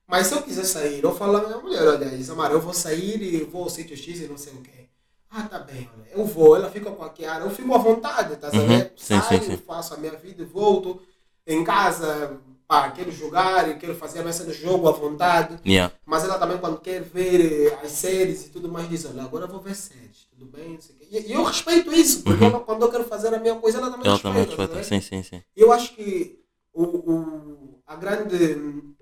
Mas 0.08 0.28
se 0.28 0.36
eu 0.36 0.41
quiser 0.43 0.65
sair, 0.65 1.04
eu 1.04 1.15
falo 1.15 1.38
à 1.38 1.43
minha 1.48 1.58
mulher, 1.58 1.88
olha, 1.88 2.06
Isamar, 2.15 2.52
eu 2.52 2.62
vou 2.62 2.74
sair 2.74 3.21
e 3.21 3.43
vou 3.43 3.63
ao 3.63 3.69
sítio 3.69 3.98
X 3.98 4.19
e 4.21 4.28
não 4.28 4.38
sei 4.38 4.54
o 4.54 4.62
quê. 4.62 4.88
Ah, 5.30 5.43
tá 5.43 5.60
bem, 5.60 5.89
olha, 5.93 6.08
eu 6.12 6.24
vou, 6.26 6.56
ela 6.56 6.69
fica 6.69 6.91
com 6.91 7.04
a 7.04 7.10
Kiara, 7.10 7.43
eu 7.43 7.50
fico 7.50 7.74
à 7.74 7.78
vontade, 7.78 8.36
tá 8.38 8.48
Uhum, 8.50 8.80
sim, 8.95 9.21
Saio, 9.21 9.43
sim, 9.43 9.52
sim. 9.52 9.58
faço 9.65 9.93
a 9.93 9.98
minha 9.98 10.15
vida 10.15 10.43
e 10.43 10.45
volto. 10.45 11.02
Em 11.45 11.63
casa, 11.63 12.39
pá, 12.67 12.89
quero 12.91 13.12
jogar 13.12 13.69
e 13.69 13.75
quero 13.75 13.95
fazer 13.95 14.19
a 14.19 14.23
mesa 14.23 14.43
do 14.43 14.54
jogo 14.54 14.88
à 14.88 14.91
vontade. 14.91 15.60
Yeah. 15.65 15.93
Mas 16.06 16.23
ela 16.23 16.38
também, 16.39 16.58
quando 16.58 16.80
quer 16.80 17.01
ver 17.01 17.67
eh, 17.71 17.80
as 17.84 17.91
séries 17.91 18.45
e 18.45 18.49
tudo 18.49 18.69
mais, 18.69 18.89
diz: 18.89 19.06
Olha, 19.06 19.23
agora 19.23 19.47
vou 19.47 19.60
ver 19.60 19.75
séries, 19.75 20.28
tudo 20.30 20.45
bem? 20.45 20.73
Não 20.73 20.82
sei 20.82 20.95
o 20.95 20.99
quê. 20.99 21.25
E 21.28 21.32
eu 21.34 21.43
respeito 21.43 21.91
isso, 21.93 22.23
porque 22.23 22.43
Uhum. 22.43 22.60
quando 22.62 22.82
eu 22.84 22.89
quero 22.91 23.04
fazer 23.06 23.34
a 23.34 23.39
minha 23.39 23.56
coisa, 23.56 23.78
ela 23.78 23.89
também 23.91 24.06
Ela 24.08 24.13
respeita. 24.15 24.30
também 24.36 24.45
respeita. 24.47 24.73
vendo? 24.75 24.84
Sim, 24.86 25.01
sim, 25.01 25.23
sim. 25.23 25.43
Eu 25.56 25.71
acho 25.71 25.93
que 25.95 26.39
o, 26.73 26.84
o, 26.84 27.82
a 27.88 27.95
grande. 27.95 28.95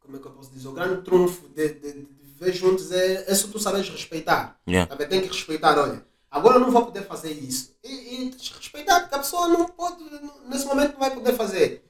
Como 0.00 0.16
é 0.16 0.20
que 0.20 0.26
eu 0.26 0.32
posso 0.32 0.50
dizer? 0.50 0.68
O 0.68 0.72
grande 0.72 1.02
trunfo 1.02 1.48
de, 1.48 1.68
de, 1.74 1.92
de 1.92 2.08
viver 2.22 2.52
juntos 2.52 2.90
é, 2.92 3.30
é 3.30 3.34
se 3.34 3.48
tu 3.48 3.58
sabes 3.58 3.88
respeitar. 3.88 4.58
Yeah. 4.68 4.88
Também 4.90 5.08
tem 5.08 5.20
que 5.20 5.28
respeitar, 5.28 5.78
olha. 5.78 6.04
Agora 6.30 6.56
eu 6.56 6.60
não 6.60 6.70
vou 6.70 6.84
poder 6.86 7.02
fazer 7.02 7.32
isso. 7.32 7.74
E, 7.82 7.88
e 8.26 8.30
respeitar, 8.56 9.00
porque 9.00 9.14
a 9.16 9.18
pessoa 9.18 9.48
não 9.48 9.66
pode, 9.66 10.02
nesse 10.48 10.64
momento 10.64 10.92
não 10.92 11.00
vai 11.00 11.10
poder 11.12 11.32
fazer. 11.34 11.84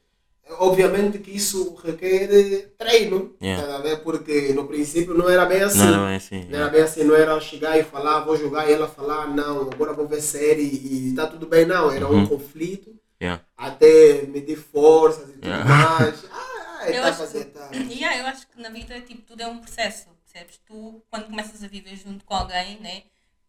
Obviamente 0.58 1.18
que 1.18 1.30
isso 1.36 1.74
requer 1.84 2.72
treino, 2.78 3.34
Yeah. 3.42 3.80
tá 3.80 3.96
porque 4.02 4.52
no 4.52 4.66
princípio 4.66 5.14
não 5.14 5.28
era 5.28 5.44
bem 5.46 5.62
assim. 5.62 5.78
Não 5.78 5.86
era 5.94 6.06
bem 6.06 6.16
assim. 6.16 6.34
Não 6.40 6.44
era 6.48 6.56
yeah. 6.56 6.72
bem 6.72 6.82
assim, 6.82 7.04
não 7.04 7.14
era 7.14 7.40
chegar 7.40 7.78
e 7.78 7.84
falar, 7.84 8.20
vou 8.20 8.36
jogar 8.36 8.68
e 8.68 8.72
ela 8.72 8.88
falar, 8.88 9.28
não, 9.28 9.62
agora 9.70 9.92
vou 9.92 10.06
ver 10.08 10.20
série 10.20 10.62
e 10.62 11.12
tá 11.14 11.26
tudo 11.26 11.46
bem, 11.46 11.64
não. 11.66 11.90
Era 11.90 12.06
um 12.06 12.10
Uhum. 12.20 12.26
conflito 12.26 12.94
Yeah. 13.22 13.42
até 13.56 14.22
medir 14.22 14.56
forças 14.56 15.28
e 15.28 15.32
tudo 15.32 15.46
Yeah. 15.46 15.64
mais. 15.64 16.24
Ah, 16.82 16.88
Eu 16.88 16.94
etapas 16.94 17.20
acho 17.20 17.36
e 17.36 17.44
que- 17.44 17.50
etapas. 17.50 17.76
Yeah, 17.76 18.18
eu 18.20 18.26
acho 18.26 18.46
que 18.48 18.58
na 18.58 18.70
vida 18.70 18.98
tipo, 19.02 19.20
tudo 19.20 19.42
é 19.42 19.46
um 19.46 19.58
processo, 19.58 20.06
percebes? 20.24 20.58
Tu, 20.66 21.02
quando 21.10 21.26
começas 21.26 21.62
a 21.62 21.68
viver 21.68 21.94
junto 21.94 22.24
com 22.24 22.32
alguém, 22.34 22.78
né? 22.80 23.02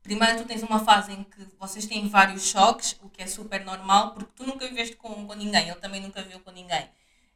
Primeiro 0.04 0.38
tu 0.38 0.46
tens 0.46 0.64
uma 0.64 0.80
fase 0.80 1.14
em 1.14 1.24
que 1.24 1.48
vocês 1.60 1.86
têm 1.86 2.08
vários 2.08 2.48
choques, 2.48 2.98
o 3.04 3.10
que 3.10 3.22
é 3.22 3.28
super 3.28 3.64
normal, 3.64 4.12
porque 4.12 4.32
tu 4.36 4.46
nunca 4.46 4.68
viveste 4.68 4.96
com, 4.96 5.28
com 5.28 5.34
ninguém, 5.34 5.70
ele 5.70 5.80
também 5.80 6.02
nunca 6.02 6.22
viu 6.24 6.40
com 6.40 6.52
ninguém. 6.52 6.90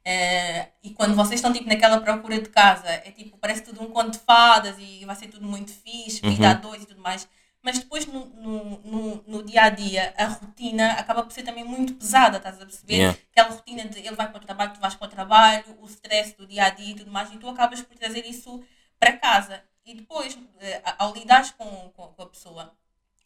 Eh, 0.04 0.68
e 0.84 0.92
quando 0.92 1.16
vocês 1.16 1.36
estão 1.40 1.52
tipo 1.52 1.68
naquela 1.68 2.00
procura 2.00 2.40
de 2.40 2.50
casa, 2.50 2.88
é 2.88 3.12
tipo, 3.12 3.38
parece 3.38 3.64
tudo 3.64 3.82
um 3.82 3.90
conto 3.90 4.12
de 4.12 4.20
fadas 4.20 4.76
e 4.80 5.04
vai 5.06 5.16
ser 5.16 5.28
tudo 5.28 5.46
muito 5.46 5.72
fixe, 5.72 6.22
vida 6.22 6.52
a 6.52 6.54
dois 6.54 6.84
e 6.84 6.86
tudo 6.86 7.02
mais. 7.02 7.28
Mas 7.64 7.80
depois 7.80 8.06
no, 8.06 8.26
no, 8.28 8.80
no, 8.84 9.24
no 9.28 9.44
dia 9.44 9.64
a 9.64 9.70
dia, 9.70 10.14
a 10.16 10.26
rotina 10.26 10.94
acaba 10.94 11.24
por 11.24 11.32
ser 11.32 11.42
também 11.42 11.64
muito 11.64 11.96
pesada, 11.96 12.38
estás 12.38 12.62
a 12.62 12.66
perceber? 12.66 12.94
Yeah. 12.94 13.20
Aquela 13.32 13.56
rotina 13.56 13.86
de 13.86 14.00
ele 14.00 14.16
vai 14.16 14.30
para 14.30 14.38
o 14.38 14.46
trabalho, 14.46 14.74
tu 14.74 14.80
vais 14.80 14.94
para 14.94 15.08
o 15.08 15.10
trabalho, 15.10 15.64
o 15.82 15.86
stress 15.88 16.38
do 16.38 16.46
dia 16.46 16.66
a 16.66 16.70
dia 16.70 16.92
e 16.92 16.96
tudo 16.96 17.10
mais, 17.10 17.34
e 17.34 17.38
tu 17.38 17.50
acabas 17.50 17.82
por 17.82 17.98
trazer 17.98 18.24
isso 18.28 18.64
para 19.00 19.18
casa. 19.18 19.64
E 19.86 19.94
depois, 19.94 20.38
eh, 20.60 20.82
ao 20.98 21.14
lidares 21.14 21.52
com, 21.52 21.92
com, 21.92 22.22
a 22.22 22.26
pessoa, 22.26 22.74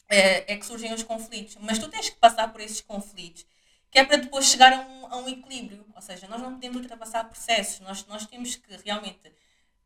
é, 0.08 0.52
é 0.52 0.56
que 0.56 0.66
surgem 0.66 0.92
os 0.92 1.02
conflitos. 1.02 1.56
Mas 1.60 1.78
tu 1.78 1.88
tens 1.88 2.10
que 2.10 2.16
passar 2.16 2.52
por 2.52 2.60
esses 2.60 2.82
conflitos, 2.82 3.46
que 3.90 3.98
é 3.98 4.04
para 4.04 4.18
depois 4.18 4.44
chegar 4.46 4.72
a 4.72 4.80
um, 4.80 5.06
a 5.06 5.16
um 5.16 5.28
equilíbrio. 5.28 5.86
Ou 5.94 6.02
seja, 6.02 6.28
nós 6.28 6.40
não 6.40 6.52
podemos 6.52 6.76
ultrapassar 6.76 7.24
processos, 7.24 7.80
nós, 7.80 8.06
nós 8.06 8.26
temos 8.26 8.56
que 8.56 8.76
realmente, 8.84 9.32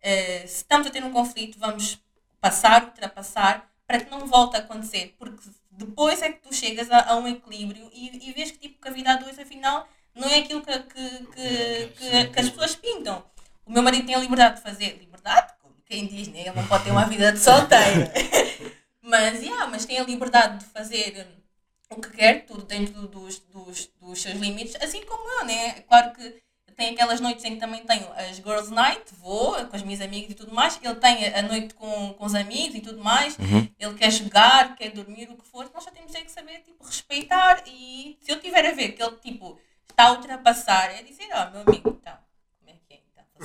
eh, 0.03 0.47
se 0.47 0.57
estamos 0.57 0.87
a 0.87 0.91
ter 0.91 1.05
um 1.05 1.13
conflito, 1.13 1.59
vamos 1.59 1.99
passar, 2.41 2.85
ultrapassar, 2.85 3.71
para 3.87 4.01
que 4.01 4.11
não 4.11 4.27
volte 4.27 4.57
a 4.57 4.61
acontecer. 4.61 5.15
Porque 5.17 5.49
depois 5.71 6.23
é 6.23 6.33
que 6.33 6.41
tu 6.41 6.53
chegas 6.53 6.91
a, 6.91 7.13
a 7.13 7.17
um 7.17 7.29
equilíbrio 7.29 7.89
e, 7.93 8.31
e 8.31 8.33
vês 8.33 8.51
que, 8.51 8.59
tipo, 8.59 8.81
que 8.81 8.89
a 8.89 8.91
vida 8.91 9.13
a 9.13 9.17
dois, 9.17 9.39
afinal, 9.39 9.89
não 10.13 10.29
é 10.29 10.39
aquilo 10.39 10.63
que, 10.63 10.79
que, 10.81 11.27
que, 11.27 11.89
que, 11.89 12.27
que 12.31 12.41
as 12.41 12.49
pessoas 12.49 12.75
pintam. 12.75 13.25
O 13.65 13.73
meu 13.73 13.83
marido 13.83 14.07
tem 14.07 14.15
a 14.15 14.19
liberdade 14.19 14.57
de 14.57 14.63
fazer, 14.63 14.99
liberdade, 14.99 15.54
quem 15.95 16.07
diz, 16.07 16.29
né? 16.29 16.41
ele 16.41 16.53
não 16.53 16.67
pode 16.67 16.85
ter 16.85 16.91
uma 16.91 17.07
vida 17.07 17.33
de 17.33 17.39
solteiro. 17.39 18.11
mas, 19.01 19.41
yeah, 19.41 19.67
mas 19.67 19.85
tem 19.85 19.99
a 19.99 20.05
liberdade 20.05 20.59
de 20.59 20.65
fazer 20.67 21.27
hum, 21.27 21.97
o 21.97 22.01
que 22.01 22.11
quer, 22.11 22.45
tudo 22.45 22.65
dentro 22.65 23.07
dos, 23.07 23.39
dos, 23.39 23.91
dos 24.01 24.21
seus 24.21 24.35
limites, 24.41 24.77
assim 24.81 25.05
como 25.05 25.29
eu, 25.41 25.45
né? 25.45 25.83
Claro 25.83 26.13
que 26.13 26.43
tem 26.77 26.91
aquelas 26.91 27.21
noites 27.21 27.45
em 27.45 27.55
que 27.55 27.61
também 27.61 27.85
tenho 27.85 28.09
as 28.15 28.37
Girls 28.37 28.73
Night, 28.73 29.03
vou 29.21 29.55
com 29.67 29.77
as 29.77 29.83
minhas 29.83 30.01
amigas 30.01 30.33
e 30.33 30.35
tudo 30.35 30.53
mais. 30.53 30.79
Ele 30.83 30.95
tem 30.97 31.33
a 31.33 31.43
noite 31.43 31.73
com, 31.75 32.13
com 32.15 32.27
os 32.27 32.35
amigos 32.35 32.75
e 32.75 32.81
tudo 32.81 33.03
mais. 33.03 33.39
Uhum. 33.39 33.69
Ele 33.79 33.95
quer 33.95 34.11
jogar, 34.11 34.75
quer 34.75 34.91
dormir, 34.91 35.31
o 35.31 35.37
que 35.37 35.47
for. 35.47 35.71
Nós 35.73 35.85
só 35.85 35.93
temos 35.93 36.13
é 36.13 36.23
que 36.23 36.33
saber, 36.33 36.59
tipo, 36.63 36.85
respeitar. 36.85 37.63
E 37.67 38.19
se 38.21 38.33
eu 38.33 38.41
tiver 38.41 38.67
a 38.67 38.73
ver 38.73 38.91
que 38.93 39.03
ele, 39.03 39.17
tipo, 39.19 39.57
está 39.89 40.07
a 40.07 40.13
ultrapassar, 40.15 40.91
é 40.91 41.03
dizer, 41.05 41.29
ó, 41.33 41.51
meu 41.51 41.61
amigo, 41.61 41.97
então, 42.01 42.19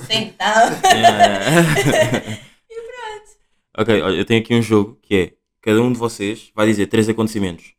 que 0.06 0.12
é? 0.12 0.34
E 2.70 2.74
pronto. 2.74 3.30
ok, 3.78 4.02
olha, 4.02 4.16
eu 4.16 4.24
tenho 4.24 4.40
aqui 4.40 4.54
um 4.54 4.62
jogo 4.62 4.98
que 5.02 5.14
é 5.14 5.32
cada 5.60 5.80
um 5.82 5.92
de 5.92 5.98
vocês 5.98 6.50
vai 6.54 6.66
dizer 6.66 6.86
três 6.86 7.08
acontecimentos 7.08 7.74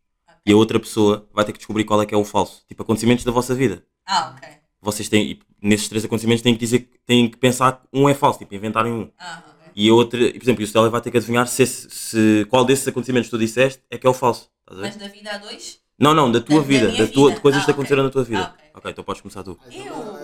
e 0.45 0.51
a 0.51 0.55
outra 0.55 0.79
pessoa 0.79 1.27
vai 1.33 1.45
ter 1.45 1.53
que 1.53 1.59
descobrir 1.59 1.83
qual 1.85 2.01
é 2.01 2.05
que 2.05 2.13
é 2.13 2.17
o 2.17 2.25
falso. 2.25 2.63
Tipo, 2.67 2.83
acontecimentos 2.83 3.23
da 3.23 3.31
vossa 3.31 3.53
vida. 3.55 3.85
Ah, 4.05 4.33
ok. 4.35 4.49
Vocês 4.81 5.07
têm, 5.07 5.39
nesses 5.61 5.87
três 5.87 6.03
acontecimentos 6.03 6.41
têm 6.41 6.53
que 6.55 6.59
dizer, 6.59 6.89
têm 7.05 7.29
que 7.29 7.37
pensar 7.37 7.73
que 7.73 7.87
um 7.93 8.09
é 8.09 8.13
falso, 8.13 8.39
tipo, 8.39 8.53
inventarem 8.55 8.91
um. 8.91 9.11
Ah, 9.17 9.43
ok. 9.47 9.71
E 9.75 9.89
a 9.89 9.93
outra, 9.93 10.19
por 10.31 10.41
exemplo, 10.41 10.63
o 10.63 10.67
Stella 10.67 10.89
vai 10.89 10.99
ter 11.01 11.11
que 11.11 11.17
adivinhar 11.17 11.47
se, 11.47 11.65
se 11.65 12.45
qual 12.49 12.65
desses 12.65 12.87
acontecimentos 12.87 13.29
que 13.29 13.35
tu 13.35 13.39
disseste 13.39 13.81
é 13.89 13.97
que 13.97 14.05
é 14.07 14.09
o 14.09 14.13
falso. 14.13 14.49
Mas 14.71 14.95
da 14.97 15.07
vida 15.07 15.31
a 15.31 15.37
dois? 15.37 15.79
Não, 15.99 16.13
não, 16.15 16.31
da 16.31 16.41
tua 16.41 16.55
Da- 16.57 16.61
da 16.61 16.67
vida, 16.67 16.91
da 16.91 17.07
tua, 17.07 17.25
vida. 17.29 17.35
de 17.35 17.41
coisas 17.41 17.61
Ah, 17.61 17.65
que 17.65 17.71
ok. 17.71 17.73
aconteceram 17.75 18.03
na 18.03 18.09
tua 18.09 18.23
vida. 18.23 18.41
Ah, 18.41 18.55
ok. 18.55 18.69
ok, 18.75 18.91
então 18.91 19.03
podes 19.03 19.21
começar 19.21 19.43
tu. 19.43 19.57
Eu? 19.71 20.21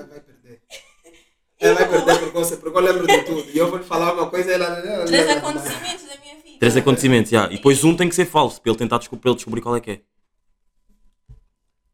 Ela 1.60 1.76
vai 1.76 1.90
perder 1.90 2.20
porque, 2.20 2.38
você, 2.38 2.58
porque 2.58 2.78
eu 2.78 2.82
lembro 2.82 3.08
de 3.08 3.24
tudo. 3.24 3.50
E 3.50 3.58
eu 3.58 3.70
vou 3.70 3.80
lhe 3.80 3.84
falar 3.84 4.14
uma 4.14 4.30
coisa 4.30 4.50
e 4.50 4.54
ela. 4.54 4.66
ela 4.66 5.06
Três 5.06 5.30
acontecimentos 5.30 6.06
da 6.06 6.18
minha 6.18 6.36
vida. 6.36 6.60
Três 6.60 6.78
acontecimentos, 6.78 7.32
já. 7.32 7.46
E 7.48 7.56
depois 7.56 7.84
um 7.84 7.96
tem 7.96 8.08
que 8.10 8.16
ser 8.16 8.26
falso, 8.26 8.62
para 8.62 8.72
ele 8.72 8.78
tentar 8.78 8.98
descobrir, 9.00 9.22
para 9.22 9.30
ele 9.32 9.36
descobrir 9.36 9.62
qual 9.62 9.76
é 9.76 9.82
que 9.82 9.92
é. 9.92 10.02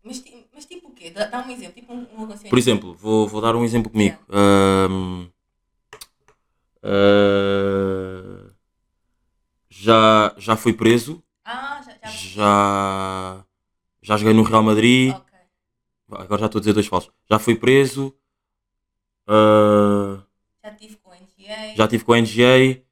Mas, 0.04 0.24
mas 0.54 0.66
tipo 0.66 0.90
o 0.90 0.94
quê? 0.94 1.10
Dá, 1.12 1.26
dá 1.26 1.46
um 1.46 1.50
exemplo, 1.50 1.74
tipo 1.74 1.94
um, 1.94 1.98
um 2.00 2.24
acontecimento. 2.24 2.50
Por 2.50 2.58
exemplo, 2.58 2.94
vou, 2.96 3.28
vou 3.28 3.40
dar 3.42 3.56
um 3.56 3.64
exemplo 3.64 3.90
comigo. 3.90 4.18
Ahm, 4.30 5.28
ah, 6.84 8.52
já, 9.70 10.34
já 10.38 10.56
fui 10.58 10.74
preso, 10.74 11.24
Ah, 11.46 11.82
já, 11.86 12.10
já. 12.10 12.12
já, 12.12 13.46
já 14.02 14.18
joguei 14.18 14.34
no 14.34 14.44
Real 14.44 14.64
Madrid. 14.64 15.14
Ok. 15.16 15.34
Agora 16.12 16.42
já 16.42 16.46
estou 16.48 16.60
a 16.60 16.62
dizer 16.62 16.74
dois 16.74 16.86
falsos. 16.88 17.12
Já 17.30 17.40
fui 17.40 17.56
preso, 17.56 18.14
ah, 19.28 20.24
Já 20.64 20.76
tive 20.76 20.96
com 20.98 21.10
o 21.10 21.14
NGA. 21.14 21.76
já 21.76 21.84
estive 21.86 22.04
com 22.04 22.14
a 22.14 22.18
NGA. 22.22 22.58
Yeah. 22.58 22.84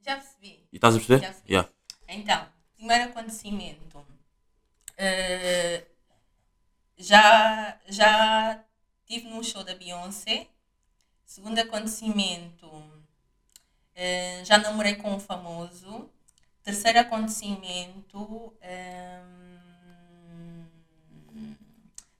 Já 0.00 0.16
percebi. 0.16 0.66
E 0.72 0.76
estás 0.76 0.94
a 0.94 0.98
perceber? 0.98 1.20
Já 1.20 1.26
percebi. 1.28 1.52
Yeah. 1.52 1.70
Então, 2.08 2.46
primeiro 2.76 3.04
acontecimento. 3.10 4.06
Eh, 4.96 5.86
já, 6.98 7.78
já 7.86 8.62
estive 9.00 9.28
num 9.28 9.42
show 9.42 9.64
da 9.64 9.74
Beyoncé. 9.74 10.48
Segundo 11.24 11.58
acontecimento, 11.58 12.68
eh, 13.94 14.42
já 14.44 14.58
namorei 14.58 14.96
com 14.96 15.14
um 15.14 15.20
famoso. 15.20 16.10
Terceiro 16.62 16.98
acontecimento. 17.00 18.52
ehm, 18.60 20.66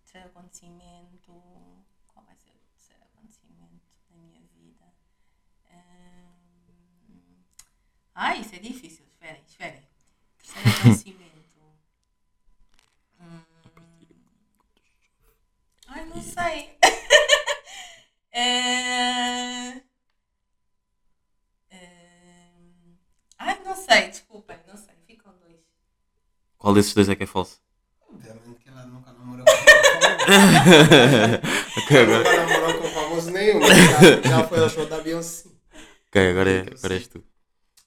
terceiro 0.04 0.28
acontecimento. 0.28 1.32
Qual 2.08 2.24
vai 2.24 2.34
ser 2.36 2.50
o 2.50 2.60
terceiro 2.72 3.02
acontecimento 3.12 3.82
da 4.08 4.16
minha 4.16 4.40
vida? 4.56 4.86
Ehm, 5.70 7.44
Ai, 8.14 8.40
isso 8.40 8.54
é 8.54 8.58
difícil. 8.58 9.04
Esperem, 9.08 9.42
esperem. 9.46 9.82
Terceiro 10.42 10.68
acontecimento. 10.78 11.30
Hum. 13.20 13.40
Ai, 15.88 16.04
não 16.06 16.22
sei. 16.22 16.70
É... 18.32 19.82
É... 21.68 21.80
Ai, 23.38 23.60
não 23.64 23.74
sei, 23.74 24.08
desculpem, 24.08 24.56
não 24.68 24.76
sei. 24.76 24.94
Ficam 25.06 25.34
dois. 25.38 25.60
Qual 26.58 26.72
desses 26.74 26.94
dois 26.94 27.08
é 27.08 27.16
que 27.16 27.24
é 27.24 27.26
falso? 27.26 27.60
Obviamente 28.08 28.54
que 28.60 28.68
ela 28.68 28.86
nunca 28.86 29.12
namorou 29.12 29.44
com 29.44 29.52
famoso. 29.52 30.30
ok, 31.84 31.96
Ela 31.96 32.16
agora, 32.18 32.46
nunca 32.46 32.54
namorou 32.60 32.82
com 32.82 32.88
famoso 32.88 33.30
nenhum. 33.32 33.60
Já, 33.60 34.28
já 34.30 34.48
foi 34.48 34.60
ao 34.60 34.70
show 34.70 34.86
da 34.86 35.00
Beyoncé. 35.00 35.48
ok, 36.08 36.30
agora, 36.30 36.50
é, 36.50 36.60
agora 36.60 36.94
és 36.94 37.08
tu. 37.08 37.24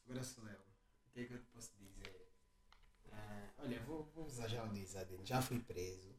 Agora 0.10 0.24
sou 0.26 0.44
eu. 0.44 0.56
O 0.56 1.14
que 1.14 1.22
é 1.22 1.24
que 1.24 1.34
eu 1.36 1.40
posso 1.54 1.70
dizer? 1.80 2.28
Ah, 3.14 3.48
olha, 3.64 3.80
vou, 3.88 4.12
vou 4.14 4.26
usar 4.26 4.48
já 4.50 4.62
o 4.62 4.68
Dizadine. 4.68 5.23
Já 5.34 5.42
fui 5.42 5.58
preso. 5.58 6.14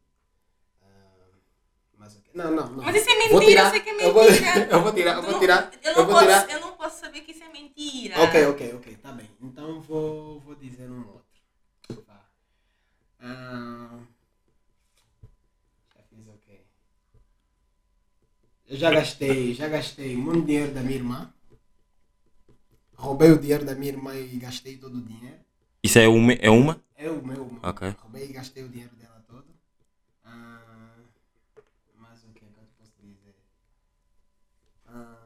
Ah, 0.81 1.37
mas 1.97 2.17
o 2.17 2.21
quê? 2.21 2.31
Não, 2.33 2.51
não, 2.51 2.69
não. 2.69 2.83
Mas 2.83 2.97
isso 2.97 3.09
é 3.09 3.29
Vou 3.29 3.39
mentira, 3.39 3.45
tirar- 3.45 3.63
eu 3.67 3.71
sei 3.71 3.79
que 3.79 3.89
é 3.89 4.05
Eu 4.07 4.13
vou, 4.13 4.23
mentira. 4.29 4.59
eu 4.75 4.81
vou 4.81 4.93
tirar, 4.93 5.15
eu 5.15 5.21
vou 5.21 5.31
não- 5.31 5.39
tirar. 5.39 5.71
Eu 5.71 5.79
Eu 5.91 5.95
não, 5.95 6.05
vou 6.05 6.13
posso, 6.15 6.25
tirar. 6.25 6.49
eu 6.51 6.59
não 6.59 6.71
posso 6.75 6.99
saber 6.99 7.21
que 7.21 7.31
isso 7.31 7.43
é 7.45 7.47
mentira. 7.49 8.21
Ok, 8.21 8.45
ok, 8.47 8.73
ok, 8.73 8.95
tá 8.97 9.13
bem. 9.13 9.29
Então 9.39 9.79
vou, 9.79 10.41
vou 10.41 10.53
dizer 10.55 10.91
um 10.91 11.07
outro. 11.07 12.03
Vá. 12.05 12.25
Ah, 13.21 13.99
já 15.95 16.03
fiz 16.09 16.27
o 16.27 16.37
quê? 16.39 16.59
Eu 18.67 18.75
já 18.75 18.91
gastei, 18.91 19.53
já 19.53 19.69
gastei 19.69 20.17
muito 20.17 20.45
dinheiro 20.45 20.73
da 20.73 20.81
minha 20.81 20.95
irmã. 20.97 21.33
Roubei 22.95 23.31
o 23.31 23.39
dinheiro 23.39 23.63
da 23.63 23.75
minha 23.75 23.93
irmã 23.93 24.13
e 24.13 24.37
gastei 24.37 24.75
todo 24.75 24.97
o 24.97 25.01
dinheiro. 25.01 25.44
Isso 25.85 25.99
é 25.99 26.07
uma? 26.07 26.33
É 26.33 26.49
uma? 26.49 26.73
É 26.95 27.09
o 27.09 27.21
meu, 27.29 27.45
meu. 27.45 27.59
Ok. 27.69 27.81
Roubei 28.01 28.25
e 28.29 28.33
gastei 28.33 28.63
o 28.63 28.69
dinheiro 28.69 28.95
dela 28.95 29.19
todo. 29.27 29.45
Ah, 30.23 30.59
mais 32.03 32.19
o 32.23 32.29
que 32.35 32.43
é 32.45 32.47
que 32.47 32.59
eu 32.59 32.67
posso 32.79 32.93
dizer? 33.01 33.35
Ah, 34.87 35.17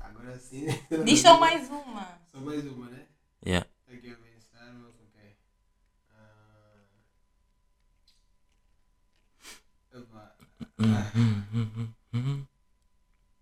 agora 0.00 0.38
sim. 0.38 0.66
Diz 1.04 1.20
só 1.20 1.38
mais 1.38 1.68
uma. 1.68 2.18
Só 2.30 2.40
mais 2.40 2.64
uma, 2.66 2.88
né? 2.90 3.06
Yeah. 3.46 3.66
Aqui 3.88 4.10
a 4.10 4.16
pensar, 4.16 4.72
mas 4.74 4.94
ok. 4.94 5.36
Ah. 6.14 6.82
Ah, 10.80 11.12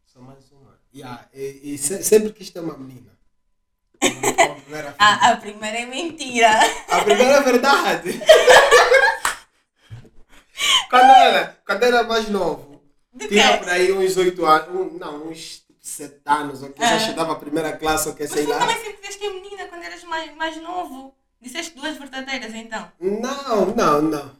Só 0.06 0.20
mais 0.22 0.50
uma. 0.52 0.80
Yeah, 0.94 1.28
e, 1.34 1.74
e 1.74 1.78
se- 1.78 2.02
sempre 2.02 2.32
quis 2.32 2.50
ter 2.50 2.60
uma 2.60 2.76
menina. 2.78 3.15
Primeira. 4.32 4.94
Ah, 4.98 5.30
a 5.32 5.36
primeira 5.36 5.78
é 5.78 5.86
mentira. 5.86 6.50
A 6.88 7.00
primeira 7.02 7.34
é 7.34 7.42
verdade. 7.42 8.20
quando, 10.90 11.10
era, 11.10 11.56
quando 11.66 11.82
era 11.82 12.02
mais 12.04 12.28
novo, 12.28 12.82
De 13.12 13.28
tinha 13.28 13.52
quê? 13.52 13.58
por 13.58 13.68
aí 13.68 13.92
uns 13.92 14.16
8 14.16 14.44
anos, 14.46 14.68
um- 14.92 14.98
não, 14.98 15.28
uns 15.28 15.62
7 15.80 16.20
anos, 16.26 16.62
ou 16.62 16.70
que 16.70 16.80
já 16.80 16.90
Ah. 16.94 16.96
estudava 16.96 17.32
a 17.32 17.36
primeira 17.36 17.72
classe, 17.76 18.08
ou 18.08 18.14
que 18.14 18.22
Mas 18.24 18.32
sei 18.32 18.44
tu 18.44 18.50
lá. 18.50 18.58
também 18.58 18.76
sempre 18.76 18.96
disseste 18.96 19.18
que 19.18 19.26
é 19.26 19.30
menina 19.30 19.66
quando 19.66 19.82
eras 19.84 20.04
mais, 20.04 20.34
mais 20.36 20.56
novo. 20.62 21.14
Disseste 21.40 21.74
duas 21.76 21.96
verdadeiras 21.96 22.54
então. 22.54 22.90
Não, 22.98 23.66
não, 23.66 24.02
não. 24.02 24.32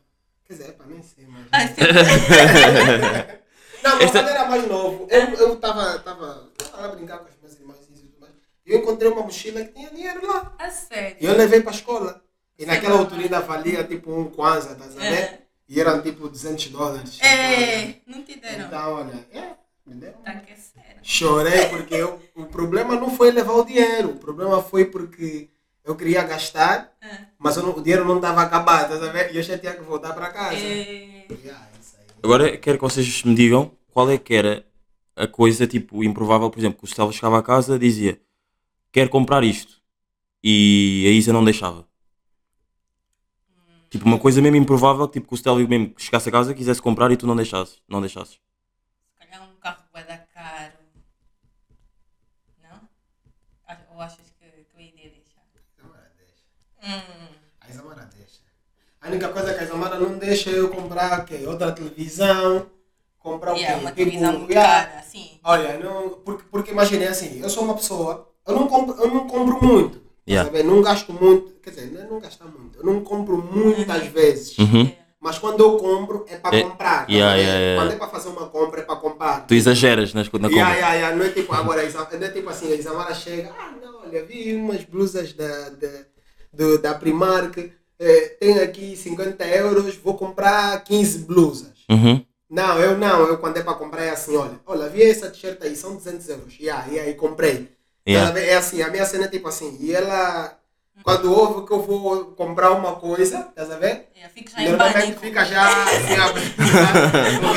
Quer 0.47 0.53
dizer, 0.55 0.73
para 0.73 0.87
nem 0.87 1.03
sei 1.03 1.27
mais. 1.27 1.47
Ah, 1.53 1.67
sim. 1.67 1.75
Não, 3.83 3.95
mas 3.97 4.05
Esta- 4.07 4.19
quando 4.21 4.29
era 4.31 4.45
mais 4.47 4.67
novo, 4.67 5.07
eu, 5.11 5.21
eu 5.35 5.57
tava, 5.57 5.99
tava, 6.01 6.51
tava 6.59 6.77
lá 6.81 6.85
a 6.87 6.89
brincar 6.89 7.19
com 7.19 7.29
os 7.29 7.37
meus 7.41 7.53
irmãos 7.61 7.77
e 7.89 7.93
tudo 8.01 8.15
mais. 8.21 8.33
E 8.33 8.37
eu 8.67 8.79
encontrei 8.81 9.11
uma 9.11 9.23
mochila 9.23 9.63
que 9.65 9.73
tinha 9.73 9.91
dinheiro 9.91 10.27
lá. 10.27 10.55
A 10.59 10.71
sério. 10.71 11.17
E 11.21 11.25
eu 11.27 11.37
levei 11.37 11.61
para 11.61 11.71
a 11.73 11.75
escola. 11.75 12.23
E 12.59 12.63
Sim, 12.63 12.69
naquela 12.69 12.99
altura 12.99 13.23
ainda 13.23 13.41
valia 13.41 13.85
tipo 13.85 14.13
um 14.13 14.25
kwanza, 14.31 14.75
tá 14.75 14.85
sabendo? 14.85 15.15
É. 15.15 15.39
E 15.69 15.81
eram 15.81 16.01
tipo 16.03 16.29
200 16.29 16.69
dólares. 16.69 17.21
É, 17.21 17.97
não 18.07 18.23
te 18.23 18.39
deram. 18.39 18.67
Então, 18.67 18.93
olha, 18.95 19.27
é, 19.33 19.43
me 19.87 19.95
deram. 19.97 20.15
Tá 20.25 20.33
que 20.37 20.53
é 20.53 20.57
sério. 20.57 21.01
Chorei 21.03 21.67
porque 21.67 21.95
eu, 21.95 22.21
o 22.35 22.47
problema 22.47 22.95
não 22.97 23.11
foi 23.11 23.31
levar 23.31 23.53
o 23.55 23.65
dinheiro. 23.65 24.11
O 24.11 24.17
problema 24.17 24.63
foi 24.63 24.85
porque 24.87 25.49
eu 25.85 25.95
queria 25.95 26.23
gastar, 26.25 26.93
É. 27.03 27.19
mas 27.39 27.57
eu 27.57 27.63
não- 27.63 27.77
o 27.77 27.81
dinheiro 27.83 28.05
não 28.05 28.17
estava 28.17 28.43
acabado, 28.43 28.89
tá 28.91 28.99
sabendo? 28.99 29.33
E 29.35 29.37
eu 29.37 29.43
já 29.43 29.59
tinha 29.59 29.75
que 29.75 29.83
voltar 29.83 30.13
para 30.15 30.29
casa. 30.31 30.57
É. 30.57 31.27
Yeah, 31.45 31.69
isso 31.81 31.97
aí. 31.99 32.07
Agora 32.23 32.57
quero 32.57 32.79
que 32.79 32.85
vocês 32.85 33.23
me 33.25 33.35
digam 33.35 33.71
qual 33.93 34.11
é 34.11 34.17
que 34.19 34.35
era 34.35 34.65
a 35.15 35.27
coisa 35.27 35.67
tipo 35.67 36.03
improvável, 36.03 36.49
por 36.51 36.59
exemplo, 36.59 36.79
que 36.79 36.85
o 36.85 36.89
Stella 36.89 37.13
chegava 37.13 37.39
a 37.39 37.43
casa 37.43 37.79
dizia 37.79 38.21
quero 38.97 39.11
comprar 39.11 39.45
isto 39.45 39.75
e 40.43 41.05
a 41.07 41.11
Isa 41.11 41.31
não 41.31 41.45
deixava. 41.45 41.87
Tipo 43.91 44.07
uma 44.07 44.19
coisa 44.19 44.41
mesmo 44.41 44.57
improvável, 44.57 45.07
tipo 45.07 45.29
que 45.29 45.35
o 45.35 45.37
Stella 45.37 45.59
mesmo 45.69 45.93
chegasse 45.99 46.31
a 46.31 46.33
casa 46.33 46.55
quisesse 46.55 46.81
comprar 46.81 47.11
e 47.13 47.17
tu 47.19 47.27
não 47.27 47.37
deixasses. 47.37 47.83
Não 47.87 48.01
deixasses. 48.01 48.35
Se 49.13 49.19
calhar 49.19 49.47
um 49.47 49.55
carro 49.61 49.83
vai 49.93 50.03
dar 50.05 50.27
caro. 50.33 50.73
Não? 52.63 52.89
Ou 53.95 54.01
achas 54.01 54.33
que, 54.39 54.45
eu 54.47 54.81
iria 54.81 55.11
deixar? 55.11 55.45
Isamara 55.77 56.11
deixa. 56.17 56.43
Hum. 56.83 57.35
A 57.61 57.69
Isamara 57.69 58.11
deixa. 58.17 58.41
A 59.03 59.09
única 59.09 59.29
coisa 59.29 59.53
que 59.53 59.61
a 59.61 59.65
Isamara 59.65 60.01
não 60.01 60.17
deixa 60.19 60.49
é 60.51 60.59
eu 60.59 60.71
comprar 60.71 61.21
o 61.21 61.25
quê? 61.27 61.47
outra 61.47 61.71
televisão, 61.73 62.71
comprar 63.19 63.53
o 63.53 63.57
Yeah, 63.57 63.75
quê? 63.79 63.81
uma 63.85 63.93
Tipo, 63.93 64.11
televisão 64.11 64.47
cara, 64.47 64.99
assim. 65.01 65.39
Olha, 65.45 65.79
não, 65.79 66.11
porque, 66.21 66.45
porque 66.51 66.71
imaginei 66.71 67.09
assim, 67.09 67.41
eu 67.41 67.51
sou 67.51 67.63
uma 67.65 67.75
pessoa, 67.77 68.35
eu 68.47 68.55
não 68.55 68.67
compro, 68.69 68.95
eu 69.03 69.09
não 69.13 69.27
compro 69.27 69.65
muito, 69.65 70.07
Yeah. 70.29 70.51
sabe? 70.51 70.63
não 70.65 70.83
gasto 70.83 71.13
muito, 71.13 71.53
quer 71.63 71.71
dizer, 71.71 71.93
não 71.93 72.01
é 72.01 72.07
não 72.07 72.19
gastar 72.21 72.47
muito, 72.47 72.79
eu 72.79 72.85
não 72.85 73.01
compro 73.01 73.37
muitas 73.39 74.07
vezes, 74.09 74.59
Uhum. 74.59 74.91
mas 75.21 75.39
quando 75.39 75.61
eu 75.61 75.77
compro 75.77 76.25
é 76.29 76.37
para 76.37 76.57
É, 76.57 76.63
comprar, 76.63 77.07
tá 77.07 77.13
yeah, 77.13 77.35
yeah, 77.37 77.59
yeah. 77.59 77.83
quando 77.83 77.93
é 77.95 77.97
para 77.97 78.09
fazer 78.09 78.29
uma 78.31 78.49
compra 78.49 78.81
é 78.81 78.83
para 78.85 78.97
comprar. 78.97 79.47
Tu 79.47 79.55
exageras 79.55 80.13
nas, 80.15 80.27
na 80.27 80.33
compra. 80.33 80.49
Yeah, 80.51 80.75
yeah, 80.75 80.95
yeah. 80.95 81.17
Não 81.17 81.25
é 81.25 81.29
tipo 81.29 81.53
agora, 81.55 81.83
não 81.83 82.27
é 82.27 82.31
tipo 82.31 82.51
assim, 82.51 82.73
a 82.73 82.75
Isamara 82.75 83.15
chega, 83.15 83.53
ah 83.57 83.75
não, 83.81 84.01
olha, 84.03 84.25
vi 84.25 84.55
umas 84.57 84.83
blusas 84.85 85.33
da, 85.33 85.69
da, 85.71 85.89
do- 86.53 86.79
da 86.79 86.95
Primark, 86.95 87.71
eh, 88.01 88.37
tenho 88.41 88.63
aqui 88.65 88.97
50 88.97 89.45
euros, 89.47 89.95
vou 89.97 90.15
comprar 90.15 90.83
15 90.83 91.21
blusas. 91.21 91.85
Uhum. 91.89 92.25
Não, 92.51 92.79
eu 92.81 92.97
não, 92.99 93.27
eu 93.27 93.39
quando 93.39 93.57
é 93.59 93.63
para 93.63 93.75
comprar 93.75 94.03
é 94.05 94.11
assim, 94.11 94.37
olha, 94.37 94.61
olha, 94.67 94.89
vi 94.89 95.03
essa 95.03 95.31
t-shirt 95.31 95.63
aí, 95.63 95.75
são 95.77 95.95
200 95.95 96.29
euros. 96.29 96.57
E 96.61 96.69
aí, 96.71 96.99
aí 96.99 97.15
comprei. 97.15 97.76
Yeah. 98.07 98.33
Tá? 98.33 98.41
É 98.41 98.55
assim, 98.57 98.83
a 98.83 98.89
minha 98.91 99.05
cena 99.05 99.25
é 99.25 99.29
tipo 99.29 99.49
assim, 99.49 99.77
e 99.81 99.93
ela, 99.95 100.57
quando 101.03 101.33
ouve 101.33 101.67
que 101.67 101.73
eu 101.73 101.83
vou 101.83 102.27
comprar 102.33 102.71
uma 102.73 102.97
coisa, 102.97 103.47
estás 103.49 103.71
a 103.71 103.79
ver? 103.79 104.09
Yeah, 104.15 104.33
fico 104.33 104.51
já 104.51 104.63
em 104.63 104.77
pânico. 104.77 105.21
fica 105.21 105.45
já 105.45 105.85
assim, 105.85 106.15
a 106.21 106.29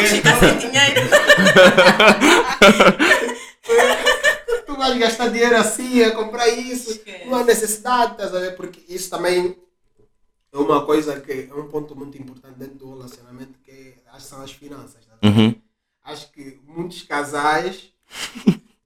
Fica 0.08 0.40
sem 0.40 0.58
dinheiro. 0.58 1.10
tu 4.66 4.76
vais 4.76 4.98
gastar 4.98 5.28
dinheiro 5.30 5.56
assim 5.58 6.04
a 6.04 6.12
comprar 6.16 6.48
isso, 6.50 7.00
não 7.26 7.36
há 7.36 7.44
necessidade, 7.44 8.14
estás 8.14 8.34
a 8.34 8.40
ver? 8.40 8.56
Porque 8.56 8.82
isso 8.92 9.10
também 9.10 9.56
é 10.52 10.58
uma 10.58 10.84
coisa 10.86 11.20
que 11.22 11.48
é 11.50 11.54
um 11.54 11.68
ponto 11.68 11.96
muito 11.96 12.18
importante 12.18 12.58
dentro 12.58 12.76
do 12.76 12.96
relacionamento, 12.96 13.60
que 13.64 13.72
é- 13.72 14.20
são 14.20 14.42
as 14.42 14.52
finanças. 14.52 14.98
estás 15.02 15.20
a 15.22 15.30
ver? 15.30 15.38
Uhum. 15.38 15.56
acho 16.04 16.32
que 16.32 16.60
muitos 16.66 17.04
casais 17.04 17.94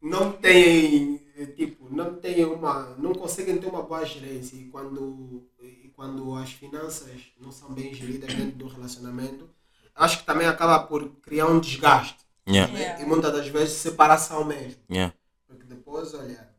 não 0.02 0.32
têm 0.34 1.23
tipo 1.48 1.90
não 1.90 2.16
têm 2.16 2.46
uma 2.46 2.96
não 2.98 3.14
conseguem 3.14 3.58
ter 3.58 3.68
uma 3.68 3.82
boa 3.84 4.06
gerência 4.06 4.56
e 4.58 4.64
quando 4.66 5.44
e 5.60 5.90
quando 5.96 6.36
as 6.36 6.52
finanças 6.52 7.22
não 7.40 7.52
são 7.52 7.74
bem 7.74 7.94
geridas 7.94 8.34
dentro 8.34 8.58
do 8.58 8.68
relacionamento, 8.68 9.50
acho 9.96 10.20
que 10.20 10.26
também 10.26 10.48
acaba 10.48 10.80
por 10.80 11.08
criar 11.22 11.48
um 11.48 11.60
desgaste. 11.60 12.18
Yeah, 12.48 12.72
né? 12.74 12.80
Yeah. 12.82 13.04
E 13.04 13.06
muitas 13.06 13.32
das 13.32 13.48
vezes 13.48 13.76
separação 13.78 14.44
mesmo. 14.44 14.82
yeah. 14.90 15.14
Porque 15.48 15.66
depois, 15.66 16.14
olha, 16.14 16.50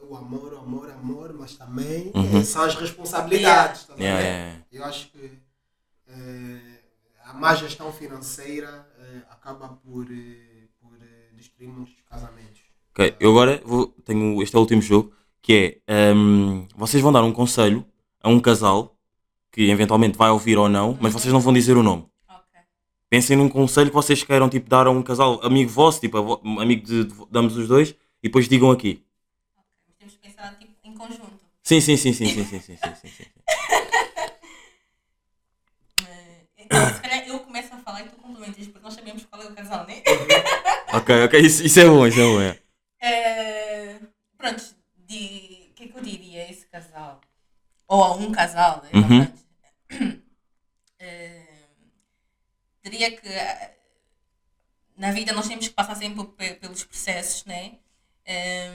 o 0.00 0.16
amor, 0.16 0.52
o 0.54 0.58
amor, 0.58 0.88
o 0.88 0.92
amor, 0.92 1.32
mas 1.32 1.56
também 1.56 2.12
Uhum. 2.14 2.40
eh, 2.40 2.44
são 2.44 2.62
as 2.62 2.74
responsabilidades. 2.74 3.84
tá 3.84 3.94
Yeah, 3.98 4.20
vendo? 4.20 4.26
yeah, 4.28 4.52
yeah. 4.52 4.66
Eu 4.72 4.84
acho 4.84 5.10
que 5.10 5.38
eh, 6.08 6.80
a 7.24 7.32
má 7.34 7.54
gestão 7.54 7.92
financeira 7.92 8.86
eh, 8.98 9.22
acaba 9.30 9.68
por, 9.68 10.06
eh, 10.10 10.68
por 10.80 10.92
destruir 11.32 11.68
muitos 11.68 11.94
casamentos. 12.08 12.61
Ok, 12.94 13.16
eu 13.20 13.30
agora 13.30 13.60
vou, 13.64 13.88
tenho 14.04 14.42
este 14.42 14.54
é 14.54 14.58
o 14.58 14.62
último 14.62 14.82
jogo 14.82 15.12
que 15.40 15.80
é 15.88 16.10
ehm, 16.10 16.66
vocês 16.76 17.02
vão 17.02 17.10
dar 17.12 17.24
um 17.24 17.32
conselho 17.32 17.84
a 18.22 18.28
um 18.28 18.38
casal 18.38 18.96
que 19.52 19.70
eventualmente 19.70 20.18
vai 20.18 20.30
ouvir 20.30 20.58
ou 20.58 20.68
não, 20.68 20.96
mas 21.00 21.12
vocês 21.12 21.32
não 21.32 21.40
vão 21.40 21.52
dizer 21.52 21.76
o 21.76 21.82
nome. 21.82 22.02
Ok. 22.28 22.60
Pensem 23.10 23.36
num 23.36 23.48
conselho 23.48 23.90
que 23.90 23.94
vocês 23.94 24.22
queiram 24.24 24.48
tipo, 24.48 24.68
dar 24.70 24.86
a 24.86 24.90
um 24.90 25.02
casal, 25.02 25.40
amigo 25.44 25.70
vosso, 25.70 26.00
tipo, 26.00 26.18
amigo 26.60 26.86
de, 26.86 27.04
de, 27.06 27.14
ambos 27.34 27.56
os 27.56 27.68
dois, 27.68 27.90
e 28.22 28.28
depois 28.28 28.48
digam 28.48 28.70
aqui. 28.70 29.04
Temos 29.98 30.14
que 30.14 30.20
pensar 30.28 30.56
tipo, 30.58 30.72
em 30.84 30.94
conjunto. 30.94 31.38
Sim, 31.64 31.80
sim, 31.80 31.96
sim, 31.96 32.12
sim, 32.12 32.28
sim, 32.28 32.44
sim, 32.44 32.60
sim, 32.60 32.76
sim, 32.76 32.94
sim, 32.94 33.08
sim. 33.10 33.24
Eh, 35.98 36.46
Então, 36.58 36.94
se 36.94 37.00
calhar 37.02 37.26
eu 37.28 37.40
começo 37.40 37.72
a 37.74 37.78
falar 37.78 38.02
e 38.02 38.08
tu 38.08 38.16
complementas, 38.16 38.66
porque 38.66 38.82
nós 38.84 38.94
sabemos 38.94 39.24
qual 39.26 39.42
é 39.42 39.46
o 39.46 39.52
casal, 39.52 39.86
né? 39.86 40.00
Ok, 40.92 41.10
ok, 41.24 41.40
isso, 41.40 41.64
isso 41.64 41.80
é 41.80 41.86
bom, 41.86 42.06
isso 42.06 42.20
é 42.20 42.24
bom. 42.24 42.40
É. 42.40 42.61
Eh, 43.02 43.98
pronto, 44.38 44.62
de- 44.96 45.68
o 45.70 45.74
que 45.74 45.84
é 45.84 45.88
que 45.88 45.98
eu 45.98 46.02
diria 46.02 46.44
a 46.44 46.50
esse 46.50 46.66
casal? 46.66 47.20
Ou 47.88 48.04
a 48.04 48.14
um 48.14 48.30
casal, 48.32 48.82
né? 48.84 48.90
Uhum. 48.94 50.18
Eh, 50.98 51.66
diria 52.84 53.10
que 53.20 53.28
eh, 53.28 53.76
na 54.96 55.10
vida 55.10 55.32
nós 55.32 55.48
temos 55.48 55.66
que 55.68 55.74
passar 55.74 55.96
sempre 55.96 56.24
pe- 56.38 56.54
pelos 56.54 56.84
processos, 56.84 57.44
né? 57.44 57.78
Em, 58.24 58.70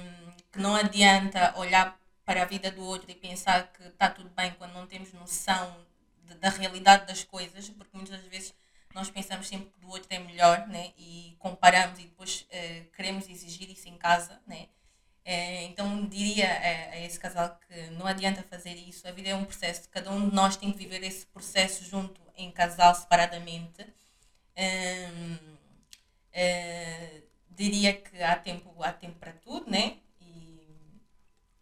que 0.51 0.59
não 0.59 0.75
adianta 0.75 1.57
olhar 1.57 1.97
para 2.25 2.41
a 2.41 2.45
vida 2.45 2.69
do 2.71 2.84
outro 2.84 3.09
e 3.09 3.15
pensar 3.15 3.71
que 3.71 3.84
está 3.84 4.09
tudo 4.09 4.30
bem 4.32 4.51
quando 4.57 4.73
não 4.73 4.86
temos 4.88 5.13
noção 5.13 5.86
de- 6.25 6.36
da 6.36 6.49
realidade 6.49 7.07
das 7.07 7.23
coisas, 7.23 7.69
porque 7.69 7.95
muitas 7.95 8.19
das 8.19 8.28
vezes 8.30 8.53
nós 8.98 9.12
pensamos 9.12 9.48
sempre 9.48 9.70
que 9.70 9.80
do 9.80 9.89
outro 9.89 10.08
é 10.10 10.18
melhor, 10.18 10.68
né? 10.68 10.91
E 10.98 11.36
comparamos 11.38 12.00
e 12.00 12.04
depois 12.04 12.48
eh, 12.50 12.86
queremos 12.95 13.30
exigir 13.30 13.70
isso 13.70 13.88
em 13.88 13.95
casa, 13.95 14.41
né? 14.48 14.70
Eh, 15.24 15.66
então 15.66 16.04
diria 16.08 16.48
a, 16.48 16.93
a 16.95 17.00
esse 17.06 17.20
casal 17.20 17.60
que 17.68 17.91
não 17.91 18.08
adianta 18.08 18.41
fazer 18.41 18.74
isso, 18.74 19.08
a 19.08 19.12
vida 19.12 19.30
é 19.30 19.36
um 19.36 19.45
processo, 19.45 19.88
cada 19.89 20.10
um 20.10 20.30
de 20.30 20.36
nós 20.36 20.58
tem 20.58 20.72
que 20.72 20.80
viver 20.80 21.04
esse 21.04 21.28
processo 21.28 21.86
junto 21.86 22.20
em 22.36 22.52
casal 22.52 22.95
separadamente. 22.95 23.86
Hum, 24.58 25.58
eh, 26.34 27.22
diria 27.52 27.93
que 27.93 28.22
há 28.24 28.36
tempo, 28.36 28.82
há 28.82 28.91
tempo 28.91 29.20
para 29.20 29.34
tudo, 29.34 29.70
né? 29.70 29.98
E 30.20 30.60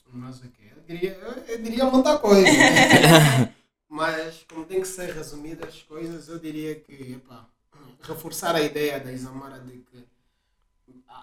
Mas 0.07 0.39
o 0.39 0.49
quê? 0.49 0.71
Eu 0.73 0.81
diria, 0.83 1.11
eu, 1.11 1.31
eu 1.31 1.61
diria 1.61 1.85
muita 1.85 2.17
coisa. 2.17 2.47
Mas 3.87 4.43
como 4.49 4.65
tem 4.65 4.81
que 4.81 4.87
ser 4.87 5.13
resumidas 5.13 5.69
as 5.69 5.81
coisas, 5.83 6.27
eu 6.27 6.39
diria 6.39 6.75
que 6.75 7.13
epá, 7.13 7.47
reforçar 8.01 8.55
a 8.55 8.61
ideia 8.61 8.99
da 8.99 9.11
Isamara 9.11 9.59
de 9.59 9.79
que 9.79 10.05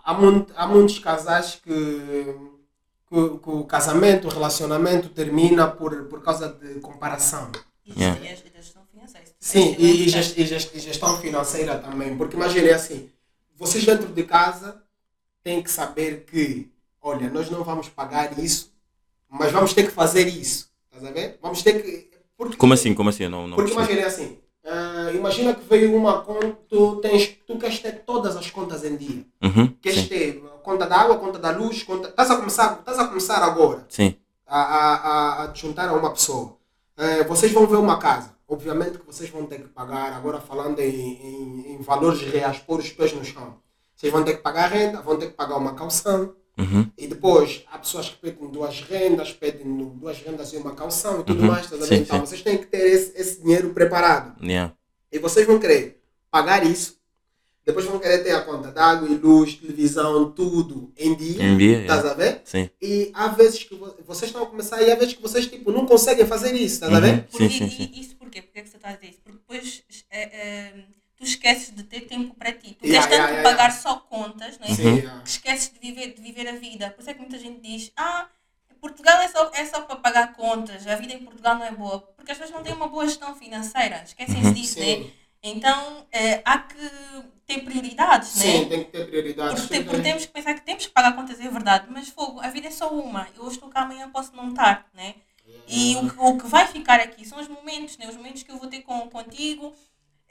há, 0.05 0.15
muito, 0.15 0.53
há 0.57 0.67
muitos 0.67 0.99
casais 0.99 1.57
que, 1.57 1.71
que, 3.09 3.39
que 3.39 3.51
o 3.51 3.65
casamento, 3.65 4.27
o 4.29 4.31
relacionamento 4.31 5.09
termina 5.09 5.69
por, 5.69 6.05
por 6.05 6.23
causa 6.23 6.49
de 6.49 6.81
comparação. 6.81 7.51
e, 7.85 7.93
Yeah. 7.95 8.19
gestão 8.63 8.85
financeira. 8.87 9.27
Sim, 9.39 9.75
e, 9.79 10.07
e, 10.07 10.07
e 10.07 10.43
e 10.43 10.81
gestão 10.81 11.19
financeira 11.19 11.79
também. 11.79 12.17
Porque 12.17 12.37
imagine 12.37 12.71
assim, 12.71 13.11
vocês 13.57 13.85
dentro 13.85 14.09
de 14.09 14.23
casa 14.25 14.83
têm 15.43 15.63
que 15.63 15.71
saber 15.71 16.25
que, 16.25 16.71
olha, 17.01 17.29
nós 17.29 17.51
não 17.51 17.65
vamos 17.65 17.89
pagar 17.89 18.39
isso, 18.39 18.73
mas 19.29 19.51
vamos 19.53 19.75
ter 19.75 19.85
que 19.85 19.91
fazer 19.91 20.27
isso. 20.29 20.71
Estás 20.87 21.05
a 21.05 21.11
ver? 21.11 21.39
Vamos 21.43 21.63
ter 21.63 21.83
que. 21.83 22.12
Porque, 22.43 22.57
Como 22.57 22.75
assim? 22.75 22.95
Como 22.95 23.09
assim? 23.09 23.29
Não, 23.29 23.47
não 23.47 23.57
Porque 23.57 23.73
percebi. 23.75 23.93
imagine 23.99 24.07
assim, 24.07 24.39
ah, 24.65 25.11
imagina 25.15 25.55
que 25.55 25.65
veio 25.69 25.95
uma 25.97 26.23
conta, 26.23 26.57
tu, 26.69 26.97
tens, 26.97 27.37
tu 27.47 27.59
queres 27.59 27.79
ter 27.79 28.03
todas 28.05 28.37
as 28.37 28.51
contas 28.51 28.85
em 28.85 28.97
dia. 28.97 29.25
Uhum, 29.43 29.69
Queres 29.81 30.01
sim, 30.01 30.07
ter 30.09 30.43
conta 30.63 30.87
da 30.87 30.97
água, 30.97 31.17
conta 31.19 31.39
da 31.39 31.51
luz, 31.51 31.83
conta. 31.83 32.09
Estás 32.09 32.31
a 32.31 32.37
começar, 32.37 32.79
estás 32.79 32.99
a 32.99 33.07
começar 33.07 33.43
agora 33.43 33.85
sim. 33.89 34.17
a, 34.47 34.61
a, 34.61 34.95
a, 34.95 35.45
a 35.45 35.49
te 35.49 35.63
juntar 35.63 35.89
a 35.89 35.93
uma 35.95 36.11
pessoa. 36.11 36.57
Eh, 36.97 37.25
vocês 37.25 37.51
vão 37.53 37.67
ver 37.67 37.77
uma 37.77 37.99
casa. 37.99 38.33
Obviamente 38.47 38.99
que 38.99 39.07
vocês 39.07 39.31
vão 39.31 39.47
ter 39.47 39.63
que 39.63 39.69
pagar, 39.69 40.13
agora 40.13 40.39
falando 40.41 40.79
em, 40.79 40.91
em, 40.95 41.73
em 41.75 41.79
valores 41.83 42.21
reais, 42.23 42.59
pôr 42.59 42.81
os 42.81 42.91
pés 42.91 43.13
no 43.15 43.25
chão. 43.25 43.55
Vocês 43.97 44.13
vão 44.13 44.23
ter 44.25 44.37
que 44.37 44.43
pagar 44.43 44.69
renda, 44.71 45.01
vão 45.01 45.17
ter 45.17 45.29
que 45.29 45.33
pagar 45.35 45.57
uma 45.57 45.75
calção. 45.75 46.35
Uhum, 46.59 46.87
E 46.99 47.07
depois 47.07 47.65
há 47.71 47.79
pessoas 47.79 48.11
que 48.11 48.17
pedem 48.17 48.49
duas 48.51 48.81
rendas, 48.83 49.33
pedem 49.33 49.65
duas 49.97 50.19
rendas 50.19 50.53
e 50.53 50.57
uma 50.59 50.75
calção 50.75 51.21
e 51.21 51.25
tudo 51.25 51.41
Uhum. 51.41 51.47
mais. 51.49 51.73
A 51.73 51.87
Sim? 51.87 51.95
Então 51.97 52.19
sim. 52.21 52.27
vocês 52.27 52.43
têm 52.43 52.59
que 52.59 52.67
ter 52.67 52.87
esse, 52.87 53.13
esse 53.21 53.43
dinheiro 53.43 53.71
preparado. 53.73 54.37
yeah. 54.45 54.75
E 55.11 55.19
vocês 55.19 55.47
vão 55.47 55.59
querer 55.59 56.03
pagar 56.31 56.65
isso. 56.67 57.01
Depois 57.65 57.85
vão 57.87 57.99
querer 58.01 58.25
ter 58.25 58.33
a 58.33 58.43
conta 58.43 58.73
de 58.73 58.79
água 58.79 59.09
e 59.09 59.15
luz, 59.15 59.55
televisão, 59.55 60.31
tudo 60.33 60.93
em 60.97 61.15
dia. 61.15 61.43
Em 61.45 61.57
dia, 61.57 61.81
Estás 61.83 62.01
yeah. 62.05 62.11
a 62.11 62.15
ver? 62.15 62.41
Sim. 62.45 62.69
E 62.83 63.11
há 63.15 63.29
vezes 63.29 63.63
que 63.63 63.75
vo- 63.77 63.95
vocês 64.05 64.31
estão 64.31 64.43
a 64.43 64.47
começar 64.47 64.83
e 64.83 64.91
há 64.91 64.97
vezes 64.97 65.15
que 65.15 65.23
vocês 65.23 65.47
tipo, 65.47 65.71
não 65.71 65.87
conseguem 65.87 66.27
fazer 66.27 66.53
isso, 66.55 66.75
estás 66.75 66.93
a 66.93 66.99
ver? 67.01 67.13
Uhum, 67.15 67.21
Porque, 67.31 67.49
Sim, 67.49 67.59
sim, 67.59 67.65
e- 67.67 67.71
sim. 67.71 68.01
isso 68.01 68.17
porquê? 68.17 68.43
Porquê 68.43 68.59
é 68.59 68.63
que 68.63 68.69
você 68.69 68.77
está 68.77 68.89
a 68.89 68.93
dizer 68.97 69.11
isso? 69.11 69.21
Porque 69.23 69.39
depois 69.39 69.85
eh, 70.11 70.23
eh, 70.23 70.75
tu 71.23 71.27
esqueces 71.27 71.71
de 71.75 71.83
ter 71.85 72.03
tempo 72.03 72.35
para 72.35 72.53
ti. 72.53 72.75
Tu 72.81 72.87
Yeah, 72.89 73.07
queres 73.07 73.07
tanto 73.07 73.13
yeah, 73.13 73.31
yeah, 73.33 73.43
pagar 73.51 73.71
yeah. 73.71 73.83
só 73.83 73.97
contas, 74.01 74.59
não 74.59 74.67
é? 74.67 74.75
Sim, 74.75 75.01
que 75.23 75.31
esqueces 75.31 75.73
de 75.73 75.79
viver, 75.79 76.15
de 76.15 76.21
viver 76.21 76.49
a 76.49 76.53
vida. 76.53 76.91
Por 76.91 77.01
isso 77.01 77.11
é 77.11 77.15
que 77.15 77.21
muita 77.21 77.39
gente 77.39 77.61
diz, 77.61 77.93
ah, 77.97 78.29
Portugal 78.81 79.21
é 79.21 79.29
só, 79.29 79.51
é 79.55 79.65
só 79.67 79.83
para 79.83 79.97
pagar 79.97 80.33
contas, 80.35 80.87
a 80.87 80.97
vida 80.97 81.13
em 81.13 81.23
Portugal 81.25 81.55
não 81.57 81.65
é 81.65 81.71
boa. 81.71 82.01
Porque 82.17 82.33
as 82.33 82.39
pessoas 82.39 82.57
não 82.57 82.63
têm 82.65 82.75
uma 82.75 82.89
boa 82.89 83.07
gestão 83.07 83.35
financeira, 83.35 84.03
esquecem-se 84.05 84.49
Uhum. 84.49 84.53
disso, 84.55 84.79
né? 84.81 84.97
Sim, 84.97 85.13
Então 85.45 86.07
eh, 86.13 86.43
há 86.45 86.59
que 86.59 86.77
ter 87.47 87.61
prioridades, 87.65 88.29
sim, 88.31 88.65
né? 88.65 88.65
tem 88.67 88.85
que 88.85 88.91
ter 88.91 89.07
prioridades. 89.07 89.61
Porque, 89.61 89.75
tem- 89.75 89.85
porque 89.85 90.03
temos 90.03 90.27
que 90.27 90.33
pensar 90.33 90.55
que 90.55 90.61
temos 90.63 90.87
que 90.87 90.93
pagar 90.93 91.15
contas, 91.15 91.41
é 91.41 91.49
verdade, 91.49 91.87
mas 91.91 92.09
fogo, 92.09 92.41
a 92.41 92.49
vida 92.49 92.69
é 92.69 92.71
só 92.71 92.91
uma. 92.93 93.29
Eu 93.37 93.49
estou 93.49 93.69
cá, 93.69 93.83
amanhã 93.83 94.09
posso 94.11 94.35
não 94.35 94.49
estar, 94.51 94.87
né? 94.95 95.15
E 95.67 95.97
o 95.97 96.09
que, 96.11 96.21
o 96.21 96.39
que 96.39 96.47
vai 96.47 96.67
ficar 96.67 97.01
aqui 97.01 97.25
são 97.25 97.39
os 97.41 97.49
momentos, 97.49 97.97
né? 97.99 98.09
Os 98.09 98.17
momentos 98.17 98.43
que 98.43 98.51
eu 98.51 98.59
vou 98.59 98.69
ter 98.69 98.83
com, 98.83 99.09
contigo. 99.09 99.75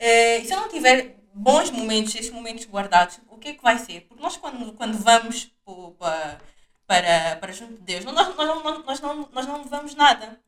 E 0.02 0.44
se 0.46 0.52
eu 0.54 0.60
não 0.60 0.68
tiver 0.70 1.16
bons 1.34 1.70
momentos, 1.72 2.16
esses 2.16 2.32
momentos 2.32 2.66
guardados, 2.66 3.20
o 3.30 3.38
que 3.38 3.50
é 3.50 3.54
que 3.54 3.62
vai 3.64 3.78
ser? 3.78 4.02
Porque 4.02 4.22
nós 4.22 4.36
quando, 4.38 4.74
quando 4.74 4.98
vamos 4.98 5.52
pô, 5.64 5.92
pa- 5.92 6.40
para, 6.88 7.36
para 7.38 7.54
junto 7.54 7.76
de 7.76 7.82
Deus, 7.82 8.04
nós, 8.06 8.16
nós, 8.16 8.36
não- 8.36 8.64
nós, 8.64 8.84
nós, 8.86 9.00
não, 9.00 9.30
nós 9.32 9.46
não 9.48 9.64
levamos 9.64 9.96
nada 9.96 10.40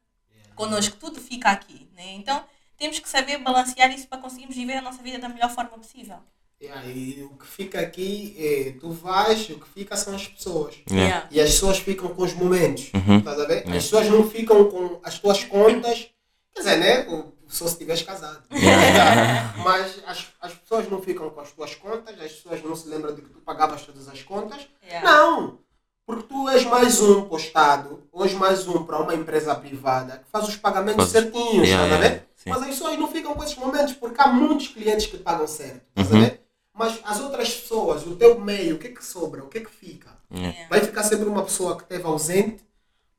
connosco, 0.56 0.98
tudo 1.00 1.20
fica 1.22 1.50
aqui, 1.50 1.88
né? 1.96 2.14
Então 2.16 2.44
temos 2.78 3.00
que 3.00 3.10
saber 3.10 3.38
balancear 3.38 3.92
isso 3.94 4.08
para 4.08 4.18
conseguirmos 4.20 4.56
viver 4.56 4.74
a 4.78 4.82
nossa 4.82 5.02
vida 5.02 5.18
da 5.20 5.30
melhor 5.30 5.50
forma 5.52 5.78
possível. 5.78 6.18
Yeah, 6.62 6.86
e 6.88 7.24
o 7.24 7.30
que 7.38 7.46
fica 7.46 7.80
aqui 7.82 8.36
é 8.38 8.72
tu 8.80 8.92
vais, 8.92 9.50
o 9.50 9.60
que 9.60 9.68
fica 9.68 9.98
são 9.98 10.16
as 10.16 10.28
pessoas. 10.28 10.76
Yeah. 10.90 11.28
E 11.30 11.42
as 11.42 11.50
pessoas 11.52 11.80
ficam 11.80 12.14
com 12.16 12.24
os 12.24 12.34
momentos. 12.34 12.90
Uhum. 12.94 13.18
Estás 13.18 13.40
a 13.40 13.46
ver? 13.46 13.54
Yeah. 13.58 13.78
As 13.78 13.84
pessoas 13.84 14.08
não 14.10 14.30
ficam 14.30 14.70
com 14.70 15.00
as 15.04 15.20
tuas 15.20 15.44
contas. 15.44 16.10
Quer 16.54 16.60
dizer, 16.62 16.78
né? 16.78 17.08
o- 17.10 17.33
Só 17.54 17.66
se 17.68 17.74
estiveres 17.74 18.02
casado. 18.02 18.42
Yeah. 18.52 19.54
Mas 19.64 20.00
as, 20.08 20.26
as 20.42 20.54
pessoas 20.54 20.90
não 20.90 21.02
ficam 21.02 21.30
com 21.30 21.40
as 21.40 21.52
tuas 21.52 21.76
contas, 21.76 22.20
as 22.20 22.32
pessoas 22.32 22.64
não 22.64 22.76
se 22.76 22.88
lembram 22.90 23.14
de 23.14 23.22
que 23.22 23.30
tu 23.30 23.40
pagavas 23.40 23.82
todas 23.84 24.08
as 24.10 24.24
contas. 24.24 24.68
Yeah. 24.84 25.10
Não! 25.10 25.60
Porque 26.06 26.24
tu 26.24 26.50
és 26.50 26.66
mais 26.66 27.00
um 27.00 27.26
postado, 27.26 28.04
ou 28.12 28.24
és 28.26 28.34
mais 28.34 28.68
um 28.68 28.84
para 28.84 29.00
uma 29.00 29.14
empresa 29.16 29.56
privada 29.56 30.18
que 30.18 30.30
faz 30.32 30.48
os 30.50 30.56
pagamentos 30.58 31.10
certinhos, 31.10 31.68
Yeah, 31.68 31.96
ver? 31.98 32.04
yeah. 32.04 32.24
Mas 32.48 32.62
as 32.64 32.68
pessoas 32.70 32.98
não 33.00 33.08
ficam 33.08 33.34
com 33.36 33.44
esses 33.44 33.56
momentos, 33.56 33.94
porque 33.94 34.20
há 34.20 34.28
muitos 34.28 34.68
clientes 34.70 35.06
que 35.06 35.18
pagam 35.18 35.48
certo, 35.48 35.82
Uhum. 35.96 36.04
ver? 36.04 36.42
Mas 36.74 37.00
as 37.06 37.20
outras 37.22 37.54
pessoas, 37.54 38.06
o 38.08 38.16
teu 38.16 38.38
meio, 38.40 38.76
o 38.76 38.80
que 38.80 38.88
é 38.88 38.92
que 38.92 39.06
sobra? 39.06 39.44
O 39.44 39.48
que 39.48 39.60
é 39.60 39.62
que 39.62 39.70
fica? 39.72 40.10
Yeah. 40.34 40.58
Vai 40.70 40.82
ficar 40.82 41.04
sempre 41.04 41.30
uma 41.30 41.44
pessoa 41.44 41.78
que 41.78 41.84
esteve 41.84 42.04
ausente, 42.06 42.64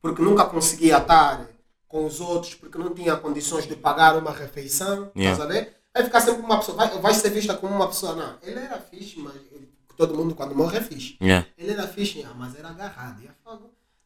porque 0.03 0.21
nunca 0.21 0.45
conseguia 0.45 0.99
estar 0.99 1.47
com 1.95 2.07
os 2.07 2.19
outros, 2.19 2.55
porque 2.55 2.77
não 2.77 2.93
tinha 2.93 3.15
condições 3.15 3.69
de 3.69 3.77
pagar 3.77 4.17
uma 4.19 4.33
refeição, 4.33 5.13
Yeah. 5.17 5.31
estás 5.31 5.43
a 5.43 5.47
ver? 5.47 5.77
Vai 5.95 6.03
ficar 6.03 6.21
sempre 6.21 6.43
uma 6.43 6.59
pessoa, 6.59 6.77
vai, 6.77 6.89
vai 7.01 7.15
ser 7.15 7.31
vista 7.31 7.55
como 7.55 7.73
uma 7.73 7.87
pessoa, 7.87 8.17
não, 8.17 8.35
ele 8.43 8.59
era 8.59 8.81
fixe, 8.81 9.17
mas 9.21 9.33
ele- 9.53 9.69
todo 9.97 10.13
mundo 10.13 10.35
quando 10.35 10.57
morre 10.57 10.79
é 10.79 10.81
fixe. 10.81 11.17
Yeah. 11.23 11.47
Ele 11.57 11.71
era 11.71 11.87
fixe, 11.87 12.27
ah, 12.29 12.35
mas 12.37 12.59
era 12.59 12.71
agarrado. 12.71 13.23
E 13.23 13.29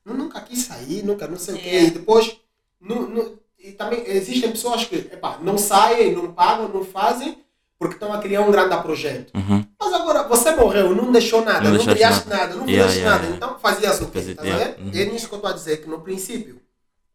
"Nu- 0.04 0.18
nunca 0.18 0.38
quis 0.42 0.64
sair, 0.64 1.02
nunca 1.02 1.26
não 1.26 1.38
sei 1.38 1.54
o 1.54 1.58
quê. 1.58 1.66
Yeah. 1.66 1.88
E 1.88 1.90
depois, 1.92 2.36
nu- 2.78 3.08
nu- 3.08 3.38
e 3.58 3.72
também 3.72 4.04
existem 4.06 4.50
pessoas 4.52 4.84
que 4.84 4.96
epá, 4.96 5.38
não 5.40 5.56
saem, 5.56 6.14
não 6.14 6.30
pagam, 6.34 6.68
não 6.68 6.84
fazem, 6.84 7.38
porque 7.78 7.94
estão 7.94 8.12
a 8.12 8.18
criar 8.18 8.42
um 8.42 8.50
grande 8.50 8.76
projeto. 8.82 9.32
Uhum. 9.34 9.64
Mas 9.80 9.92
agora, 9.94 10.24
você 10.28 10.50
morreu, 10.54 10.94
não 10.94 11.10
deixou 11.10 11.42
nada, 11.42 11.70
Não 11.70 11.78
não, 11.78 11.86
criaste 11.86 12.28
nada. 12.28 12.42
nada, 12.48 12.54
não 12.56 12.66
Yeah, 12.68 12.86
fizeste 12.86 12.98
yeah, 12.98 13.10
nada. 13.10 13.24
yeah. 13.24 13.36
Então 13.46 13.58
fazias 13.58 13.98
o 14.02 14.06
quê? 14.10 14.18
Fazia- 14.18 14.32
Estás 14.32 14.46
yeah. 14.48 14.76
Uhum. 14.78 14.90
É 14.94 15.04
nisso 15.06 15.26
que 15.26 15.34
eu 15.34 15.38
estou 15.38 15.50
a 15.50 15.54
dizer, 15.54 15.76
que 15.78 15.88
no 15.88 16.00
princípio 16.02 16.60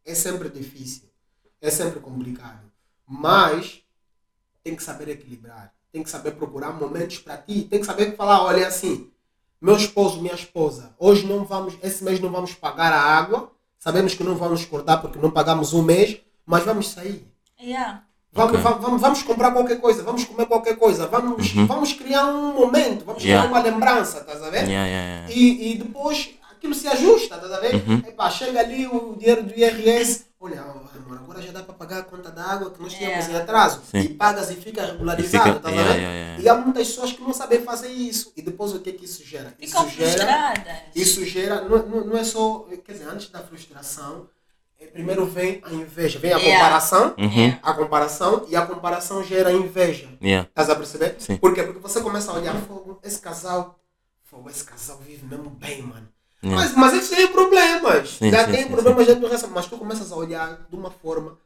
é 0.04 0.14
sempre 0.14 0.48
difícil. 0.48 1.08
é 1.60 1.70
sempre 1.70 1.98
complicado. 2.00 2.70
Mas 3.08 3.80
tem 4.62 4.74
que 4.76 4.82
saber 4.82 5.08
equilibrar. 5.08 5.72
Tem 5.92 6.02
que 6.02 6.10
saber 6.10 6.32
procurar 6.32 6.72
momentos 6.72 7.18
para 7.18 7.36
ti. 7.38 7.62
Tem 7.62 7.80
que 7.80 7.86
saber 7.86 8.14
falar, 8.16 8.42
olha 8.42 8.66
assim, 8.66 9.10
meu 9.60 9.76
esposo, 9.76 10.20
minha 10.20 10.34
esposa, 10.34 10.94
hoje 10.98 11.26
não 11.26 11.44
vamos, 11.44 11.74
esse 11.82 12.02
mês 12.04 12.20
não 12.20 12.30
vamos 12.30 12.52
pagar 12.54 12.92
a 12.92 13.00
água. 13.00 13.50
Sabemos 13.78 14.14
que 14.14 14.22
não 14.24 14.34
vamos 14.36 14.64
cortar 14.64 14.98
porque 14.98 15.18
não 15.18 15.30
pagamos 15.30 15.72
um 15.72 15.82
mês, 15.82 16.20
mas 16.44 16.64
vamos 16.64 16.88
sair. 16.88 17.26
Yeah. 17.60 18.04
Vamos, 18.32 18.52
Ok. 18.54 18.62
va- 18.62 18.72
vamos, 18.78 19.00
vamos 19.00 19.22
comprar 19.22 19.52
qualquer 19.52 19.80
coisa, 19.80 20.02
vamos 20.02 20.24
comer 20.24 20.46
qualquer 20.46 20.76
coisa, 20.76 21.06
vamos, 21.06 21.52
vamos 21.52 21.92
criar 21.92 22.26
um 22.26 22.52
momento, 22.54 23.04
vamos 23.04 23.22
Uhum. 23.22 23.28
Yeah. 23.28 23.48
criar 23.48 23.60
uma 23.62 23.62
lembrança, 23.70 24.18
estás 24.18 24.42
a 24.42 24.50
ver? 24.50 24.68
Yeah, 24.68 24.86
yeah, 24.86 25.28
yeah. 25.28 25.32
E, 25.32 25.72
e 25.72 25.78
depois 25.78 26.30
aquilo 26.64 26.74
se 26.74 26.88
ajusta, 26.88 27.34
a 27.36 27.60
ver? 27.60 27.74
Uhum. 27.74 27.98
Epá, 28.08 28.30
chega 28.30 28.60
ali 28.60 28.86
o 28.86 29.14
dinheiro 29.16 29.42
do 29.42 29.54
IRS, 29.54 30.24
olha, 30.40 30.62
agora 30.62 31.42
já 31.42 31.52
dá 31.52 31.62
para 31.62 31.74
pagar 31.74 31.98
a 31.98 32.02
conta 32.04 32.30
da 32.30 32.42
água 32.42 32.70
que 32.70 32.80
nós 32.80 32.94
tínhamos 32.94 33.28
É. 33.28 33.32
em 33.32 33.36
atraso. 33.36 33.82
Sim. 33.90 34.00
E 34.00 34.08
pagas 34.10 34.50
e 34.50 34.56
fica 34.56 34.82
E 34.82 34.90
regularizado, 34.92 35.44
fica- 35.44 35.56
estás 35.56 35.74
yeah, 35.74 35.90
a 35.90 35.94
ver? 35.94 36.00
yeah, 36.02 36.18
yeah. 36.18 36.42
E 36.42 36.48
há 36.48 36.54
muitas 36.54 36.88
pessoas 36.88 37.12
que 37.12 37.20
não 37.22 37.34
sabem 37.34 37.60
fazer 37.62 37.88
isso. 37.90 38.32
E 38.36 38.40
depois 38.42 38.72
o 38.72 38.80
que 38.80 38.90
é 38.90 38.92
que 38.94 39.04
isso 39.04 39.22
gera? 39.24 39.54
Ficam 39.58 39.86
isso 39.86 39.96
gera, 39.96 40.54
isso 40.94 41.24
gera, 41.26 41.60
não, 41.62 41.86
não, 41.86 42.04
não 42.06 42.16
é 42.16 42.24
só, 42.24 42.66
quer 42.84 42.92
dizer, 42.92 43.08
antes 43.08 43.28
da 43.28 43.40
frustração, 43.40 44.26
eh, 44.80 44.86
primeiro 44.86 45.26
vem 45.26 45.60
a 45.64 45.72
inveja, 45.72 46.18
vem 46.18 46.32
a 46.32 46.38
Yeah. 46.38 46.58
comparação, 46.58 47.14
Uhum. 47.18 47.58
a 47.62 47.72
comparação 47.74 48.46
e 48.48 48.56
a 48.56 48.64
comparação 48.66 49.22
gera 49.22 49.52
inveja. 49.52 50.08
Yeah. 50.22 50.48
Estás 50.48 50.70
a 50.70 50.76
perceber? 50.76 51.16
Sim. 51.18 51.36
Por 51.36 51.52
quê? 51.54 51.62
Porque 51.62 51.80
você 51.80 52.00
começa 52.00 52.30
a 52.30 52.34
olhar, 52.34 52.54
fogo, 52.62 52.98
esse 53.02 53.18
casal, 53.18 53.78
fogo, 54.22 54.48
esse 54.48 54.64
casal 54.64 54.98
vive 54.98 55.26
mesmo 55.26 55.50
bem, 55.50 55.82
mano. 55.82 56.08
Yeah. 56.44 56.62
Mas, 56.62 56.76
mas 56.76 56.92
eles 56.92 57.08
têm 57.08 57.28
problemas. 57.28 58.10
Sim, 58.10 58.30
Já 58.30 58.44
sim, 58.44 58.52
tem 58.52 58.62
sim, 58.64 58.70
problemas 58.70 59.06
dentro 59.06 59.22
do 59.22 59.28
resto, 59.28 59.48
mas 59.48 59.66
tu 59.66 59.78
começas 59.78 60.12
a 60.12 60.16
olhar 60.16 60.66
de 60.68 60.76
uma 60.76 60.90
forma, 60.90 61.38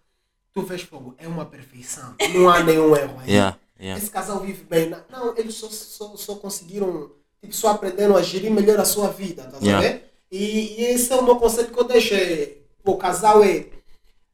tu 0.52 0.62
vês 0.62 0.82
fogo, 0.82 1.14
é 1.18 1.28
uma 1.28 1.44
perfeição. 1.44 2.14
Não 2.34 2.48
há 2.48 2.62
nenhum 2.62 2.96
erro 2.96 3.18
aí. 3.20 3.30
Yeah. 3.30 3.56
Yeah. 3.80 4.02
Esse 4.02 4.10
casal 4.10 4.40
vive 4.40 4.64
bem. 4.64 4.90
Não, 4.90 5.02
Não, 5.08 5.36
eles 5.36 5.54
só, 5.54 5.68
só, 5.68 6.16
só 6.16 6.34
conseguiram, 6.34 7.12
tipo, 7.40 7.54
só 7.54 7.68
aprenderam 7.68 8.16
a 8.16 8.22
gerir 8.22 8.50
melhor 8.50 8.80
a 8.80 8.84
sua 8.84 9.08
vida, 9.08 9.44
tá 9.44 9.58
Yeah. 9.62 10.00
E, 10.30 10.80
e 10.80 10.84
esse 10.86 11.12
é 11.12 11.16
o 11.16 11.24
meu 11.24 11.36
conselho 11.36 11.68
que 11.68 11.78
eu 11.78 11.84
deixo. 11.84 12.14
É, 12.14 12.56
o 12.84 12.96
casal 12.96 13.42
é 13.42 13.66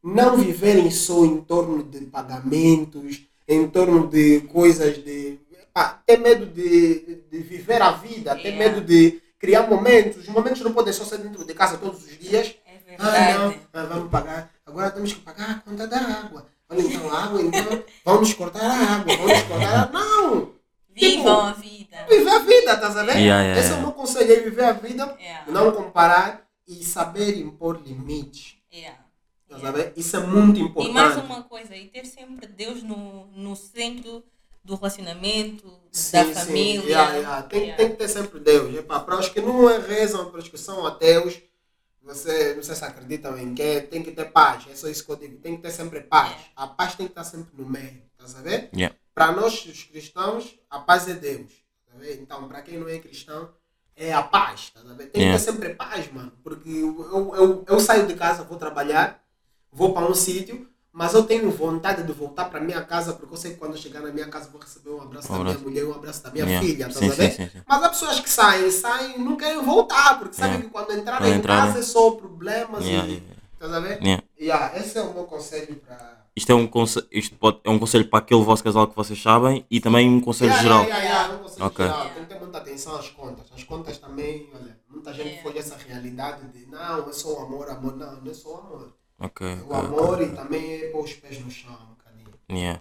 não 0.02 0.36
viverem 0.36 0.90
só 0.90 1.24
em 1.24 1.40
torno 1.40 1.82
de 1.82 2.06
pagamentos, 2.06 3.22
em 3.46 3.68
torno 3.68 4.06
de 4.08 4.40
coisas 4.52 5.02
de. 5.04 5.38
Ah, 5.74 5.98
ter 6.06 6.18
medo 6.18 6.46
de, 6.46 7.22
de 7.30 7.38
viver 7.38 7.82
a 7.82 7.90
vida, 7.90 8.36
ter 8.36 8.52
medo 8.52 8.80
de 8.80 9.20
criar 9.44 9.68
momentos. 9.68 10.22
Os 10.22 10.28
momentos 10.28 10.60
não 10.62 10.72
podem 10.72 10.92
só 10.92 11.04
ser 11.04 11.18
dentro 11.18 11.44
de 11.44 11.54
casa 11.54 11.76
todos 11.76 12.02
os 12.04 12.18
dias. 12.18 12.54
É 12.66 12.96
Ah, 12.98 13.04
não, 13.38 13.48
verdade. 13.50 13.60
ah, 13.74 13.82
vamos 13.84 14.10
pagar. 14.10 14.50
Agora 14.64 14.90
temos 14.90 15.12
que 15.12 15.20
pagar 15.20 15.50
a 15.50 15.54
conta 15.60 15.86
da 15.86 15.98
água. 15.98 16.46
Olha 16.70 16.80
então 16.80 17.12
a 17.12 17.24
água, 17.24 17.42
então 17.42 17.82
vamos 18.04 18.32
cortar 18.34 18.62
a 18.64 18.94
água, 18.96 19.16
vamos 19.16 19.42
cortar 19.42 19.62
a 19.66 19.80
água. 19.82 20.00
Não! 20.00 20.54
Vivam 20.90 21.40
a 21.40 21.52
vida. 21.52 22.06
Viver 22.08 22.30
a 22.30 22.38
vida, 22.38 22.72
estás 22.72 22.96
a 22.96 23.02
ver? 23.02 23.16
Yeah, 23.16 23.42
yeah, 23.42 23.60
Esse 23.60 23.72
é 23.72 23.74
o 23.74 23.80
meu 23.80 23.92
conselho, 23.92 24.32
é 24.32 24.40
viver 24.40 24.64
a 24.64 24.72
vida, 24.72 25.16
Yeah. 25.20 25.50
não 25.52 25.72
comparar 25.72 26.46
e 26.66 26.82
saber 26.84 27.36
impor 27.38 27.80
limites. 27.84 28.56
Yeah. 28.72 28.98
Estás 29.42 29.64
a 29.64 29.72
ver? 29.72 29.92
Isso 29.96 30.16
é 30.16 30.20
muito 30.20 30.58
E 30.58 30.62
importante. 30.62 30.94
mais 30.94 31.16
uma 31.18 31.42
coisa, 31.42 31.76
e 31.76 31.86
ter 31.88 32.06
sempre 32.06 32.46
Deus 32.46 32.82
no, 32.82 33.26
no 33.26 33.54
centro 33.56 34.24
do 34.64 34.74
relacionamento, 34.76 35.72
Sim, 35.92 36.12
da 36.12 36.24
sim. 36.24 36.34
família. 36.34 36.82
Yeah, 36.88 37.14
yeah. 37.16 37.42
Tem, 37.42 37.60
Yeah. 37.60 37.76
tem 37.76 37.90
que 37.90 37.96
ter 37.96 38.08
sempre 38.08 38.40
Deus. 38.40 38.74
Epá, 38.74 39.00
para 39.00 39.18
os 39.18 39.28
que 39.28 39.40
não 39.40 39.66
rezam, 39.80 40.30
para 40.30 40.40
os 40.40 40.48
que 40.48 40.56
são 40.56 40.86
ateus, 40.86 41.38
você 42.02 42.54
não 42.54 42.62
sei 42.62 42.74
se 42.74 42.84
acreditam 42.84 43.38
em 43.38 43.54
que 43.54 43.82
tem 43.82 44.02
que 44.02 44.10
ter 44.12 44.26
paz. 44.26 44.64
É 44.70 44.74
só 44.74 44.88
isso 44.88 45.04
que 45.04 45.12
eu 45.12 45.16
digo. 45.16 45.36
Tem 45.38 45.56
que 45.56 45.62
ter 45.62 45.70
sempre 45.70 46.00
paz. 46.00 46.32
É. 46.32 46.36
A 46.56 46.66
paz 46.66 46.94
tem 46.94 47.06
que 47.06 47.12
estar 47.12 47.24
sempre 47.24 47.50
no 47.56 47.68
meio. 47.68 48.02
Ver? 48.42 48.70
Yeah. 48.74 48.96
Para 49.14 49.32
nós, 49.32 49.66
os 49.66 49.82
cristãos, 49.84 50.58
a 50.70 50.78
paz 50.78 51.06
é 51.08 51.12
Deus. 51.12 51.52
Tá? 51.86 51.92
Então, 52.12 52.48
para 52.48 52.62
quem 52.62 52.78
não 52.78 52.88
é 52.88 52.98
cristão, 52.98 53.50
é 53.94 54.12
a 54.14 54.22
paz. 54.22 54.70
Tá 54.70 54.80
vendo? 54.80 54.96
Tem 55.10 55.22
Yeah. 55.22 55.38
que 55.38 55.44
ter 55.44 55.52
sempre 55.52 55.74
paz, 55.74 56.10
mano. 56.10 56.32
Porque 56.42 56.70
eu, 56.70 57.02
eu, 57.12 57.34
eu, 57.36 57.64
eu 57.68 57.80
saio 57.80 58.06
de 58.06 58.14
casa, 58.14 58.44
vou 58.44 58.56
trabalhar, 58.58 59.22
vou 59.70 59.92
para 59.92 60.06
um 60.10 60.14
sítio, 60.14 60.66
mas 60.96 61.12
eu 61.12 61.24
tenho 61.24 61.50
vontade 61.50 62.04
de 62.04 62.12
voltar 62.12 62.44
para 62.44 62.60
minha 62.60 62.80
casa, 62.82 63.12
porque 63.14 63.34
eu 63.34 63.36
sei 63.36 63.50
que 63.52 63.56
quando 63.58 63.72
eu 63.72 63.78
chegar 63.78 64.00
na 64.00 64.12
minha 64.12 64.28
casa 64.28 64.48
vou 64.48 64.60
receber 64.60 64.90
um 64.90 65.02
abraço 65.02 65.26
Um 65.26 65.36
da 65.38 65.42
minha 65.42 65.50
abraço. 65.56 65.68
mulher, 65.68 65.84
um 65.86 65.94
abraço 65.94 66.22
da 66.22 66.30
minha 66.30 66.44
Yeah. 66.44 66.66
filha. 66.66 66.86
Tá 66.86 66.92
Sim, 66.92 67.10
sim, 67.10 67.30
sim, 67.30 67.48
sim. 67.52 67.62
Mas 67.68 67.82
há 67.82 67.88
pessoas 67.88 68.20
que 68.20 68.30
saem, 68.30 68.70
saem 68.70 69.16
e 69.16 69.18
não 69.18 69.36
querem 69.36 69.60
voltar, 69.60 70.18
porque 70.20 70.34
sabem 70.36 70.50
Yeah. 70.60 70.64
que 70.66 70.70
quando 70.70 70.92
entrarem 70.98 71.18
Quando 71.26 71.34
em 71.34 71.38
entrarem- 71.38 71.64
casa 71.66 71.78
é 71.80 71.82
só 71.82 72.10
problemas 72.12 72.84
Yeah, 72.84 73.08
e. 73.08 73.22
Estás 73.54 73.72
a 73.72 73.80
ver? 73.80 74.02
yeah. 74.02 74.22
Yeah, 74.40 74.78
esse 74.78 74.96
é 74.96 75.02
o 75.02 75.12
meu 75.12 75.24
conselho 75.24 75.74
para. 75.76 76.14
Isto, 76.36 76.50
é 76.52 76.54
um 76.54 76.66
conselho, 76.66 77.06
isto 77.12 77.36
pode, 77.36 77.58
é 77.64 77.70
um 77.70 77.78
conselho 77.78 78.08
para 78.08 78.18
aquele 78.20 78.42
vosso 78.42 78.62
casal 78.64 78.86
que 78.88 78.94
vocês 78.96 79.20
sabem 79.22 79.64
e 79.70 79.80
também 79.80 80.08
um 80.08 80.20
conselho 80.20 80.50
Yeah, 80.50 80.62
geral. 80.62 80.82
yeah, 80.84 81.02
yeah, 81.04 81.18
yeah, 81.22 81.34
um 81.34 81.42
conselho 81.42 81.66
Ok. 81.66 81.86
geral. 81.86 82.10
Tem 82.10 82.22
que 82.24 82.28
ter 82.34 82.40
muita 82.40 82.58
atenção 82.58 82.96
às 82.96 83.08
contas. 83.10 83.46
As 83.54 83.62
contas 83.64 83.98
também, 83.98 84.48
olha, 84.54 84.78
muita 84.88 85.12
gente 85.12 85.28
Yeah. 85.38 85.58
essa 85.58 85.76
realidade 85.76 86.46
de 86.52 86.66
não, 86.70 87.08
é 87.08 87.12
só 87.12 87.28
o 87.34 87.42
amor, 87.46 87.68
amor. 87.70 87.96
Não, 87.96 88.20
não 88.20 88.30
é 88.30 88.34
só 88.34 88.48
o 88.48 88.58
amor. 88.58 88.92
Ok, 89.18 89.46
o 89.46 89.72
ok, 89.72 89.76
amor 89.88 90.14
ok. 90.14 90.26
e 90.26 90.28
também 90.30 90.72
é 90.74 90.78
pôr 90.88 91.04
os 91.04 91.12
pés 91.14 91.38
no 91.42 91.50
chão 91.50 91.72
um 91.72 91.94
bocadinho. 91.94 92.28
Yeah. 92.50 92.80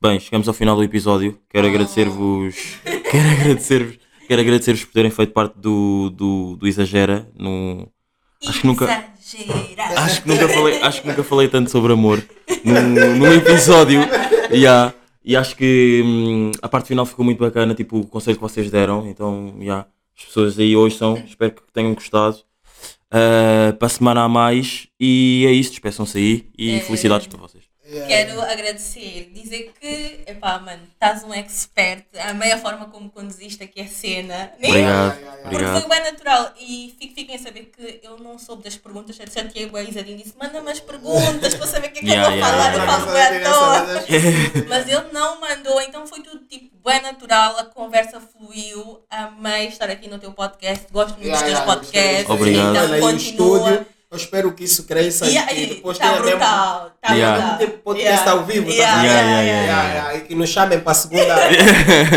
Bem, 0.00 0.20
chegamos 0.20 0.46
ao 0.48 0.54
final 0.54 0.76
do 0.76 0.84
episódio. 0.84 1.38
Quero 1.50 1.66
Oh. 1.66 1.70
agradecer-vos. 1.70 2.54
Quero 3.10 3.28
agradecer-vos. 3.30 3.98
Quero 4.28 4.40
agradecer-vos 4.42 4.84
por 4.84 4.92
terem 4.92 5.10
feito 5.10 5.32
parte 5.32 5.54
do, 5.58 6.10
do, 6.10 6.56
do 6.56 6.66
Exagera. 6.68 7.28
No... 7.36 7.88
Acho 8.46 8.60
que 8.60 8.66
nunca- 8.66 8.84
Exagera. 8.84 10.00
Acho 10.00 10.22
que 10.22 10.28
nunca 10.28 10.48
falei, 10.48 10.82
acho 10.82 11.02
que 11.02 11.08
nunca 11.08 11.24
falei 11.24 11.48
tanto 11.48 11.70
sobre 11.70 11.92
amor 11.92 12.22
num, 12.64 13.16
num 13.18 13.32
episódio. 13.32 14.00
Yeah. 14.52 14.94
E 15.24 15.36
acho 15.36 15.56
que 15.56 16.02
hum, 16.04 16.50
a 16.62 16.68
parte 16.68 16.88
final 16.88 17.04
ficou 17.04 17.24
muito 17.24 17.38
bacana, 17.38 17.74
tipo 17.74 17.98
o 17.98 18.06
conselho 18.06 18.36
que 18.36 18.42
vocês 18.42 18.70
deram. 18.70 19.06
Então, 19.08 19.54
yeah, 19.60 19.86
as 20.16 20.24
pessoas 20.24 20.58
aí 20.58 20.74
hoje 20.76 20.96
são. 20.96 21.16
Espero 21.18 21.52
que 21.52 21.62
tenham 21.72 21.92
gostado. 21.94 22.38
Ah, 23.10 23.72
para 23.78 23.86
a 23.86 23.88
semana 23.88 24.22
a 24.22 24.28
mais. 24.28 24.86
E 25.00 25.44
é 25.46 25.52
isso, 25.52 25.70
despeçam-se 25.70 26.18
aí. 26.18 26.46
E 26.58 26.72
É. 26.72 26.80
felicidades 26.80 27.26
para 27.26 27.38
vocês. 27.38 27.67
Yeah. 27.90 28.06
Quero 28.06 28.42
agradecer, 28.42 29.30
dizer 29.32 29.72
que, 29.80 30.20
epá, 30.26 30.58
mano, 30.58 30.82
estás 30.92 31.24
um 31.24 31.32
expert, 31.32 32.04
amei 32.20 32.52
a 32.52 32.58
forma 32.58 32.86
como 32.86 33.08
conduziste 33.08 33.62
aqui 33.64 33.80
a 33.80 33.88
cena. 33.88 34.28
né? 34.28 34.52
Obrigado. 34.56 34.76
Yeah, 34.76 35.14
yeah. 35.16 35.36
Porque 35.42 35.56
Obrigado. 35.56 35.80
foi 35.80 35.88
bem 35.88 36.12
natural 36.12 36.54
e 36.60 36.94
fiquem 36.98 37.34
a 37.34 37.38
saber 37.38 37.72
que 37.74 38.00
eu 38.02 38.18
não 38.18 38.38
soube 38.38 38.62
das 38.62 38.76
perguntas, 38.76 39.18
eu 39.18 39.26
chateei 39.26 39.64
o 39.66 39.78
Isadinho 39.78 40.18
disse: 40.18 40.34
manda-me 40.38 40.70
as 40.70 40.80
perguntas 40.80 41.54
para 41.54 41.66
saber 41.66 41.88
o 41.88 41.92
que 41.92 41.98
é 42.00 42.02
que 42.02 42.08
Yeah, 42.08 42.24
eu 42.24 42.30
vou 42.30 42.38
yeah, 42.38 42.52
falar, 42.52 42.72
yeah. 42.72 42.84
eu 42.84 42.98
falo 42.98 43.12
bem 43.12 43.22
à 43.22 43.52
toa. 43.52 44.64
Mas 44.68 44.88
ele 44.88 45.12
não 45.12 45.40
mandou, 45.40 45.80
então 45.80 46.06
foi 46.06 46.20
tudo 46.20 46.44
tipo 46.44 46.76
bem 46.86 47.00
natural, 47.00 47.58
a 47.58 47.64
conversa 47.64 48.20
fluiu, 48.20 49.02
amei 49.10 49.68
estar 49.68 49.88
aqui 49.88 50.08
no 50.08 50.18
teu 50.18 50.32
podcast, 50.32 50.86
gosto 50.92 51.16
muito 51.16 51.28
Yeah, 51.28 51.40
dos 51.40 51.50
teus 51.50 51.58
yeah, 51.58 51.74
podcasts. 51.74 52.30
Obrigado. 52.30 52.94
Então 52.96 53.00
continua. 53.00 53.86
Eu 54.10 54.16
espero 54.16 54.52
que 54.52 54.64
isso 54.64 54.84
cresça 54.84 55.26
E 55.26 55.36
e, 55.36 55.66
depois 55.66 55.98
tá 55.98 56.08
tenha 56.08 56.20
mesmo. 56.22 56.30
brutal, 56.38 56.92
tá 57.00 57.12
Yeah. 57.12 57.38
brutal. 57.40 57.58
Tipo 57.58 57.78
podcast 57.84 58.28
ao 58.30 58.42
vivo, 58.44 58.66
tá 58.68 58.72
Yeah, 58.72 59.02
ligado? 59.02 59.04
yeah, 59.04 59.20
Yeah, 59.22 59.42
yeah, 59.42 59.42
yeah, 59.42 59.66
Yeah, 59.66 59.92
yeah, 60.08 60.16
E 60.16 60.20
que 60.28 60.34
nos 60.34 60.48
chamem 60.48 60.80
para 60.80 60.92
a 60.92 60.94
segunda, 60.94 61.26
para 61.36 61.44
a 61.44 61.48
segunda, 61.50 61.66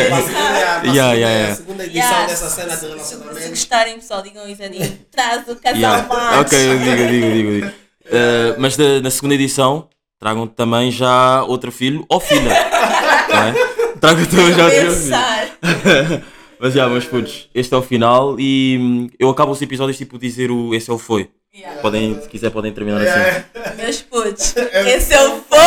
para 0.07 0.17
a 0.17 0.21
segunda, 0.21 0.87
Yeah, 0.87 1.13
yeah, 1.13 1.13
yeah. 1.13 1.51
edição 1.51 1.93
Yeah, 1.93 2.27
dessa 2.27 2.49
cena 2.49 2.67
de 2.69 2.73
se- 2.75 2.79
Se, 2.79 2.87
relacionamento. 2.93 3.49
gostarem, 3.49 3.95
pessoal, 3.95 4.21
digam 4.21 4.47
Isadinho, 4.47 4.99
traz 5.11 5.45
o 5.49 5.55
casal 5.57 5.75
Yeah. 5.79 6.07
macho. 6.07 6.39
Ok, 6.41 6.57
eu 6.71 6.79
digo, 6.79 6.89
eu 6.91 7.07
digo, 7.09 7.25
eu 7.25 7.33
digo. 7.33 7.51
digo. 7.51 7.71
Uh, 8.11 8.55
mas 8.57 8.75
da- 8.75 8.99
na 9.01 9.11
segunda 9.11 9.35
edição 9.35 9.87
tragam 10.19 10.45
também 10.47 10.91
já 10.91 11.43
outro 11.43 11.71
filho 11.71 12.03
ou 12.09 12.19
filha. 12.19 12.51
é? 12.51 13.97
Tragam 14.01 14.25
também 14.25 14.53
já 14.53 14.65
outro 14.65 14.91
filho. 14.91 16.23
Mas 16.59 16.73
já, 16.73 16.87
meus 16.89 17.05
putos, 17.05 17.49
este 17.55 17.73
é 17.73 17.77
o 17.77 17.81
final 17.81 18.37
e 18.39 18.77
hum, 18.81 19.09
eu 19.19 19.29
acabo 19.29 19.51
os 19.51 19.61
episódios 19.61 19.97
tipo 19.97 20.17
dizer 20.19 20.51
o 20.51 20.73
esse 20.75 20.89
é 20.89 20.93
o 20.93 20.97
foi. 20.97 21.29
Yeah. 21.53 21.81
Podem, 21.81 22.17
se 22.21 22.29
quiser, 22.29 22.49
podem 22.49 22.71
terminar 22.71 23.01
assim. 23.01 23.43
Meus 23.75 24.01
putos, 24.03 24.55
esse 24.87 25.13
é 25.13 25.21
o 25.27 25.41
foi! 25.41 25.57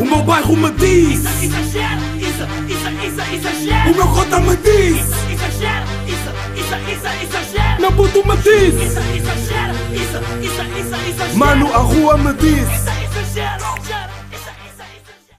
O 0.00 0.04
meu 0.06 0.22
bairro 0.22 0.56
me 0.56 0.70
diz, 0.70 1.20
Exagera, 1.42 2.00
isso, 2.16 2.46
isso, 2.66 2.88
isso, 3.06 3.20
exagera. 3.34 3.90
o 3.90 3.94
meu 3.94 4.08
cota 4.08 4.40
me 4.40 4.56
diz, 4.56 5.00
Exagera, 5.30 5.84
isso, 6.06 6.30
isso, 6.56 6.74
isso, 6.92 7.08
exagera. 7.24 7.76
meu 7.78 7.92
puto 7.92 8.26
me 8.26 8.36
diz, 8.38 8.74
Isso, 8.74 9.00
exagera, 9.16 9.74
isso, 9.92 10.18
isso, 10.40 10.62
isso, 10.80 10.94
exagera. 11.10 11.36
mano 11.36 11.70
a 11.74 11.78
rua 11.78 12.16
me 12.16 12.32
diz. 12.34 12.68
Isso, 12.70 12.90